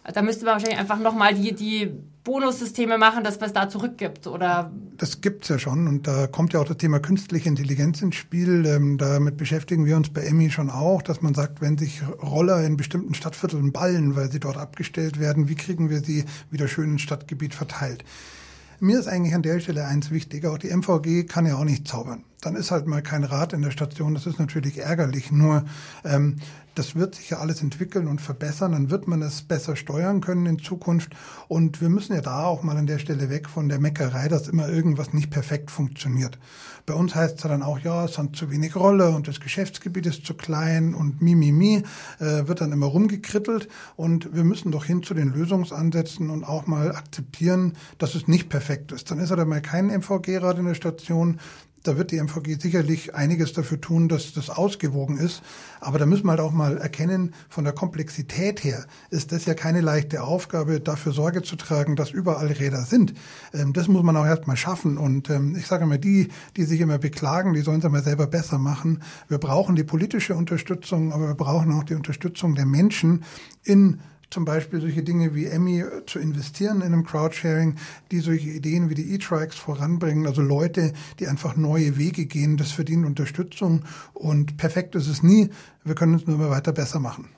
da 0.03 0.23
müsste 0.23 0.45
man 0.45 0.55
wahrscheinlich 0.55 0.79
einfach 0.79 0.99
nochmal 0.99 1.35
die, 1.35 1.55
die 1.55 1.93
Bonussysteme 2.23 2.99
machen, 2.99 3.25
dass 3.25 3.41
man 3.41 3.49
es 3.49 3.55
da 3.55 3.69
zurückgibt, 3.69 4.27
oder? 4.27 4.71
Das 4.99 5.23
gibt 5.23 5.45
es 5.45 5.49
ja 5.49 5.59
schon 5.59 5.89
und 5.89 6.07
da 6.07 6.27
kommt 6.27 6.53
ja 6.53 6.61
auch 6.61 6.67
das 6.67 6.77
Thema 6.77 7.01
künstliche 7.01 7.49
Intelligenz 7.49 8.03
ins 8.03 8.17
Spiel. 8.17 8.67
Ähm, 8.67 8.99
damit 8.99 9.39
beschäftigen 9.39 9.87
wir 9.87 9.97
uns 9.97 10.11
bei 10.11 10.23
Emmy 10.23 10.51
schon 10.51 10.69
auch, 10.69 11.01
dass 11.01 11.23
man 11.23 11.35
sagt, 11.35 11.63
wenn 11.63 11.79
sich 11.79 12.03
Roller 12.23 12.63
in 12.65 12.77
bestimmten 12.77 13.15
Stadtvierteln 13.15 13.73
ballen, 13.73 14.17
weil 14.17 14.31
sie 14.31 14.41
dort 14.41 14.59
abgestellt 14.59 15.19
werden, 15.19 15.49
wie 15.49 15.55
kriegen 15.55 15.89
wir 15.89 16.01
sie 16.01 16.25
wieder 16.51 16.69
schön 16.69 16.93
ins 16.93 17.03
Stadtgebiet 17.03 17.55
verteilt? 17.55 18.05
Mir 18.83 18.99
ist 18.99 19.09
eigentlich 19.09 19.35
an 19.35 19.43
der 19.43 19.61
Stelle 19.61 19.85
eins 19.87 20.11
wichtig, 20.11 20.47
auch 20.47 20.57
die 20.57 20.71
MVG 20.71 21.25
kann 21.25 21.45
ja 21.45 21.57
auch 21.57 21.65
nicht 21.65 21.87
zaubern. 21.87 22.25
Dann 22.41 22.57
ist 22.57 22.71
halt 22.71 22.87
mal 22.87 23.03
kein 23.03 23.25
Rad 23.25 23.53
in 23.53 23.61
der 23.61 23.71
Station, 23.71 24.15
das 24.15 24.27
ist 24.27 24.39
natürlich 24.39 24.79
ärgerlich. 24.79 25.31
Nur 25.31 25.65
ähm, 26.03 26.37
das 26.81 26.97
wird 26.97 27.15
sich 27.15 27.29
ja 27.29 27.41
alles 27.41 27.61
entwickeln 27.61 28.09
und 28.09 28.23
verbessern, 28.23 28.73
dann 28.73 28.91
wird 28.91 29.07
man 29.07 29.21
es 29.21 29.43
besser 29.43 29.77
steuern 29.77 30.23
können 30.23 30.47
in 30.47 30.59
Zukunft. 30.59 31.13
Und 31.47 31.83
wir 31.83 31.91
müssen 31.91 32.15
ja 32.15 32.23
da 32.23 32.45
auch 32.45 32.63
mal 32.63 32.75
an 32.79 32.87
der 32.87 32.99
Stelle 32.99 33.29
weg 33.29 33.51
von 33.51 33.69
der 33.69 33.79
Meckerei, 33.79 34.29
dass 34.29 34.49
immer 34.49 34.67
irgendwas 34.67 35.13
nicht 35.13 35.31
perfekt 35.31 35.71
funktioniert. 35.71 36.39
Bei 36.87 36.95
uns 36.95 37.15
heißt 37.15 37.37
es 37.37 37.43
ja 37.43 37.51
dann 37.51 37.63
auch, 37.63 37.79
ja, 37.81 38.07
es 38.07 38.17
hat 38.17 38.35
zu 38.35 38.51
wenig 38.51 38.77
Rolle 38.77 39.11
und 39.11 39.29
das 39.29 39.41
Geschäftsgebiet 39.41 40.07
ist 40.07 40.25
zu 40.25 40.33
klein 40.33 40.95
und 40.95 41.21
mi, 41.21 41.35
mi, 41.35 41.53
mi, 41.53 41.83
äh, 42.19 42.49
wird 42.49 42.63
dann 42.63 42.73
immer 42.73 42.87
rumgekrittelt. 42.87 43.69
Und 43.97 44.35
wir 44.35 44.45
müssen 44.45 44.73
doch 44.73 44.87
hin 44.87 45.03
zu 45.03 45.13
den 45.13 45.35
Lösungsansätzen 45.35 46.31
und 46.31 46.45
auch 46.45 46.67
mal 46.67 46.97
akzeptieren, 46.97 47.75
dass 47.99 48.15
es 48.15 48.27
nicht 48.27 48.49
perfekt 48.49 48.91
ist. 48.93 49.11
Dann 49.11 49.19
ist 49.19 49.31
halt 49.31 49.47
mal 49.47 49.61
kein 49.61 49.91
MVG-Rad 49.91 50.59
in 50.59 50.65
der 50.65 50.75
Station, 50.75 51.41
da 51.83 51.97
wird 51.97 52.11
die 52.11 52.21
MVG 52.21 52.61
sicherlich 52.61 53.15
einiges 53.15 53.53
dafür 53.53 53.81
tun, 53.81 54.09
dass 54.09 54.33
das 54.33 54.51
ausgewogen 54.51 55.17
ist. 55.17 55.43
Aber 55.81 55.99
da 55.99 56.07
müssen 56.07 56.27
wir 56.27 56.33
halt 56.33 56.41
auch 56.41 56.53
mal 56.53 56.77
erkennen, 56.77 57.35
von 57.49 57.65
der 57.65 57.73
Komplexität 57.73 58.63
her 58.65 58.85
ist 59.11 59.33
das 59.33 59.47
ja 59.47 59.55
keine 59.55 59.81
leichte 59.81 60.23
Aufgabe, 60.23 60.81
dafür 60.81 61.13
Sorge 61.13 61.43
zu 61.43 61.57
tragen, 61.57 61.97
dass 61.97 62.11
überall 62.11 62.49
Räder 62.49 62.83
sind. 62.83 63.15
Ähm, 63.55 63.73
das 63.73 63.89
muss 63.89 64.03
man 64.03 64.17
auch 64.17 64.27
erstmal 64.27 64.57
schaffen. 64.57 64.99
Und 64.99 65.31
ähm, 65.31 65.57
ich 65.57 65.67
sage 65.67 65.85
immer, 65.85 65.99
die, 65.99 66.29
die 66.57 66.65
sich 66.65 66.81
immer 66.81 66.99
beklagen, 66.99 67.55
die 67.55 67.61
sollen 67.61 67.79
es 67.79 67.85
einmal 67.85 68.03
selber 68.03 68.27
besser 68.27 68.59
machen. 68.59 69.03
Wir 69.29 69.39
brauchen 69.39 69.77
die 69.77 69.85
politische 69.85 70.35
Unterstützung, 70.35 71.13
aber 71.13 71.29
wir 71.29 71.35
brauchen 71.35 71.73
auch 71.73 71.85
die 71.85 71.95
Unterstützung 71.95 72.55
der 72.55 72.67
Menschen 72.67 73.25
in 73.65 74.01
zum 74.31 74.45
Beispiel 74.45 74.81
solche 74.81 75.03
Dinge 75.03 75.35
wie 75.35 75.47
Emmy 75.47 75.85
zu 76.07 76.19
investieren 76.19 76.79
in 76.79 76.93
einem 76.93 77.05
Crowdsharing, 77.05 77.77
die 78.11 78.21
solche 78.21 78.49
Ideen 78.51 78.89
wie 78.89 78.95
die 78.95 79.13
E-Trikes 79.13 79.57
voranbringen, 79.57 80.27
also 80.27 80.41
Leute, 80.41 80.93
die 81.19 81.27
einfach 81.27 81.57
neue 81.57 81.99
Wege 81.99 82.27
gehen, 82.27 82.57
das 82.57 82.71
verdient 82.71 83.05
Unterstützung 83.05 83.83
und 84.15 84.57
perfekt 84.57 84.95
ist 84.95 85.09
es 85.09 85.23
nie. 85.23 85.51
Wir 85.85 85.95
können 85.95 86.15
es 86.15 86.27
nur 86.27 86.37
immer 86.37 86.51
weiter 86.51 86.73
besser 86.73 87.01
machen. 87.01 87.29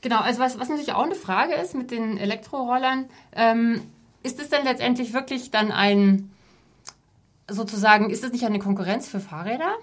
Genau, 0.00 0.20
also 0.20 0.38
was, 0.40 0.58
was 0.58 0.68
natürlich 0.68 0.92
auch 0.92 1.04
eine 1.04 1.16
Frage 1.16 1.54
ist 1.54 1.74
mit 1.74 1.90
den 1.90 2.18
Elektrorollern, 2.18 3.06
ähm, 3.32 3.80
ist 4.22 4.40
es 4.40 4.48
denn 4.48 4.64
letztendlich 4.64 5.12
wirklich 5.12 5.50
dann 5.50 5.72
ein, 5.72 6.30
sozusagen, 7.48 8.10
ist 8.10 8.22
es 8.22 8.30
nicht 8.30 8.44
eine 8.44 8.60
Konkurrenz 8.60 9.08
für 9.08 9.18
Fahrräder? 9.18 9.74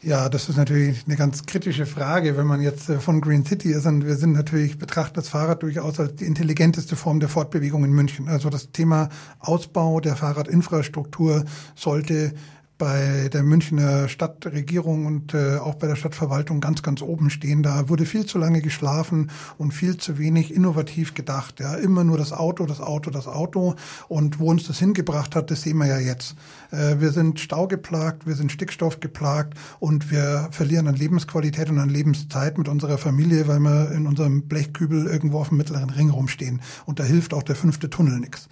Ja, 0.00 0.28
das 0.28 0.48
ist 0.48 0.56
natürlich 0.56 1.04
eine 1.06 1.16
ganz 1.16 1.44
kritische 1.44 1.84
Frage, 1.84 2.36
wenn 2.36 2.46
man 2.46 2.60
jetzt 2.60 2.88
äh, 2.88 3.00
von 3.00 3.20
Green 3.20 3.44
City 3.44 3.72
ist. 3.72 3.84
Und 3.84 4.06
wir 4.06 4.14
sind 4.14 4.32
natürlich, 4.32 4.78
betrachten 4.78 5.14
das 5.14 5.28
Fahrrad 5.28 5.64
durchaus 5.64 5.98
als 5.98 6.14
die 6.14 6.24
intelligenteste 6.24 6.94
Form 6.94 7.18
der 7.18 7.28
Fortbewegung 7.28 7.84
in 7.84 7.90
München. 7.90 8.28
Also 8.28 8.48
das 8.48 8.70
Thema 8.70 9.08
Ausbau 9.40 9.98
der 9.98 10.14
Fahrradinfrastruktur 10.14 11.44
sollte 11.74 12.32
bei 12.78 13.28
der 13.32 13.42
Münchner 13.42 14.08
Stadtregierung 14.08 15.04
und 15.04 15.34
äh, 15.34 15.56
auch 15.56 15.74
bei 15.74 15.88
der 15.88 15.96
Stadtverwaltung 15.96 16.60
ganz, 16.60 16.82
ganz 16.82 17.02
oben 17.02 17.28
stehen. 17.28 17.62
Da 17.62 17.88
wurde 17.88 18.06
viel 18.06 18.24
zu 18.24 18.38
lange 18.38 18.62
geschlafen 18.62 19.30
und 19.58 19.72
viel 19.72 19.96
zu 19.96 20.16
wenig 20.16 20.54
innovativ 20.54 21.14
gedacht. 21.14 21.58
Ja, 21.58 21.74
immer 21.74 22.04
nur 22.04 22.16
das 22.16 22.32
Auto, 22.32 22.66
das 22.66 22.80
Auto, 22.80 23.10
das 23.10 23.26
Auto. 23.26 23.74
Und 24.06 24.38
wo 24.38 24.50
uns 24.50 24.66
das 24.66 24.78
hingebracht 24.78 25.34
hat, 25.34 25.50
das 25.50 25.62
sehen 25.62 25.78
wir 25.78 25.86
ja 25.86 25.98
jetzt. 25.98 26.36
Äh, 26.70 27.00
wir 27.00 27.10
sind 27.10 27.40
staugeplagt, 27.40 28.26
wir 28.26 28.36
sind 28.36 28.52
stickstoffgeplagt 28.52 29.54
und 29.80 30.10
wir 30.12 30.48
verlieren 30.52 30.86
an 30.86 30.94
Lebensqualität 30.94 31.68
und 31.70 31.80
an 31.80 31.88
Lebenszeit 31.88 32.58
mit 32.58 32.68
unserer 32.68 32.96
Familie, 32.96 33.48
weil 33.48 33.58
wir 33.58 33.90
in 33.90 34.06
unserem 34.06 34.42
Blechkübel 34.42 35.06
irgendwo 35.06 35.40
auf 35.40 35.48
dem 35.48 35.58
mittleren 35.58 35.90
Ring 35.90 36.10
rumstehen. 36.10 36.62
Und 36.86 37.00
da 37.00 37.04
hilft 37.04 37.34
auch 37.34 37.42
der 37.42 37.56
fünfte 37.56 37.90
Tunnel 37.90 38.20
nichts. 38.20 38.48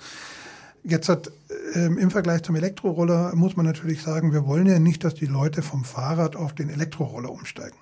Jetzt 0.83 1.09
hat 1.09 1.33
ähm, 1.75 1.99
im 1.99 2.11
Vergleich 2.11 2.43
zum 2.43 2.57
Elektroroller 2.57 3.35
muss 3.35 3.57
man 3.57 3.67
natürlich 3.67 4.03
sagen, 4.03 4.33
wir 4.33 4.47
wollen 4.47 4.67
ja 4.67 4.79
nicht, 4.79 5.05
dass 5.05 5.15
die 5.15 5.27
Leute 5.27 5.63
vom 5.63 5.85
Fahrrad 5.85 6.37
auf 6.37 6.55
den 6.55 6.69
Elektroroller 6.69 7.31
umsteigen. 7.31 7.77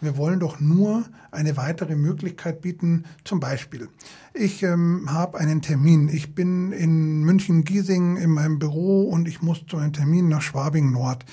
Wir 0.00 0.18
wollen 0.18 0.40
doch 0.40 0.60
nur 0.60 1.04
eine 1.30 1.56
weitere 1.56 1.96
Möglichkeit 1.96 2.60
bieten. 2.60 3.04
Zum 3.24 3.40
Beispiel, 3.40 3.88
ich 4.34 4.62
ähm, 4.62 5.06
habe 5.10 5.38
einen 5.38 5.62
Termin. 5.62 6.08
Ich 6.08 6.34
bin 6.34 6.72
in 6.72 7.24
München-Giesing 7.24 8.16
in 8.16 8.30
meinem 8.30 8.58
Büro 8.58 9.04
und 9.04 9.26
ich 9.26 9.40
muss 9.40 9.64
zu 9.66 9.78
einem 9.78 9.94
Termin 9.94 10.28
nach 10.28 10.42
Schwabing 10.42 10.92
Nord. 10.92 11.24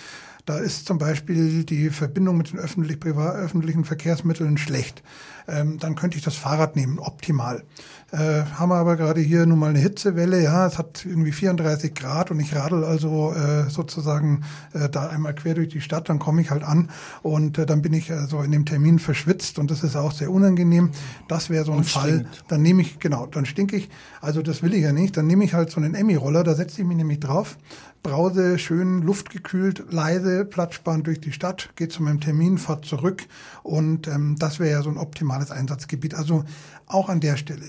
Da 0.46 0.58
ist 0.58 0.86
zum 0.86 0.98
Beispiel 0.98 1.64
die 1.64 1.90
Verbindung 1.90 2.38
mit 2.38 2.52
den 2.52 2.60
öffentlich 2.60 3.04
öffentlichen 3.06 3.86
Verkehrsmitteln 3.86 4.58
schlecht. 4.58 5.02
Ähm, 5.48 5.78
dann 5.80 5.96
könnte 5.96 6.18
ich 6.18 6.24
das 6.24 6.36
Fahrrad 6.36 6.76
nehmen, 6.76 7.00
optimal. 7.00 7.64
Äh, 8.12 8.44
haben 8.44 8.70
wir 8.70 8.76
aber 8.76 8.96
gerade 8.96 9.22
hier 9.22 9.46
nun 9.46 9.58
mal 9.58 9.72
eine 9.72 9.80
Hitzewelle, 9.80 10.42
ja, 10.42 10.68
es 10.68 10.78
hat 10.78 11.06
irgendwie 11.06 11.32
34 11.32 11.94
Grad 11.96 12.30
und 12.30 12.40
ich 12.40 12.56
radel 12.56 12.84
also 12.84 13.34
äh, 13.34 13.70
sozusagen 13.70 14.44
äh, 14.74 14.88
da 14.88 15.08
einmal 15.08 15.34
quer 15.34 15.56
durch 15.56 15.70
die 15.70 15.82
Stadt, 15.82 16.10
dann 16.10 16.20
komme 16.20 16.42
ich 16.42 16.52
halt 16.52 16.64
an 16.64 16.92
und 17.24 17.58
äh, 17.58 17.66
dann 17.66 17.82
bin 17.82 17.94
ich 17.94 18.12
also 18.12 18.42
in 18.42 18.52
dem 18.52 18.66
Termin 18.66 19.00
verschwitzt 19.00 19.60
und 19.60 19.72
das 19.72 19.84
ist 19.84 19.96
auch 19.96 20.12
sehr 20.12 20.30
unangenehm. 20.30 20.92
Das 21.28 21.50
wäre 21.50 21.66
so 21.66 21.72
ein 21.72 21.80
und 21.80 21.90
Fall. 21.90 22.20
Stinkt. 22.20 22.44
Dann 22.50 22.62
nehme 22.62 22.82
ich, 22.82 23.00
genau, 23.00 23.26
dann 23.26 23.46
stinke 23.46 23.76
ich, 23.76 23.90
also 24.22 24.42
das 24.42 24.62
will 24.62 24.74
ich 24.74 24.84
ja 24.84 24.94
nicht, 24.94 25.18
dann 25.18 25.26
nehme 25.26 25.44
ich 25.44 25.54
halt 25.54 25.72
so 25.72 25.82
einen 25.82 25.96
Emmy-Roller, 25.96 26.44
da 26.44 26.54
setze 26.54 26.82
ich 26.82 26.88
mich 26.88 26.98
nämlich 26.98 27.20
drauf, 27.20 27.58
brause 28.04 28.60
schön 28.60 29.02
luftgekühlt, 29.02 29.92
leise, 29.92 30.46
platzsparend 30.46 31.08
durch 31.08 31.22
die 31.22 31.32
Stadt, 31.32 31.70
gehe 31.76 31.88
zu 31.88 32.04
meinem 32.04 32.20
Termin, 32.20 32.58
fahre 32.58 32.82
zurück 32.82 33.26
und 33.64 34.08
ähm, 34.08 34.36
das 34.38 34.60
wäre 34.60 34.72
ja 34.72 34.82
so 34.84 34.90
ein 34.90 34.98
optimales 34.98 35.50
Einsatzgebiet. 35.50 36.14
Also 36.14 36.44
auch 36.86 37.10
an 37.10 37.22
der 37.22 37.38
Stelle 37.38 37.66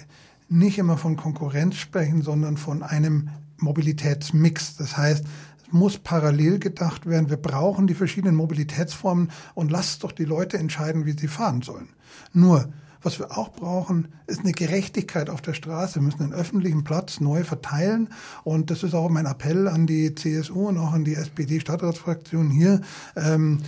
nicht 0.49 0.79
immer 0.79 0.99
von 0.99 1.17
Konkurrenz 1.17 1.77
sprechen, 1.77 2.23
sondern 2.23 2.57
von 2.57 2.83
einem 2.83 3.31
Mobilitätsmix. 3.59 4.77
Das 4.77 4.97
heißt, 4.97 5.25
es 5.25 5.73
muss 5.73 5.99
parallel 5.99 6.59
gedacht 6.59 7.07
werden. 7.07 7.31
Wir 7.31 7.37
brauchen 7.37 7.87
die 7.87 7.95
verschiedenen 7.95 8.37
Mobilitätsformen 8.37 9.31
und 9.55 9.71
lasst 9.71 10.05
doch 10.05 10.13
die 10.13 10.25
Leute 10.25 10.59
entscheiden, 10.59 11.07
wie 11.07 11.17
sie 11.19 11.29
fahren 11.29 11.63
sollen. 11.63 11.89
Nur 12.33 12.69
Was 13.05 13.19
wir 13.19 13.37
auch 13.37 13.53
brauchen, 13.53 14.09
ist 14.27 14.41
eine 14.41 14.53
Gerechtigkeit 14.53 15.29
auf 15.29 15.43
der 15.43 15.53
Straße. 15.53 15.97
Wir 15.97 16.03
müssen 16.03 16.23
den 16.23 16.33
öffentlichen 16.33 16.85
Platz 16.85 17.21
neu 17.21 17.45
verteilen. 17.45 18.09
Und 18.45 18.71
das 18.71 18.83
ist 18.83 18.95
auch 18.95 19.11
mein 19.11 19.27
Appell 19.27 19.69
an 19.69 19.87
die 19.87 20.15
CSU 20.15 20.69
und 20.69 20.79
auch 20.79 20.93
an 20.93 21.05
die 21.05 21.15
SPD-Stadtratsfraktion 21.15 22.49
hier, 22.49 22.81
ähm, 23.15 23.61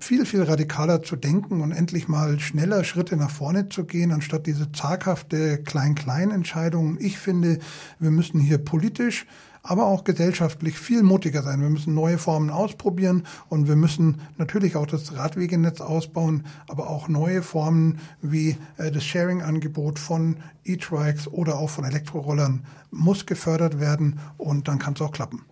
viel, 0.00 0.24
viel 0.24 0.44
radikaler 0.44 1.02
zu 1.02 1.16
denken 1.16 1.62
und 1.62 1.72
endlich 1.72 2.06
mal 2.06 2.38
schneller 2.38 2.84
Schritte 2.84 3.16
nach 3.16 3.30
vorne 3.30 3.68
zu 3.68 3.84
gehen, 3.84 4.12
anstatt 4.12 4.46
diese 4.46 4.70
zaghafte 4.70 5.58
Klein-Klein-Entscheidungen. 5.64 6.96
Ich 7.00 7.18
finde, 7.18 7.58
wir 7.98 8.12
müssen 8.12 8.38
hier 8.38 8.58
politisch 8.58 9.26
aber 9.70 9.86
auch 9.86 10.02
gesellschaftlich 10.02 10.76
viel 10.80 11.04
mutiger 11.04 11.44
sein. 11.44 11.60
Wir 11.60 11.70
müssen 11.70 11.94
neue 11.94 12.18
Formen 12.18 12.50
ausprobieren 12.50 13.22
und 13.48 13.68
wir 13.68 13.76
müssen 13.76 14.20
natürlich 14.36 14.74
auch 14.74 14.86
das 14.86 15.14
Radwegenetz 15.16 15.80
ausbauen, 15.80 16.44
aber 16.66 16.90
auch 16.90 17.06
neue 17.06 17.40
Formen 17.40 18.00
wie 18.20 18.56
äh, 18.78 18.90
das 18.90 19.04
Sharing-Angebot 19.04 20.00
von 20.00 20.38
E-Trikes 20.64 21.28
oder 21.28 21.56
auch 21.56 21.70
von 21.70 21.84
Elektrorollern 21.84 22.64
muss 22.90 23.26
gefördert 23.26 23.78
werden 23.78 24.18
und 24.38 24.66
dann 24.66 24.80
kann 24.80 24.94
es 24.94 25.00
auch 25.02 25.12
klappen. 25.12 25.44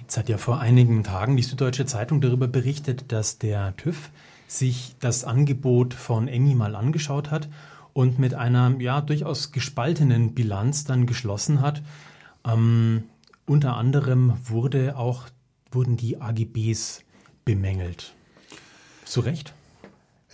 Jetzt 0.00 0.16
hat 0.16 0.30
ja 0.30 0.38
vor 0.38 0.58
einigen 0.58 1.04
Tagen 1.04 1.36
die 1.36 1.42
Süddeutsche 1.42 1.84
Zeitung 1.84 2.22
darüber 2.22 2.48
berichtet, 2.48 3.12
dass 3.12 3.36
der 3.36 3.76
TÜV 3.76 4.08
sich 4.46 4.96
das 4.98 5.24
Angebot 5.24 5.92
von 5.92 6.26
Emmy 6.26 6.54
mal 6.54 6.74
angeschaut 6.74 7.30
hat 7.30 7.50
und 7.92 8.18
mit 8.18 8.32
einer 8.32 8.80
ja 8.80 9.02
durchaus 9.02 9.52
gespaltenen 9.52 10.32
Bilanz 10.32 10.84
dann 10.84 11.04
geschlossen 11.04 11.60
hat. 11.60 11.82
Ähm, 12.46 13.04
unter 13.46 13.76
anderem 13.76 14.34
wurde 14.44 14.96
auch, 14.96 15.28
wurden 15.70 15.96
die 15.96 16.20
AGBs 16.20 17.02
bemängelt. 17.44 18.14
Zu 19.04 19.20
Recht? 19.20 19.54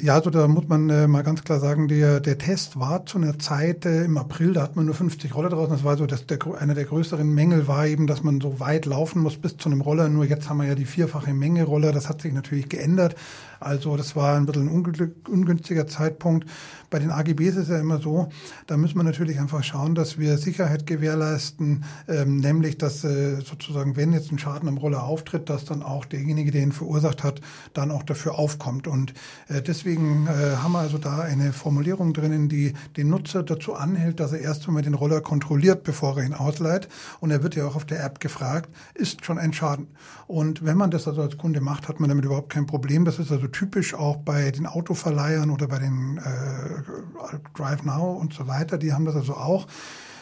Ja, 0.00 0.14
also 0.14 0.30
da 0.30 0.46
muss 0.46 0.68
man 0.68 0.88
äh, 0.90 1.08
mal 1.08 1.24
ganz 1.24 1.42
klar 1.42 1.58
sagen, 1.58 1.88
der, 1.88 2.20
der 2.20 2.38
Test 2.38 2.78
war 2.78 3.04
zu 3.04 3.18
einer 3.18 3.36
Zeit 3.40 3.84
äh, 3.84 4.04
im 4.04 4.16
April, 4.16 4.52
da 4.52 4.62
hat 4.62 4.76
man 4.76 4.86
nur 4.86 4.94
50 4.94 5.34
Roller 5.34 5.48
draußen. 5.48 5.72
Das 5.72 5.82
war 5.82 5.96
so, 5.96 6.06
dass 6.06 6.24
der, 6.24 6.38
einer 6.56 6.74
der 6.74 6.84
größeren 6.84 7.28
Mängel 7.28 7.66
war 7.66 7.84
eben, 7.88 8.06
dass 8.06 8.22
man 8.22 8.40
so 8.40 8.60
weit 8.60 8.86
laufen 8.86 9.20
muss 9.20 9.38
bis 9.38 9.56
zu 9.56 9.68
einem 9.68 9.80
Roller. 9.80 10.08
Nur 10.08 10.24
jetzt 10.24 10.48
haben 10.48 10.58
wir 10.58 10.68
ja 10.68 10.76
die 10.76 10.84
vierfache 10.84 11.34
Menge 11.34 11.64
Roller. 11.64 11.90
Das 11.90 12.08
hat 12.08 12.22
sich 12.22 12.32
natürlich 12.32 12.68
geändert. 12.68 13.16
Also 13.60 13.96
das 13.96 14.16
war 14.16 14.36
ein 14.36 14.46
bisschen 14.46 14.68
ein 14.68 15.14
ungünstiger 15.28 15.86
Zeitpunkt. 15.86 16.48
Bei 16.90 16.98
den 16.98 17.10
AGBs 17.10 17.56
ist 17.56 17.68
ja 17.68 17.78
immer 17.78 17.98
so, 17.98 18.28
da 18.66 18.76
müssen 18.76 18.96
wir 18.96 19.02
natürlich 19.02 19.38
einfach 19.38 19.62
schauen, 19.62 19.94
dass 19.94 20.18
wir 20.18 20.38
Sicherheit 20.38 20.86
gewährleisten, 20.86 21.84
ähm, 22.08 22.38
nämlich 22.38 22.78
dass 22.78 23.04
äh, 23.04 23.40
sozusagen, 23.42 23.96
wenn 23.96 24.12
jetzt 24.12 24.32
ein 24.32 24.38
Schaden 24.38 24.68
am 24.68 24.78
Roller 24.78 25.02
auftritt, 25.02 25.50
dass 25.50 25.64
dann 25.64 25.82
auch 25.82 26.06
derjenige, 26.06 26.50
der 26.50 26.62
ihn 26.62 26.72
verursacht 26.72 27.24
hat, 27.24 27.40
dann 27.74 27.90
auch 27.90 28.02
dafür 28.04 28.38
aufkommt. 28.38 28.86
Und 28.86 29.12
äh, 29.48 29.60
deswegen 29.60 30.26
äh, 30.26 30.56
haben 30.56 30.72
wir 30.72 30.78
also 30.78 30.96
da 30.98 31.20
eine 31.20 31.52
Formulierung 31.52 32.14
drinnen, 32.14 32.48
die 32.48 32.72
den 32.96 33.10
Nutzer 33.10 33.42
dazu 33.42 33.74
anhält, 33.74 34.20
dass 34.20 34.32
er 34.32 34.40
erst 34.40 34.66
einmal 34.66 34.82
den 34.82 34.94
Roller 34.94 35.20
kontrolliert, 35.20 35.82
bevor 35.82 36.16
er 36.18 36.24
ihn 36.24 36.34
ausleiht. 36.34 36.88
Und 37.20 37.30
er 37.30 37.42
wird 37.42 37.54
ja 37.54 37.66
auch 37.66 37.76
auf 37.76 37.84
der 37.84 38.02
App 38.02 38.20
gefragt, 38.20 38.70
ist 38.94 39.24
schon 39.24 39.38
ein 39.38 39.52
Schaden. 39.52 39.88
Und 40.26 40.64
wenn 40.64 40.76
man 40.76 40.90
das 40.90 41.08
also 41.08 41.22
als 41.22 41.36
Kunde 41.36 41.60
macht, 41.60 41.88
hat 41.88 42.00
man 42.00 42.08
damit 42.08 42.24
überhaupt 42.24 42.50
kein 42.50 42.66
Problem. 42.66 43.04
Das 43.04 43.18
ist 43.18 43.32
also 43.32 43.47
typisch 43.50 43.94
auch 43.94 44.16
bei 44.16 44.50
den 44.50 44.66
Autoverleihern 44.66 45.50
oder 45.50 45.66
bei 45.66 45.78
den 45.78 46.18
äh, 46.18 47.38
Drive 47.56 47.84
Now 47.84 48.12
und 48.12 48.34
so 48.34 48.46
weiter. 48.46 48.78
Die 48.78 48.92
haben 48.92 49.04
das 49.04 49.16
also 49.16 49.34
auch. 49.34 49.66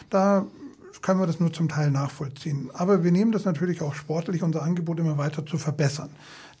Da 0.09 0.45
können 1.01 1.19
wir 1.19 1.27
das 1.27 1.39
nur 1.39 1.53
zum 1.53 1.69
Teil 1.69 1.91
nachvollziehen. 1.91 2.69
Aber 2.73 3.03
wir 3.03 3.11
nehmen 3.11 3.31
das 3.31 3.45
natürlich 3.45 3.81
auch 3.81 3.93
sportlich, 3.93 4.43
unser 4.43 4.63
Angebot 4.63 4.99
immer 4.99 5.17
weiter 5.17 5.45
zu 5.45 5.57
verbessern. 5.57 6.09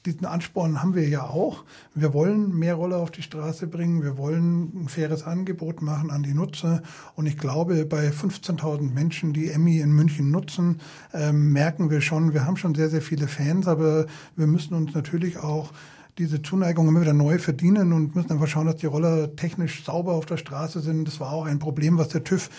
Diesen 0.05 0.25
Ansporn 0.25 0.81
haben 0.81 0.95
wir 0.95 1.09
ja 1.09 1.23
auch. 1.23 1.65
Wir 1.93 2.13
wollen 2.13 2.57
mehr 2.57 2.75
Roller 2.75 2.97
auf 2.97 3.11
die 3.11 3.23
Straße 3.23 3.67
bringen. 3.67 4.03
Wir 4.03 4.17
wollen 4.17 4.83
ein 4.83 4.87
faires 4.87 5.23
Angebot 5.23 5.81
machen 5.81 6.11
an 6.11 6.23
die 6.23 6.33
Nutzer. 6.33 6.81
Und 7.15 7.25
ich 7.25 7.37
glaube, 7.37 7.85
bei 7.85 8.07
15.000 8.09 8.93
Menschen, 8.93 9.33
die 9.33 9.49
Emmy 9.49 9.79
in 9.79 9.91
München 9.91 10.31
nutzen, 10.31 10.79
ähm, 11.13 11.51
merken 11.51 11.89
wir 11.89 11.99
schon, 11.99 12.33
wir 12.33 12.45
haben 12.45 12.55
schon 12.55 12.73
sehr, 12.73 12.89
sehr 12.89 13.01
viele 13.01 13.27
Fans, 13.27 13.67
aber 13.67 14.05
wir 14.37 14.47
müssen 14.47 14.75
uns 14.75 14.93
natürlich 14.93 15.39
auch 15.39 15.73
diese 16.17 16.41
Zuneigung 16.41 16.87
immer 16.87 17.01
wieder 17.01 17.13
neu 17.13 17.37
verdienen 17.37 17.93
und 17.93 18.15
müssen 18.15 18.31
einfach 18.31 18.47
schauen, 18.47 18.65
dass 18.65 18.77
die 18.77 18.87
Roller 18.87 19.35
technisch 19.35 19.83
sauber 19.83 20.13
auf 20.13 20.25
der 20.25 20.37
Straße 20.37 20.79
sind. 20.79 21.07
Das 21.07 21.19
war 21.19 21.31
auch 21.31 21.45
ein 21.45 21.59
Problem, 21.59 21.97
was 21.97 22.09
der 22.09 22.23
TÜV 22.23 22.49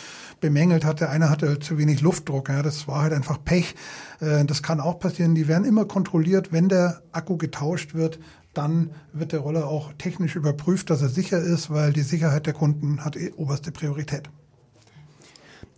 bemängelt 0.41 0.85
hatte. 0.85 1.09
Einer 1.09 1.29
hatte 1.29 1.59
zu 1.59 1.77
wenig 1.79 2.01
Luftdruck. 2.01 2.49
Ja, 2.49 2.63
das 2.63 2.87
war 2.87 3.03
halt 3.03 3.13
einfach 3.13 3.43
Pech. 3.45 3.75
Äh, 4.21 4.45
das 4.45 4.63
kann 4.63 4.81
auch 4.81 5.01
passieren. 5.01 5.35
Die 5.35 5.49
werden 5.49 5.65
immer 5.65 5.87
kontrolliert, 5.87 6.53
wenn 6.53 6.69
der 6.69 7.03
Akku 7.11 7.37
getauscht 7.37 7.95
wird. 7.95 8.21
Dann 8.55 8.91
wird 9.13 9.33
der 9.33 9.41
Roller 9.41 9.67
auch 9.67 9.93
technisch 9.99 10.37
überprüft, 10.37 10.91
dass 10.91 11.03
er 11.03 11.09
sicher 11.09 11.39
ist, 11.39 11.71
weil 11.71 11.93
die 11.93 12.03
Sicherheit 12.03 12.47
der 12.47 12.55
Kunden 12.55 13.05
hat 13.05 13.17
eh 13.17 13.33
oberste 13.33 13.73
Priorität. 13.73 14.31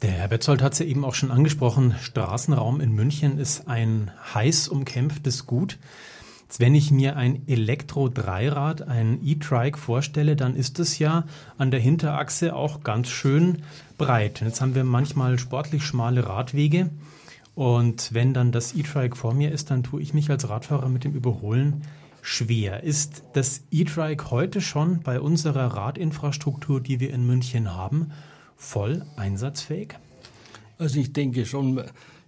Der 0.03 0.13
Herr 0.13 0.29
Betzold 0.29 0.63
hat 0.63 0.75
es 0.75 0.79
ja 0.79 0.87
eben 0.87 1.05
auch 1.05 1.15
schon 1.15 1.31
angesprochen. 1.31 1.95
Straßenraum 2.01 2.81
in 2.81 2.93
München 2.93 3.39
ist 3.39 3.69
ein 3.69 4.11
heiß 4.35 4.69
umkämpftes 4.69 5.47
Gut. 5.47 5.79
Wenn 6.59 6.75
ich 6.75 6.91
mir 6.91 7.17
ein 7.17 7.47
Elektro-Dreirad, 7.47 8.83
ein 8.83 9.21
E-Trike 9.25 9.79
vorstelle, 9.79 10.37
dann 10.37 10.57
ist 10.57 10.79
es 10.79 10.99
ja 10.99 11.25
an 11.59 11.71
der 11.71 11.81
Hinterachse 11.81 12.57
auch 12.57 12.83
ganz 12.83 13.09
schön 13.09 13.63
breit. 13.99 14.41
Jetzt 14.41 14.61
haben 14.61 14.75
wir 14.75 14.85
manchmal 14.85 15.39
sportlich 15.39 15.85
schmale 15.85 16.27
Radwege. 16.27 16.91
Und 17.55 18.13
wenn 18.13 18.35
dann 18.35 18.53
das 18.53 18.75
E-Trike 18.75 19.17
vor 19.17 19.35
mir 19.35 19.53
ist, 19.53 19.71
dann 19.71 19.83
tue 19.83 20.03
ich 20.03 20.15
mich 20.15 20.31
als 20.31 20.49
Radfahrer 20.49 20.89
mit 20.89 21.05
dem 21.05 21.15
Überholen 21.15 21.83
schwer. 22.23 22.83
Ist 22.83 23.23
das 23.33 23.63
E-Trike 23.71 24.31
heute 24.31 24.61
schon 24.61 25.01
bei 25.03 25.21
unserer 25.21 25.67
Radinfrastruktur, 25.67 26.81
die 26.81 27.01
wir 27.01 27.13
in 27.13 27.27
München 27.27 27.75
haben, 27.75 28.13
voll 28.57 29.05
einsatzfähig? 29.17 29.95
Also 30.79 30.99
ich 30.99 31.13
denke 31.13 31.45
schon. 31.45 31.83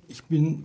Ich 0.09 0.25
bin 0.25 0.65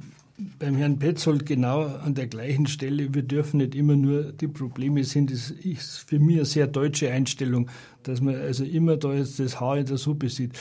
beim 0.59 0.75
Herrn 0.75 0.99
Petzold 0.99 1.45
genau 1.45 1.85
an 1.85 2.13
der 2.13 2.27
gleichen 2.27 2.67
Stelle. 2.67 3.13
Wir 3.13 3.23
dürfen 3.23 3.57
nicht 3.57 3.73
immer 3.73 3.95
nur 3.95 4.31
die 4.31 4.47
Probleme 4.47 5.03
sind. 5.03 5.31
Das 5.31 5.49
ist 5.49 6.07
für 6.07 6.19
mich 6.19 6.37
eine 6.37 6.45
sehr 6.45 6.67
deutsche 6.67 7.11
Einstellung, 7.11 7.69
dass 8.03 8.21
man 8.21 8.35
also 8.35 8.63
immer 8.63 8.97
da 8.97 9.13
jetzt 9.13 9.39
das 9.39 9.59
Haar 9.59 9.79
in 9.79 9.85
der 9.87 9.97
Suppe 9.97 10.29
sieht. 10.29 10.51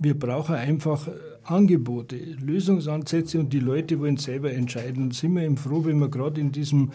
Wir 0.00 0.18
brauchen 0.18 0.56
einfach 0.56 1.08
Angebote, 1.44 2.16
Lösungsansätze 2.16 3.38
und 3.38 3.52
die 3.52 3.60
Leute 3.60 4.00
wollen 4.00 4.16
selber 4.16 4.52
entscheiden. 4.52 5.04
Und 5.04 5.14
sind 5.14 5.34
wir 5.34 5.42
eben 5.42 5.56
froh, 5.56 5.84
wenn 5.84 5.98
wir 5.98 6.08
gerade 6.08 6.40
in 6.40 6.52
diesem 6.52 6.90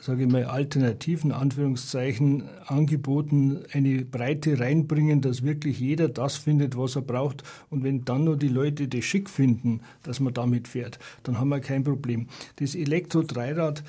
sage 0.00 0.24
ich 0.24 0.30
mal, 0.30 0.44
alternativen 0.44 1.30
Anführungszeichen 1.30 2.44
Angeboten 2.66 3.60
eine 3.72 4.04
Breite 4.04 4.58
reinbringen, 4.58 5.20
dass 5.20 5.42
wirklich 5.42 5.78
jeder 5.78 6.08
das 6.08 6.36
findet, 6.36 6.76
was 6.76 6.96
er 6.96 7.02
braucht. 7.02 7.42
Und 7.68 7.84
wenn 7.84 8.04
dann 8.04 8.24
nur 8.24 8.36
die 8.36 8.48
Leute 8.48 8.88
das 8.88 9.04
schick 9.04 9.28
finden, 9.28 9.80
dass 10.02 10.20
man 10.20 10.32
damit 10.32 10.68
fährt, 10.68 10.98
dann 11.22 11.38
haben 11.38 11.50
wir 11.50 11.60
kein 11.60 11.84
Problem. 11.84 12.28
Das 12.56 12.74
Elektro-Dreirad 12.74 13.84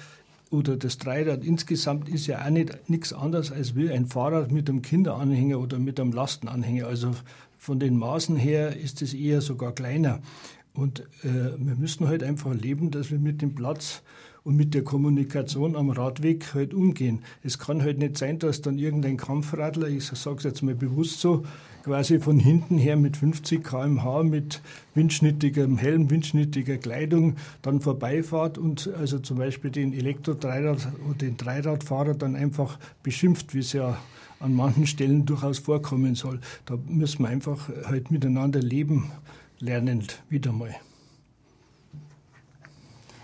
oder 0.49 0.75
das 0.75 0.97
Dreirad 0.97 1.45
insgesamt 1.45 2.09
ist 2.09 2.27
ja 2.27 2.45
auch 2.45 2.49
nicht 2.49 2.89
nichts 2.89 3.13
anderes 3.13 3.51
als 3.51 3.75
wie 3.75 3.89
ein 3.89 4.05
Fahrrad 4.05 4.51
mit 4.51 4.69
einem 4.69 4.81
Kinderanhänger 4.81 5.59
oder 5.59 5.79
mit 5.79 5.97
einem 5.97 6.11
Lastenanhänger. 6.11 6.87
Also 6.87 7.15
von 7.57 7.79
den 7.79 7.95
Maßen 7.95 8.35
her 8.35 8.75
ist 8.75 9.01
es 9.01 9.13
eher 9.13 9.39
sogar 9.39 9.71
kleiner. 9.71 10.19
Und 10.73 11.01
äh, 11.23 11.57
wir 11.57 11.75
müssen 11.75 12.07
halt 12.07 12.21
einfach 12.21 12.53
leben, 12.53 12.91
dass 12.91 13.11
wir 13.11 13.19
mit 13.19 13.41
dem 13.41 13.55
Platz 13.55 14.01
und 14.43 14.55
mit 14.55 14.73
der 14.73 14.83
Kommunikation 14.83 15.75
am 15.75 15.89
Radweg 15.89 16.53
halt 16.53 16.73
umgehen. 16.73 17.19
Es 17.43 17.59
kann 17.59 17.81
halt 17.81 17.99
nicht 17.99 18.17
sein, 18.17 18.39
dass 18.39 18.61
dann 18.61 18.79
irgendein 18.79 19.17
Kampfradler, 19.17 19.87
ich 19.87 20.05
sage 20.05 20.37
es 20.37 20.43
jetzt 20.43 20.63
mal 20.63 20.75
bewusst 20.75 21.19
so, 21.19 21.43
quasi 21.83 22.19
von 22.19 22.39
hinten 22.39 22.77
her 22.77 22.95
mit 22.95 23.17
50 23.17 23.63
km/h 23.63 24.23
mit 24.23 24.61
windschnittigem 24.93 25.77
Helm, 25.77 26.09
windschnittiger 26.09 26.77
Kleidung 26.77 27.35
dann 27.61 27.81
vorbeifahrt 27.81 28.57
und 28.57 28.89
also 28.99 29.19
zum 29.19 29.37
Beispiel 29.37 29.71
den 29.71 29.93
Elektro-Dreirad 29.93 30.87
oder 31.07 31.17
den 31.17 31.37
Dreiradfahrer 31.37 32.13
dann 32.13 32.35
einfach 32.35 32.77
beschimpft, 33.03 33.53
wie 33.53 33.59
es 33.59 33.73
ja 33.73 33.97
an 34.39 34.55
manchen 34.55 34.87
Stellen 34.87 35.25
durchaus 35.25 35.59
vorkommen 35.59 36.15
soll. 36.15 36.39
Da 36.65 36.77
müssen 36.87 37.23
wir 37.23 37.29
einfach 37.29 37.69
halt 37.85 38.11
miteinander 38.11 38.59
leben 38.59 39.11
lernen, 39.59 40.03
wieder 40.29 40.51
mal. 40.51 40.75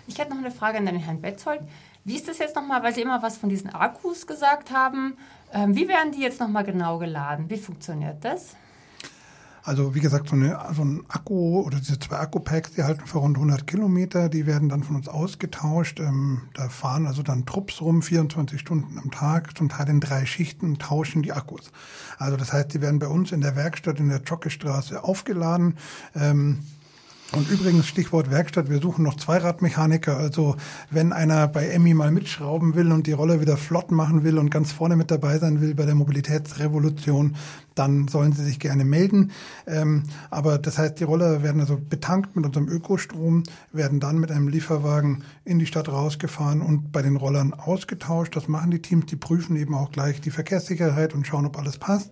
Ich 0.08 0.18
hätte 0.18 0.30
noch 0.30 0.38
eine 0.38 0.50
Frage 0.50 0.78
an 0.78 0.86
den 0.86 0.96
Herrn 0.96 1.20
Betzold. 1.20 1.60
Wie 2.04 2.16
ist 2.16 2.26
das 2.26 2.38
jetzt 2.38 2.56
nochmal, 2.56 2.82
weil 2.82 2.94
Sie 2.94 3.02
immer 3.02 3.22
was 3.22 3.36
von 3.36 3.50
diesen 3.50 3.68
Akkus 3.68 4.26
gesagt 4.26 4.70
haben? 4.70 5.18
Ähm, 5.52 5.76
wie 5.76 5.86
werden 5.86 6.12
die 6.12 6.22
jetzt 6.22 6.40
nochmal 6.40 6.64
genau 6.64 6.98
geladen? 6.98 7.50
Wie 7.50 7.58
funktioniert 7.58 8.24
das? 8.24 8.56
Also 9.64 9.94
wie 9.94 10.00
gesagt, 10.00 10.30
so, 10.30 10.34
eine, 10.34 10.58
so, 10.74 10.82
ein 10.82 11.04
Akku 11.08 11.60
oder 11.60 11.78
diese 11.78 11.98
zwei 11.98 12.16
Akku-Packs, 12.20 12.72
die 12.72 12.84
halten 12.84 13.06
für 13.06 13.18
rund 13.18 13.36
100 13.36 13.66
Kilometer, 13.66 14.30
die 14.30 14.46
werden 14.46 14.70
dann 14.70 14.82
von 14.82 14.96
uns 14.96 15.08
ausgetauscht. 15.08 16.00
Ähm, 16.00 16.48
da 16.54 16.70
fahren 16.70 17.06
also 17.06 17.22
dann 17.22 17.44
Trupps 17.44 17.82
rum, 17.82 18.00
24 18.00 18.58
Stunden 18.58 18.98
am 18.98 19.10
Tag, 19.10 19.58
zum 19.58 19.68
Teil 19.68 19.90
in 19.90 20.00
drei 20.00 20.24
Schichten, 20.24 20.78
tauschen 20.78 21.22
die 21.22 21.32
Akkus. 21.32 21.70
Also 22.16 22.38
das 22.38 22.54
heißt, 22.54 22.72
die 22.72 22.80
werden 22.80 22.98
bei 22.98 23.08
uns 23.08 23.30
in 23.30 23.42
der 23.42 23.56
Werkstatt 23.56 24.00
in 24.00 24.08
der 24.08 24.22
Jockestraße 24.22 25.04
aufgeladen. 25.04 25.76
Ähm, 26.14 26.60
Und 27.32 27.50
übrigens 27.50 27.86
Stichwort 27.86 28.30
Werkstatt, 28.30 28.70
wir 28.70 28.80
suchen 28.80 29.04
noch 29.04 29.16
Zweiradmechaniker. 29.16 30.16
Also 30.16 30.56
wenn 30.90 31.12
einer 31.12 31.46
bei 31.46 31.68
Emmy 31.68 31.92
mal 31.92 32.10
mitschrauben 32.10 32.74
will 32.74 32.90
und 32.90 33.06
die 33.06 33.12
Rolle 33.12 33.42
wieder 33.42 33.58
flott 33.58 33.90
machen 33.90 34.24
will 34.24 34.38
und 34.38 34.50
ganz 34.50 34.72
vorne 34.72 34.96
mit 34.96 35.10
dabei 35.10 35.38
sein 35.38 35.60
will 35.60 35.74
bei 35.74 35.84
der 35.84 35.94
Mobilitätsrevolution, 35.94 37.36
dann 37.74 38.08
sollen 38.08 38.32
Sie 38.32 38.44
sich 38.44 38.58
gerne 38.58 38.86
melden. 38.86 39.30
Ähm, 39.66 40.04
aber 40.30 40.56
das 40.56 40.78
heißt, 40.78 40.98
die 41.00 41.04
Roller 41.04 41.42
werden 41.42 41.60
also 41.60 41.78
betankt 41.78 42.34
mit 42.34 42.46
unserem 42.46 42.66
Ökostrom, 42.66 43.42
werden 43.72 44.00
dann 44.00 44.18
mit 44.18 44.32
einem 44.32 44.48
Lieferwagen 44.48 45.22
in 45.44 45.58
die 45.58 45.66
Stadt 45.66 45.90
rausgefahren 45.90 46.62
und 46.62 46.92
bei 46.92 47.02
den 47.02 47.16
Rollern 47.16 47.52
ausgetauscht. 47.52 48.36
Das 48.36 48.48
machen 48.48 48.70
die 48.70 48.80
Teams, 48.80 49.04
die 49.04 49.16
prüfen 49.16 49.54
eben 49.56 49.74
auch 49.74 49.92
gleich 49.92 50.22
die 50.22 50.30
Verkehrssicherheit 50.30 51.14
und 51.14 51.26
schauen, 51.26 51.44
ob 51.44 51.58
alles 51.58 51.76
passt. 51.76 52.10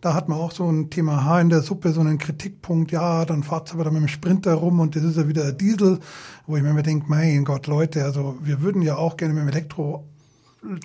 Da 0.00 0.14
hat 0.14 0.28
man 0.28 0.38
auch 0.38 0.52
so 0.52 0.66
ein 0.70 0.88
Thema 0.88 1.24
H 1.24 1.40
in 1.42 1.48
der 1.50 1.60
Suppe, 1.60 1.92
so 1.92 2.00
einen 2.00 2.18
Kritikpunkt, 2.18 2.90
ja, 2.90 3.24
dann 3.26 3.42
fahrt's 3.42 3.72
aber 3.72 3.84
dann 3.84 3.92
mit 3.92 4.02
dem 4.02 4.08
Sprinter 4.08 4.54
rum 4.54 4.80
und 4.80 4.96
das 4.96 5.04
ist 5.04 5.18
ja 5.18 5.28
wieder 5.28 5.44
ein 5.44 5.58
Diesel, 5.58 5.98
wo 6.46 6.56
ich 6.56 6.62
mir 6.62 6.70
immer 6.70 6.82
denke, 6.82 7.06
mein 7.08 7.44
Gott, 7.44 7.66
Leute, 7.66 8.04
also 8.04 8.36
wir 8.42 8.62
würden 8.62 8.80
ja 8.80 8.96
auch 8.96 9.18
gerne 9.18 9.34
mit 9.34 9.42
dem 9.42 9.48
Elektro 9.48 10.08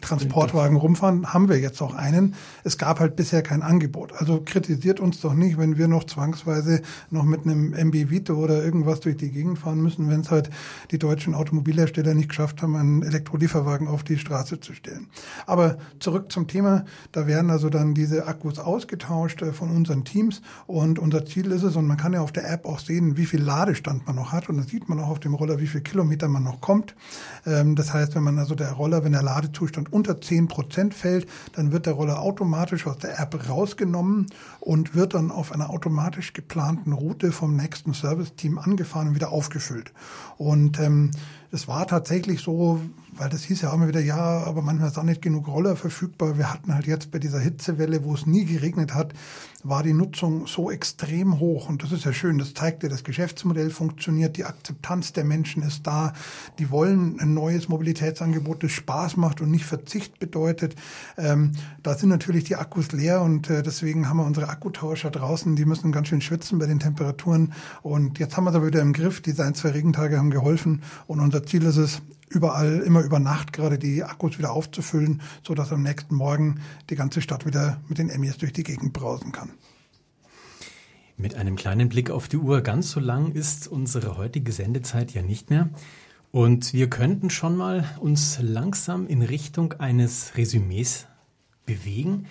Transportwagen 0.02 0.78
rumfahren, 0.78 1.34
haben 1.34 1.50
wir 1.50 1.60
jetzt 1.60 1.82
auch 1.82 1.94
einen. 1.94 2.36
Es 2.64 2.78
gab 2.78 3.02
halt 3.02 3.18
bisher 3.18 3.42
kein 3.42 3.62
Angebot. 3.62 4.14
Also 4.14 4.42
kritisiert 4.44 5.02
uns 5.02 5.20
doch 5.20 5.34
nicht, 5.34 5.58
wenn 5.58 5.78
wir 5.78 5.90
noch 5.90 6.06
zwangsweise 6.06 6.82
noch 7.10 7.24
mit 7.24 7.42
einem 7.42 7.74
MB 7.74 8.10
Vito 8.10 8.36
oder 8.36 8.64
irgendwas 8.64 9.02
durch 9.02 9.18
die 9.18 9.32
Gegend 9.32 9.60
fahren 9.60 9.82
müssen, 9.82 10.10
wenn 10.10 10.22
es 10.22 10.32
halt 10.32 10.50
die 10.92 10.98
deutschen 10.98 11.36
Automobilhersteller 11.36 12.14
nicht 12.14 12.30
geschafft 12.30 12.62
haben, 12.62 12.78
einen 12.78 13.04
Elektrolieferwagen 13.04 13.90
auf 13.90 14.04
die 14.04 14.18
Straße 14.18 14.62
zu 14.62 14.74
stellen. 14.74 15.08
Aber 15.46 15.78
zurück 16.00 16.32
zum 16.32 16.48
Thema. 16.48 16.86
Da 17.12 17.28
werden 17.28 17.52
also 17.52 17.70
dann 17.70 17.94
diese 17.94 18.28
Akkus 18.28 18.60
ausgetauscht 18.60 19.42
äh, 19.42 19.52
von 19.52 19.72
unseren 19.72 20.06
Teams 20.06 20.42
und 20.68 21.00
unser 21.00 21.26
Ziel 21.26 21.52
ist 21.52 21.64
es, 21.64 21.76
und 21.76 21.86
man 21.86 21.98
kann 21.98 22.14
ja 22.14 22.22
auf 22.22 22.32
der 22.32 22.50
App 22.50 22.66
auch 22.66 22.80
sehen, 22.80 23.18
wie 23.18 23.26
viel 23.26 23.42
Ladestand 23.42 24.08
man 24.08 24.16
noch 24.16 24.32
hat 24.32 24.48
und 24.48 24.56
dann 24.56 24.68
sieht 24.68 24.88
man 24.88 25.02
auch 25.02 25.10
auf 25.10 25.20
dem 25.20 25.34
Roller, 25.34 25.60
wie 25.60 25.68
viel 25.68 25.82
Kilometer 25.82 26.30
man 26.30 26.44
noch 26.44 26.62
kommt. 26.62 26.96
Ähm, 27.46 27.76
das 27.76 27.94
heißt, 27.94 28.16
wenn 28.16 28.24
man 28.24 28.40
also 28.40 28.56
der 28.56 28.72
Roller, 28.72 29.04
wenn 29.04 29.12
der 29.12 29.22
Ladezustand 29.22 29.65
Zustand 29.66 29.92
unter 29.92 30.22
10 30.22 30.48
Prozent 30.48 30.94
fällt, 30.94 31.28
dann 31.54 31.72
wird 31.72 31.88
der 31.88 31.94
Roller 31.94 32.22
automatisch 32.22 32.86
aus 32.86 33.00
der 33.00 33.20
App 33.20 33.50
rausgenommen 33.50 34.28
und 34.60 34.94
wird 34.94 35.16
dann 35.16 35.32
auf 35.32 35.52
einer 35.52 35.72
automatisch 35.72 36.34
geplanten 36.34 36.94
Route 36.94 37.32
vom 37.32 37.56
nächsten 37.56 37.96
Service-Team 37.96 38.60
angefahren 38.60 39.08
und 39.10 39.16
wieder 39.16 39.32
aufgefüllt. 39.32 39.92
Und 40.38 40.80
ähm, 40.80 41.10
es 41.52 41.68
war 41.68 41.88
tatsächlich 41.88 42.42
so, 42.42 42.80
weil 43.18 43.30
das 43.30 43.44
hieß 43.44 43.62
ja 43.62 43.70
auch 43.70 43.76
immer 43.76 43.88
wieder, 43.88 44.02
ja, 44.02 44.44
aber 44.44 44.62
manchmal 44.62 44.90
ist 44.90 44.98
auch 44.98 45.04
nicht 45.04 45.22
genug 45.22 45.48
Roller 45.48 45.76
verfügbar. 45.76 46.38
Wir 46.38 46.52
hatten 46.52 46.74
halt 46.74 46.86
jetzt 46.86 47.12
bei 47.12 47.20
dieser 47.20 47.40
Hitzewelle, 47.40 48.04
wo 48.04 48.14
es 48.14 48.26
nie 48.26 48.46
geregnet 48.46 48.94
hat, 48.94 49.14
war 49.64 49.84
die 49.84 49.94
Nutzung 49.94 50.48
so 50.48 50.70
extrem 50.70 51.40
hoch. 51.40 51.70
Und 51.70 51.82
das 51.82 51.92
ist 51.92 52.06
ja 52.06 52.14
schön. 52.14 52.38
Das 52.38 52.54
zeigt 52.54 52.84
ja, 52.84 52.90
das 52.90 53.04
Geschäftsmodell 53.04 53.70
funktioniert, 53.70 54.38
die 54.38 54.44
Akzeptanz 54.44 55.14
der 55.14 55.24
Menschen 55.24 55.64
ist 55.64 55.88
da. 55.88 56.14
Die 56.60 56.70
wollen 56.70 57.20
ein 57.20 57.34
neues 57.34 57.68
Mobilitätsangebot, 57.70 58.64
das 58.64 58.72
Spaß 58.72 59.18
macht 59.18 59.42
und 59.42 59.50
nicht 59.50 59.66
Verzicht 59.66 60.20
bedeutet. 60.20 60.76
Ähm, 61.18 61.54
da 61.82 61.96
sind 61.96 62.10
natürlich 62.10 62.44
die 62.44 62.58
Akkus 62.58 62.92
leer 62.92 63.22
und 63.22 63.50
äh, 63.50 63.64
deswegen 63.64 64.08
haben 64.08 64.18
wir 64.18 64.26
unsere 64.26 64.50
Akkutauscher 64.50 65.10
draußen. 65.10 65.56
Die 65.56 65.66
müssen 65.66 65.92
ganz 65.92 66.10
schön 66.10 66.22
schwitzen 66.22 66.60
bei 66.60 66.68
den 66.68 66.80
Temperaturen. 66.80 67.54
Und 67.82 68.20
jetzt 68.20 68.38
haben 68.38 68.44
wir 68.44 68.52
es 68.52 68.56
aber 68.56 68.68
wieder 68.68 68.82
im 68.82 68.94
Griff. 68.94 69.22
Diese 69.22 69.44
ein, 69.46 69.56
zwei 69.56 69.70
Regentage 69.70 70.18
haben 70.18 70.30
geholfen. 70.32 70.84
Und 71.08 71.22
unser 71.22 71.44
Ziel 71.46 71.64
ist 71.64 71.78
es, 71.78 72.02
überall 72.36 72.82
immer 72.82 73.02
über 73.02 73.20
Nacht 73.20 73.54
gerade 73.54 73.80
die 73.80 74.04
Akkus 74.04 74.38
wieder 74.38 74.52
aufzufüllen, 74.52 75.22
so 75.42 75.56
dass 75.56 75.72
am 75.72 75.82
nächsten 75.82 76.16
Morgen 76.16 76.60
die 76.90 76.96
ganze 76.96 77.22
Stadt 77.22 77.46
wieder 77.46 77.82
mit 77.88 77.98
den 77.98 78.10
Emmys 78.10 78.38
durch 78.38 78.54
die 78.54 78.64
Gegend 78.64 78.94
brausen 78.94 79.32
kann. 79.32 79.52
Mit 81.18 81.36
einem 81.36 81.56
kleinen 81.56 81.88
Blick 81.88 82.12
auf 82.12 82.28
die 82.28 82.38
Uhr, 82.38 82.62
ganz 82.62 82.92
so 82.92 83.00
lang 83.00 83.32
ist 83.32 83.68
unsere 83.68 84.18
heutige 84.18 84.52
Sendezeit 84.52 85.12
ja 85.12 85.22
nicht 85.22 85.50
mehr. 85.50 85.70
Und 86.32 86.74
wir 86.74 86.90
könnten 86.90 87.30
schon 87.30 87.56
mal 87.56 87.86
uns 88.02 88.40
langsam 88.42 89.08
in 89.08 89.22
Richtung 89.22 89.72
eines 89.74 90.36
Resümees 90.36 91.08
bewegen. 91.66 92.26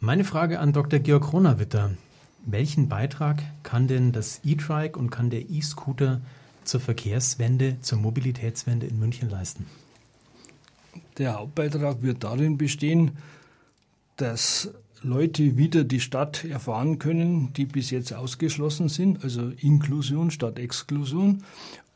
Meine 0.00 0.24
Frage 0.24 0.60
an 0.60 0.74
Dr. 0.74 0.98
Georg 1.00 1.24
Kronawitter. 1.24 1.92
Welchen 2.44 2.90
Beitrag 2.90 3.42
kann 3.62 3.88
denn 3.88 4.12
das 4.12 4.42
E-Trike 4.44 4.98
und 4.98 5.08
kann 5.08 5.30
der 5.30 5.48
E-Scooter 5.48 6.20
zur 6.68 6.80
Verkehrswende, 6.80 7.78
zur 7.80 7.98
Mobilitätswende 7.98 8.86
in 8.86 8.98
München 8.98 9.28
leisten? 9.28 9.66
Der 11.16 11.38
Hauptbeitrag 11.38 12.02
wird 12.02 12.22
darin 12.22 12.58
bestehen, 12.58 13.12
dass 14.16 14.70
Leute 15.02 15.56
wieder 15.56 15.84
die 15.84 16.00
Stadt 16.00 16.44
erfahren 16.44 16.98
können, 16.98 17.52
die 17.54 17.66
bis 17.66 17.90
jetzt 17.90 18.12
ausgeschlossen 18.12 18.88
sind, 18.88 19.22
also 19.24 19.52
Inklusion 19.60 20.30
statt 20.30 20.58
Exklusion. 20.58 21.44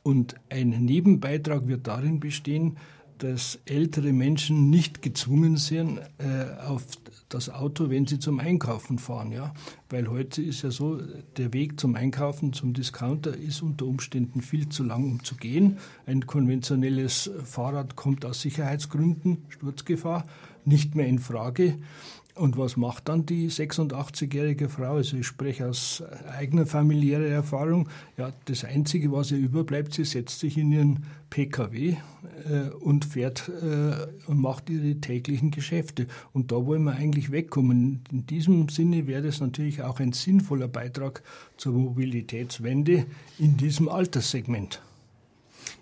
Und 0.02 0.34
ein 0.48 0.70
Nebenbeitrag 0.70 1.68
wird 1.68 1.86
darin 1.86 2.18
bestehen, 2.20 2.76
dass 3.22 3.60
ältere 3.66 4.12
Menschen 4.12 4.68
nicht 4.68 5.00
gezwungen 5.00 5.56
sind 5.56 6.00
äh, 6.18 6.60
auf 6.66 6.82
das 7.28 7.50
Auto, 7.50 7.88
wenn 7.88 8.04
sie 8.04 8.18
zum 8.18 8.40
Einkaufen 8.40 8.98
fahren, 8.98 9.30
ja, 9.30 9.54
weil 9.90 10.08
heute 10.08 10.42
ist 10.42 10.62
ja 10.62 10.72
so, 10.72 11.00
der 11.36 11.52
Weg 11.52 11.78
zum 11.78 11.94
Einkaufen, 11.94 12.52
zum 12.52 12.74
Discounter 12.74 13.36
ist 13.36 13.62
unter 13.62 13.86
Umständen 13.86 14.40
viel 14.40 14.70
zu 14.70 14.82
lang, 14.82 15.04
um 15.04 15.24
zu 15.24 15.36
gehen. 15.36 15.78
Ein 16.04 16.26
konventionelles 16.26 17.30
Fahrrad 17.44 17.94
kommt 17.94 18.24
aus 18.24 18.40
Sicherheitsgründen, 18.40 19.44
Sturzgefahr, 19.50 20.26
nicht 20.64 20.96
mehr 20.96 21.06
in 21.06 21.20
Frage. 21.20 21.78
Und 22.34 22.56
was 22.56 22.78
macht 22.78 23.10
dann 23.10 23.26
die 23.26 23.50
86-jährige 23.50 24.70
Frau? 24.70 24.94
Also 24.94 25.18
ich 25.18 25.26
spreche 25.26 25.68
aus 25.68 26.02
eigener 26.38 26.64
familiärer 26.64 27.26
Erfahrung. 27.26 27.90
Ja, 28.16 28.32
das 28.46 28.64
Einzige, 28.64 29.12
was 29.12 29.32
ihr 29.32 29.38
überbleibt, 29.38 29.92
sie 29.92 30.04
setzt 30.04 30.40
sich 30.40 30.56
in 30.56 30.72
ihren 30.72 31.04
PKW 31.28 31.96
äh, 32.48 32.70
und 32.80 33.04
fährt 33.04 33.50
äh, 33.50 34.30
und 34.30 34.40
macht 34.40 34.70
ihre 34.70 34.94
täglichen 34.94 35.50
Geschäfte. 35.50 36.06
Und 36.32 36.52
da 36.52 36.64
wollen 36.64 36.84
wir 36.84 36.92
eigentlich 36.92 37.32
wegkommen. 37.32 38.00
In 38.10 38.26
diesem 38.26 38.70
Sinne 38.70 39.06
wäre 39.06 39.22
das 39.22 39.40
natürlich 39.40 39.82
auch 39.82 40.00
ein 40.00 40.12
sinnvoller 40.12 40.68
Beitrag 40.68 41.22
zur 41.58 41.74
Mobilitätswende 41.74 43.04
in 43.38 43.58
diesem 43.58 43.90
Alterssegment. 43.90 44.80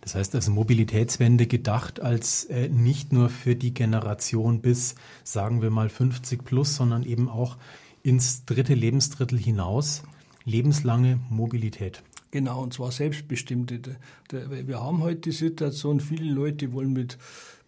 Das 0.01 0.15
heißt 0.15 0.35
also 0.35 0.51
Mobilitätswende 0.51 1.47
gedacht 1.47 2.01
als 2.01 2.45
äh, 2.45 2.69
nicht 2.69 3.13
nur 3.13 3.29
für 3.29 3.55
die 3.55 3.75
Generation 3.75 4.61
bis, 4.61 4.95
sagen 5.25 5.63
wir 5.63 5.71
mal, 5.71 5.89
50 5.89 6.45
plus, 6.45 6.77
sondern 6.77 7.03
eben 7.03 7.29
auch 7.29 7.57
ins 8.03 8.45
dritte 8.45 8.75
Lebensdrittel 8.75 9.39
hinaus. 9.39 10.03
Lebenslange 10.45 11.21
Mobilität. 11.29 12.03
Genau, 12.31 12.63
und 12.63 12.73
zwar 12.73 12.93
selbstbestimmte. 12.93 13.97
Wir 14.31 14.81
haben 14.81 15.03
heute 15.03 15.21
die 15.21 15.33
Situation, 15.33 16.01
viele 16.01 16.33
Leute 16.33 16.73
wollen 16.73 16.93
mit 16.93 17.19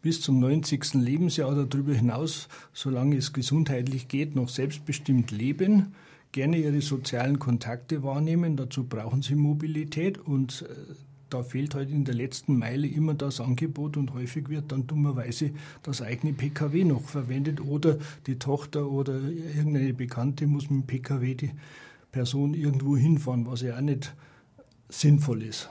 bis 0.03 0.21
zum 0.21 0.41
90. 0.41 0.95
Lebensjahr 0.95 1.51
oder 1.51 1.65
darüber 1.65 1.95
hinaus, 1.95 2.49
solange 2.73 3.17
es 3.17 3.33
gesundheitlich 3.33 4.09
geht, 4.09 4.35
noch 4.35 4.49
selbstbestimmt 4.49 5.31
leben, 5.31 5.95
gerne 6.33 6.59
ihre 6.59 6.81
sozialen 6.81 7.39
Kontakte 7.39 8.03
wahrnehmen. 8.03 8.57
Dazu 8.57 8.85
brauchen 8.85 9.23
sie 9.23 9.35
Mobilität 9.35 10.19
und 10.19 10.63
äh, 10.63 10.95
da 11.33 11.43
fehlt 11.43 11.75
halt 11.75 11.91
in 11.91 12.05
der 12.05 12.15
letzten 12.15 12.59
Meile 12.59 12.87
immer 12.87 13.15
das 13.15 13.41
Angebot 13.41 13.97
und 13.97 14.13
häufig 14.13 14.49
wird 14.49 14.73
dann 14.73 14.87
dummerweise 14.87 15.51
das 15.83 16.03
eigene 16.03 16.33
Pkw 16.33 16.85
noch 16.85 17.03
verwendet 17.03 17.61
oder 17.61 17.99
die 18.27 18.39
Tochter 18.39 18.91
oder 18.91 19.15
irgendeine 19.15 19.95
Bekannte 19.95 20.47
muss 20.47 20.71
mit 20.71 20.83
dem 20.83 20.87
Pkw 20.87 21.35
die 21.35 21.51
Person 22.11 22.55
irgendwo 22.55 22.97
hinfahren, 22.97 23.47
was 23.47 23.63
ja 23.63 23.77
auch 23.77 23.81
nicht 23.81 24.15
sinnvoll 24.89 25.43
ist. 25.43 25.71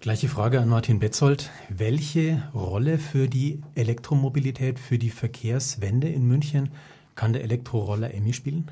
Gleiche 0.00 0.28
Frage 0.28 0.60
an 0.60 0.68
Martin 0.68 0.98
Betzold. 0.98 1.50
Welche 1.68 2.42
Rolle 2.54 2.98
für 2.98 3.28
die 3.28 3.60
Elektromobilität, 3.74 4.78
für 4.78 4.98
die 4.98 5.10
Verkehrswende 5.10 6.08
in 6.08 6.26
München 6.26 6.70
kann 7.14 7.34
der 7.34 7.44
Elektroroller 7.44 8.14
Emmy 8.14 8.32
spielen? 8.32 8.70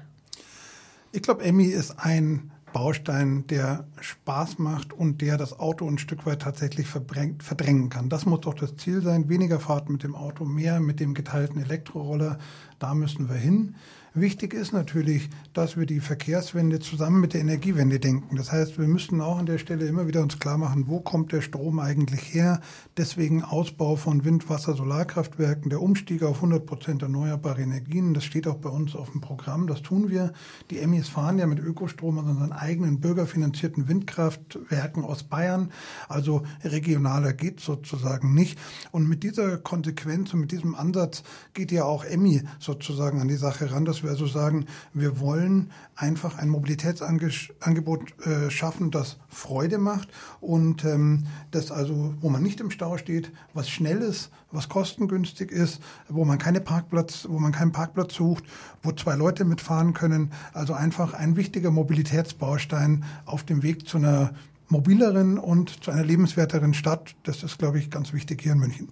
Ich 1.12 1.22
glaube, 1.22 1.42
Emmy 1.44 1.66
ist 1.66 1.98
ein 1.98 2.50
Baustein, 2.72 3.46
der 3.46 3.86
Spaß 4.00 4.58
macht 4.58 4.92
und 4.92 5.20
der 5.20 5.36
das 5.36 5.58
Auto 5.58 5.88
ein 5.88 5.98
Stück 5.98 6.26
weit 6.26 6.42
tatsächlich 6.42 6.86
verdrängen 6.86 7.88
kann. 7.88 8.08
Das 8.08 8.26
muss 8.26 8.40
doch 8.40 8.54
das 8.54 8.76
Ziel 8.76 9.02
sein. 9.02 9.28
Weniger 9.28 9.60
Fahrt 9.60 9.88
mit 9.90 10.02
dem 10.02 10.14
Auto, 10.14 10.44
mehr 10.44 10.80
mit 10.80 11.00
dem 11.00 11.14
geteilten 11.14 11.60
Elektroroller. 11.60 12.38
Da 12.78 12.94
müssen 12.94 13.28
wir 13.28 13.36
hin. 13.36 13.74
Wichtig 14.20 14.52
ist 14.52 14.72
natürlich, 14.72 15.30
dass 15.52 15.76
wir 15.76 15.86
die 15.86 16.00
Verkehrswende 16.00 16.80
zusammen 16.80 17.20
mit 17.20 17.34
der 17.34 17.40
Energiewende 17.40 18.00
denken. 18.00 18.34
Das 18.34 18.50
heißt, 18.50 18.76
wir 18.76 18.88
müssen 18.88 19.20
auch 19.20 19.38
an 19.38 19.46
der 19.46 19.58
Stelle 19.58 19.86
immer 19.86 20.08
wieder 20.08 20.22
uns 20.22 20.40
klar 20.40 20.58
machen, 20.58 20.88
wo 20.88 20.98
kommt 20.98 21.30
der 21.30 21.40
Strom 21.40 21.78
eigentlich 21.78 22.34
her? 22.34 22.60
Deswegen 22.96 23.44
Ausbau 23.44 23.94
von 23.94 24.24
Wind-, 24.24 24.50
Wasser-, 24.50 24.74
Solarkraftwerken, 24.74 25.70
der 25.70 25.80
Umstieg 25.80 26.24
auf 26.24 26.36
100 26.36 26.66
Prozent 26.66 27.02
erneuerbare 27.02 27.62
Energien. 27.62 28.12
Das 28.12 28.24
steht 28.24 28.48
auch 28.48 28.56
bei 28.56 28.68
uns 28.70 28.96
auf 28.96 29.12
dem 29.12 29.20
Programm. 29.20 29.68
Das 29.68 29.82
tun 29.82 30.10
wir. 30.10 30.32
Die 30.70 30.80
Emis 30.80 31.08
fahren 31.08 31.38
ja 31.38 31.46
mit 31.46 31.60
Ökostrom 31.60 32.18
an 32.18 32.26
unseren 32.26 32.52
eigenen 32.52 32.98
bürgerfinanzierten 32.98 33.86
Windkraftwerken 33.86 35.04
aus 35.04 35.22
Bayern. 35.22 35.70
Also 36.08 36.42
regionaler 36.64 37.34
geht 37.34 37.60
sozusagen 37.60 38.34
nicht. 38.34 38.58
Und 38.90 39.08
mit 39.08 39.22
dieser 39.22 39.58
Konsequenz 39.58 40.34
und 40.34 40.40
mit 40.40 40.50
diesem 40.50 40.74
Ansatz 40.74 41.22
geht 41.54 41.70
ja 41.70 41.84
auch 41.84 42.04
Emmy 42.04 42.42
sozusagen 42.58 43.20
an 43.20 43.28
die 43.28 43.36
Sache 43.36 43.70
ran, 43.70 43.84
dass 43.84 44.02
wir 44.02 44.07
wir 44.08 44.12
also 44.12 44.26
sagen, 44.26 44.64
wir 44.94 45.20
wollen 45.20 45.70
einfach 45.94 46.38
ein 46.38 46.48
Mobilitätsangebot 46.48 48.26
äh, 48.26 48.50
schaffen, 48.50 48.90
das 48.90 49.18
Freude 49.28 49.76
macht 49.76 50.08
und 50.40 50.84
ähm, 50.84 51.26
das 51.50 51.70
also, 51.70 52.14
wo 52.20 52.30
man 52.30 52.42
nicht 52.42 52.60
im 52.60 52.70
Stau 52.70 52.96
steht, 52.96 53.30
was 53.52 53.68
schnell 53.68 53.98
ist, 53.98 54.30
was 54.50 54.70
kostengünstig 54.70 55.50
ist, 55.50 55.80
wo 56.08 56.24
man 56.24 56.38
keine 56.38 56.62
Parkplatz, 56.62 57.26
wo 57.28 57.38
man 57.38 57.52
keinen 57.52 57.72
Parkplatz 57.72 58.14
sucht, 58.14 58.44
wo 58.82 58.92
zwei 58.92 59.14
Leute 59.14 59.44
mitfahren 59.44 59.92
können. 59.92 60.32
Also 60.54 60.72
einfach 60.72 61.12
ein 61.12 61.36
wichtiger 61.36 61.70
Mobilitätsbaustein 61.70 63.04
auf 63.26 63.44
dem 63.44 63.62
Weg 63.62 63.86
zu 63.86 63.98
einer 63.98 64.32
mobileren 64.68 65.38
und 65.38 65.84
zu 65.84 65.90
einer 65.90 66.04
lebenswerteren 66.04 66.72
Stadt. 66.72 67.14
Das 67.24 67.42
ist, 67.42 67.58
glaube 67.58 67.78
ich, 67.78 67.90
ganz 67.90 68.14
wichtig 68.14 68.40
hier 68.42 68.52
in 68.52 68.58
München. 68.58 68.88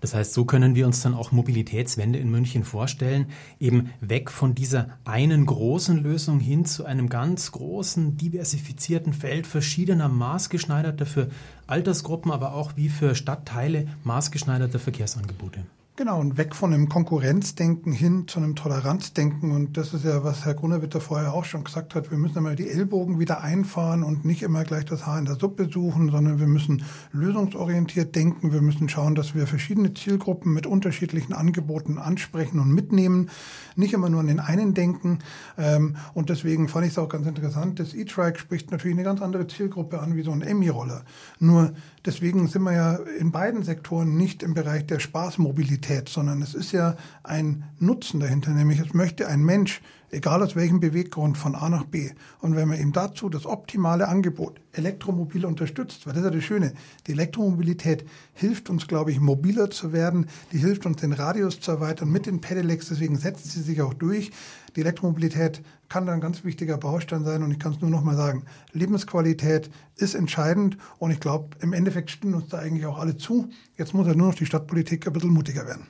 Das 0.00 0.14
heißt, 0.14 0.32
so 0.34 0.44
können 0.44 0.74
wir 0.74 0.86
uns 0.86 1.02
dann 1.02 1.14
auch 1.14 1.32
Mobilitätswende 1.32 2.18
in 2.18 2.30
München 2.30 2.64
vorstellen, 2.64 3.26
eben 3.60 3.90
weg 4.00 4.30
von 4.30 4.54
dieser 4.54 4.98
einen 5.04 5.46
großen 5.46 6.02
Lösung 6.02 6.40
hin 6.40 6.64
zu 6.64 6.84
einem 6.84 7.08
ganz 7.08 7.52
großen, 7.52 8.16
diversifizierten 8.16 9.12
Feld 9.12 9.46
verschiedener 9.46 10.08
maßgeschneiderter 10.08 11.06
für 11.06 11.30
Altersgruppen, 11.66 12.30
aber 12.30 12.54
auch 12.54 12.72
wie 12.76 12.88
für 12.88 13.14
Stadtteile 13.14 13.88
maßgeschneiderter 14.04 14.78
Verkehrsangebote. 14.78 15.64
Genau, 15.96 16.18
und 16.18 16.36
weg 16.36 16.56
von 16.56 16.74
einem 16.74 16.88
Konkurrenzdenken 16.88 17.92
hin 17.92 18.26
zu 18.26 18.40
einem 18.40 18.56
Toleranzdenken. 18.56 19.52
Und 19.52 19.76
das 19.76 19.94
ist 19.94 20.04
ja, 20.04 20.24
was 20.24 20.44
Herr 20.44 20.54
Grunewitzer 20.54 21.00
vorher 21.00 21.32
auch 21.32 21.44
schon 21.44 21.62
gesagt 21.62 21.94
hat. 21.94 22.10
Wir 22.10 22.18
müssen 22.18 22.36
einmal 22.36 22.56
die 22.56 22.68
Ellbogen 22.68 23.20
wieder 23.20 23.42
einfahren 23.42 24.02
und 24.02 24.24
nicht 24.24 24.42
immer 24.42 24.64
gleich 24.64 24.84
das 24.86 25.06
Haar 25.06 25.20
in 25.20 25.24
der 25.24 25.36
Suppe 25.36 25.68
suchen, 25.72 26.10
sondern 26.10 26.40
wir 26.40 26.48
müssen 26.48 26.82
lösungsorientiert 27.12 28.16
denken. 28.16 28.52
Wir 28.52 28.60
müssen 28.60 28.88
schauen, 28.88 29.14
dass 29.14 29.36
wir 29.36 29.46
verschiedene 29.46 29.94
Zielgruppen 29.94 30.52
mit 30.52 30.66
unterschiedlichen 30.66 31.32
Angeboten 31.32 31.98
ansprechen 31.98 32.58
und 32.58 32.72
mitnehmen. 32.74 33.30
Nicht 33.76 33.92
immer 33.92 34.08
nur 34.08 34.20
an 34.20 34.26
den 34.26 34.40
einen 34.40 34.74
denken. 34.74 35.20
Ähm, 35.58 35.96
und 36.14 36.30
deswegen 36.30 36.68
fand 36.68 36.86
ich 36.86 36.92
es 36.92 36.98
auch 36.98 37.08
ganz 37.08 37.26
interessant. 37.26 37.80
Das 37.80 37.94
E-Trike 37.94 38.38
spricht 38.38 38.70
natürlich 38.70 38.96
eine 38.96 39.04
ganz 39.04 39.20
andere 39.22 39.46
Zielgruppe 39.46 40.00
an 40.00 40.16
wie 40.16 40.22
so 40.22 40.30
ein 40.30 40.42
Emmy-Roller. 40.42 41.04
Nur 41.38 41.72
deswegen 42.04 42.46
sind 42.48 42.62
wir 42.62 42.72
ja 42.72 42.94
in 43.18 43.32
beiden 43.32 43.62
Sektoren 43.62 44.16
nicht 44.16 44.42
im 44.42 44.54
Bereich 44.54 44.86
der 44.86 44.98
Spaßmobilität 44.98 45.54
Mobilität, 45.64 46.08
sondern 46.08 46.42
es 46.42 46.54
ist 46.54 46.72
ja 46.72 46.96
ein 47.22 47.64
Nutzen 47.78 48.20
dahinter, 48.20 48.50
nämlich 48.50 48.80
es 48.80 48.94
möchte 48.94 49.28
ein 49.28 49.42
Mensch, 49.42 49.80
egal 50.14 50.42
aus 50.42 50.56
welchem 50.56 50.80
Beweggrund, 50.80 51.36
von 51.36 51.54
A 51.54 51.68
nach 51.68 51.84
B. 51.84 52.10
Und 52.40 52.56
wenn 52.56 52.68
man 52.68 52.80
ihm 52.80 52.92
dazu 52.92 53.28
das 53.28 53.46
optimale 53.46 54.08
Angebot 54.08 54.60
Elektromobil 54.72 55.44
unterstützt, 55.44 56.06
weil 56.06 56.14
das 56.14 56.22
ist 56.22 56.28
ja 56.30 56.34
das 56.34 56.44
Schöne, 56.44 56.72
die 57.06 57.12
Elektromobilität 57.12 58.04
hilft 58.32 58.70
uns, 58.70 58.86
glaube 58.86 59.10
ich, 59.10 59.20
mobiler 59.20 59.70
zu 59.70 59.92
werden, 59.92 60.26
die 60.52 60.58
hilft 60.58 60.86
uns, 60.86 61.00
den 61.00 61.12
Radius 61.12 61.60
zu 61.60 61.72
erweitern 61.72 62.10
mit 62.10 62.26
den 62.26 62.40
Pedelecs, 62.40 62.88
deswegen 62.88 63.16
setzt 63.16 63.50
sie 63.50 63.62
sich 63.62 63.82
auch 63.82 63.94
durch. 63.94 64.30
Die 64.76 64.80
Elektromobilität 64.80 65.62
kann 65.88 66.06
da 66.06 66.12
ein 66.12 66.20
ganz 66.20 66.44
wichtiger 66.44 66.76
Baustein 66.76 67.24
sein 67.24 67.42
und 67.42 67.52
ich 67.52 67.58
kann 67.58 67.72
es 67.72 67.80
nur 67.80 67.90
noch 67.90 68.02
mal 68.02 68.16
sagen, 68.16 68.44
Lebensqualität 68.72 69.70
ist 69.96 70.14
entscheidend 70.14 70.76
und 70.98 71.10
ich 71.10 71.20
glaube, 71.20 71.50
im 71.60 71.72
Endeffekt 71.72 72.10
stimmen 72.10 72.34
uns 72.34 72.48
da 72.48 72.58
eigentlich 72.58 72.86
auch 72.86 72.98
alle 72.98 73.16
zu. 73.16 73.48
Jetzt 73.76 73.94
muss 73.94 74.06
ja 74.06 74.14
nur 74.14 74.28
noch 74.28 74.34
die 74.34 74.46
Stadtpolitik 74.46 75.06
ein 75.06 75.12
bisschen 75.12 75.30
mutiger 75.30 75.66
werden. 75.66 75.86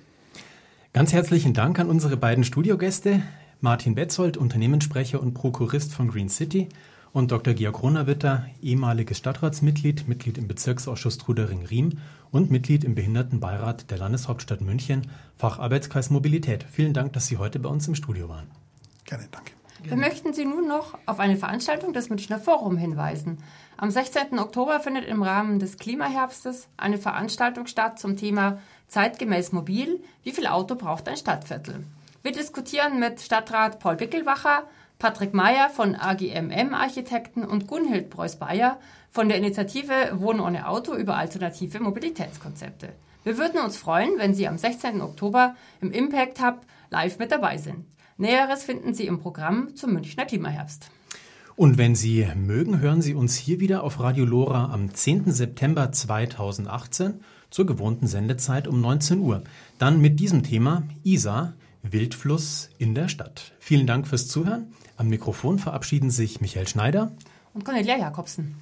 Ganz 0.92 1.12
herzlichen 1.12 1.54
Dank 1.54 1.80
an 1.80 1.88
unsere 1.88 2.16
beiden 2.16 2.44
Studiogäste, 2.44 3.22
Martin 3.64 3.94
Betzold, 3.94 4.36
Unternehmenssprecher 4.36 5.22
und 5.22 5.32
Prokurist 5.32 5.94
von 5.94 6.08
Green 6.08 6.28
City 6.28 6.68
und 7.14 7.32
Dr. 7.32 7.54
Georg 7.54 7.82
Ronawitter, 7.82 8.44
ehemaliges 8.60 9.16
Stadtratsmitglied, 9.16 10.06
Mitglied 10.06 10.36
im 10.36 10.46
Bezirksausschuss 10.46 11.16
Trudering-Riem 11.16 11.98
und 12.30 12.50
Mitglied 12.50 12.84
im 12.84 12.94
Behindertenbeirat 12.94 13.90
der 13.90 13.96
Landeshauptstadt 13.96 14.60
München, 14.60 15.10
Facharbeitskreis 15.38 16.10
Mobilität. 16.10 16.66
Vielen 16.70 16.92
Dank, 16.92 17.14
dass 17.14 17.26
Sie 17.26 17.38
heute 17.38 17.58
bei 17.58 17.70
uns 17.70 17.88
im 17.88 17.94
Studio 17.94 18.28
waren. 18.28 18.48
Gerne, 19.06 19.28
danke. 19.30 19.52
Wir 19.82 19.96
möchten 19.96 20.34
Sie 20.34 20.44
nun 20.44 20.68
noch 20.68 20.98
auf 21.06 21.18
eine 21.18 21.38
Veranstaltung 21.38 21.94
des 21.94 22.10
Münchner 22.10 22.38
Forum 22.38 22.76
hinweisen. 22.76 23.38
Am 23.78 23.90
16. 23.90 24.38
Oktober 24.38 24.80
findet 24.80 25.06
im 25.06 25.22
Rahmen 25.22 25.58
des 25.58 25.78
Klimaherbstes 25.78 26.68
eine 26.76 26.98
Veranstaltung 26.98 27.66
statt 27.66 27.98
zum 27.98 28.18
Thema 28.18 28.58
Zeitgemäß 28.88 29.52
mobil, 29.52 30.02
wie 30.22 30.32
viel 30.32 30.48
Auto 30.48 30.74
braucht 30.74 31.08
ein 31.08 31.16
Stadtviertel? 31.16 31.82
Wir 32.24 32.32
diskutieren 32.32 32.98
mit 32.98 33.20
Stadtrat 33.20 33.80
Paul 33.80 34.00
Wickelwacher, 34.00 34.66
Patrick 34.98 35.34
Meyer 35.34 35.68
von 35.68 35.94
AGMM 35.94 36.72
Architekten 36.72 37.44
und 37.44 37.66
Gunhild 37.66 38.08
Preuß-Bayer 38.08 38.80
von 39.10 39.28
der 39.28 39.36
Initiative 39.36 39.92
Wohnen 40.14 40.40
ohne 40.40 40.66
Auto 40.66 40.94
über 40.94 41.18
alternative 41.18 41.80
Mobilitätskonzepte. 41.80 42.94
Wir 43.24 43.36
würden 43.36 43.60
uns 43.60 43.76
freuen, 43.76 44.16
wenn 44.16 44.32
Sie 44.32 44.48
am 44.48 44.56
16. 44.56 45.02
Oktober 45.02 45.54
im 45.82 45.92
Impact 45.92 46.40
Hub 46.40 46.62
live 46.88 47.18
mit 47.18 47.30
dabei 47.30 47.58
sind. 47.58 47.84
Näheres 48.16 48.64
finden 48.64 48.94
Sie 48.94 49.06
im 49.06 49.18
Programm 49.18 49.76
zum 49.76 49.92
Münchner 49.92 50.24
Klimaherbst. 50.24 50.90
Und 51.56 51.76
wenn 51.76 51.94
Sie 51.94 52.26
mögen, 52.36 52.80
hören 52.80 53.02
Sie 53.02 53.12
uns 53.12 53.36
hier 53.36 53.60
wieder 53.60 53.84
auf 53.84 54.00
Radio 54.00 54.24
Lora 54.24 54.72
am 54.72 54.94
10. 54.94 55.30
September 55.30 55.92
2018 55.92 57.20
zur 57.50 57.66
gewohnten 57.66 58.06
Sendezeit 58.06 58.66
um 58.66 58.80
19 58.80 59.20
Uhr. 59.20 59.44
Dann 59.78 60.00
mit 60.00 60.18
diesem 60.20 60.42
Thema 60.42 60.84
ISA, 61.04 61.52
Wildfluss 61.92 62.70
in 62.78 62.94
der 62.94 63.08
Stadt. 63.08 63.52
Vielen 63.58 63.86
Dank 63.86 64.08
fürs 64.08 64.26
Zuhören. 64.28 64.72
Am 64.96 65.08
Mikrofon 65.08 65.58
verabschieden 65.58 66.10
sich 66.10 66.40
Michael 66.40 66.66
Schneider 66.66 67.12
und 67.52 67.64
Cornelia 67.64 67.96
Jakobsen. 67.96 68.56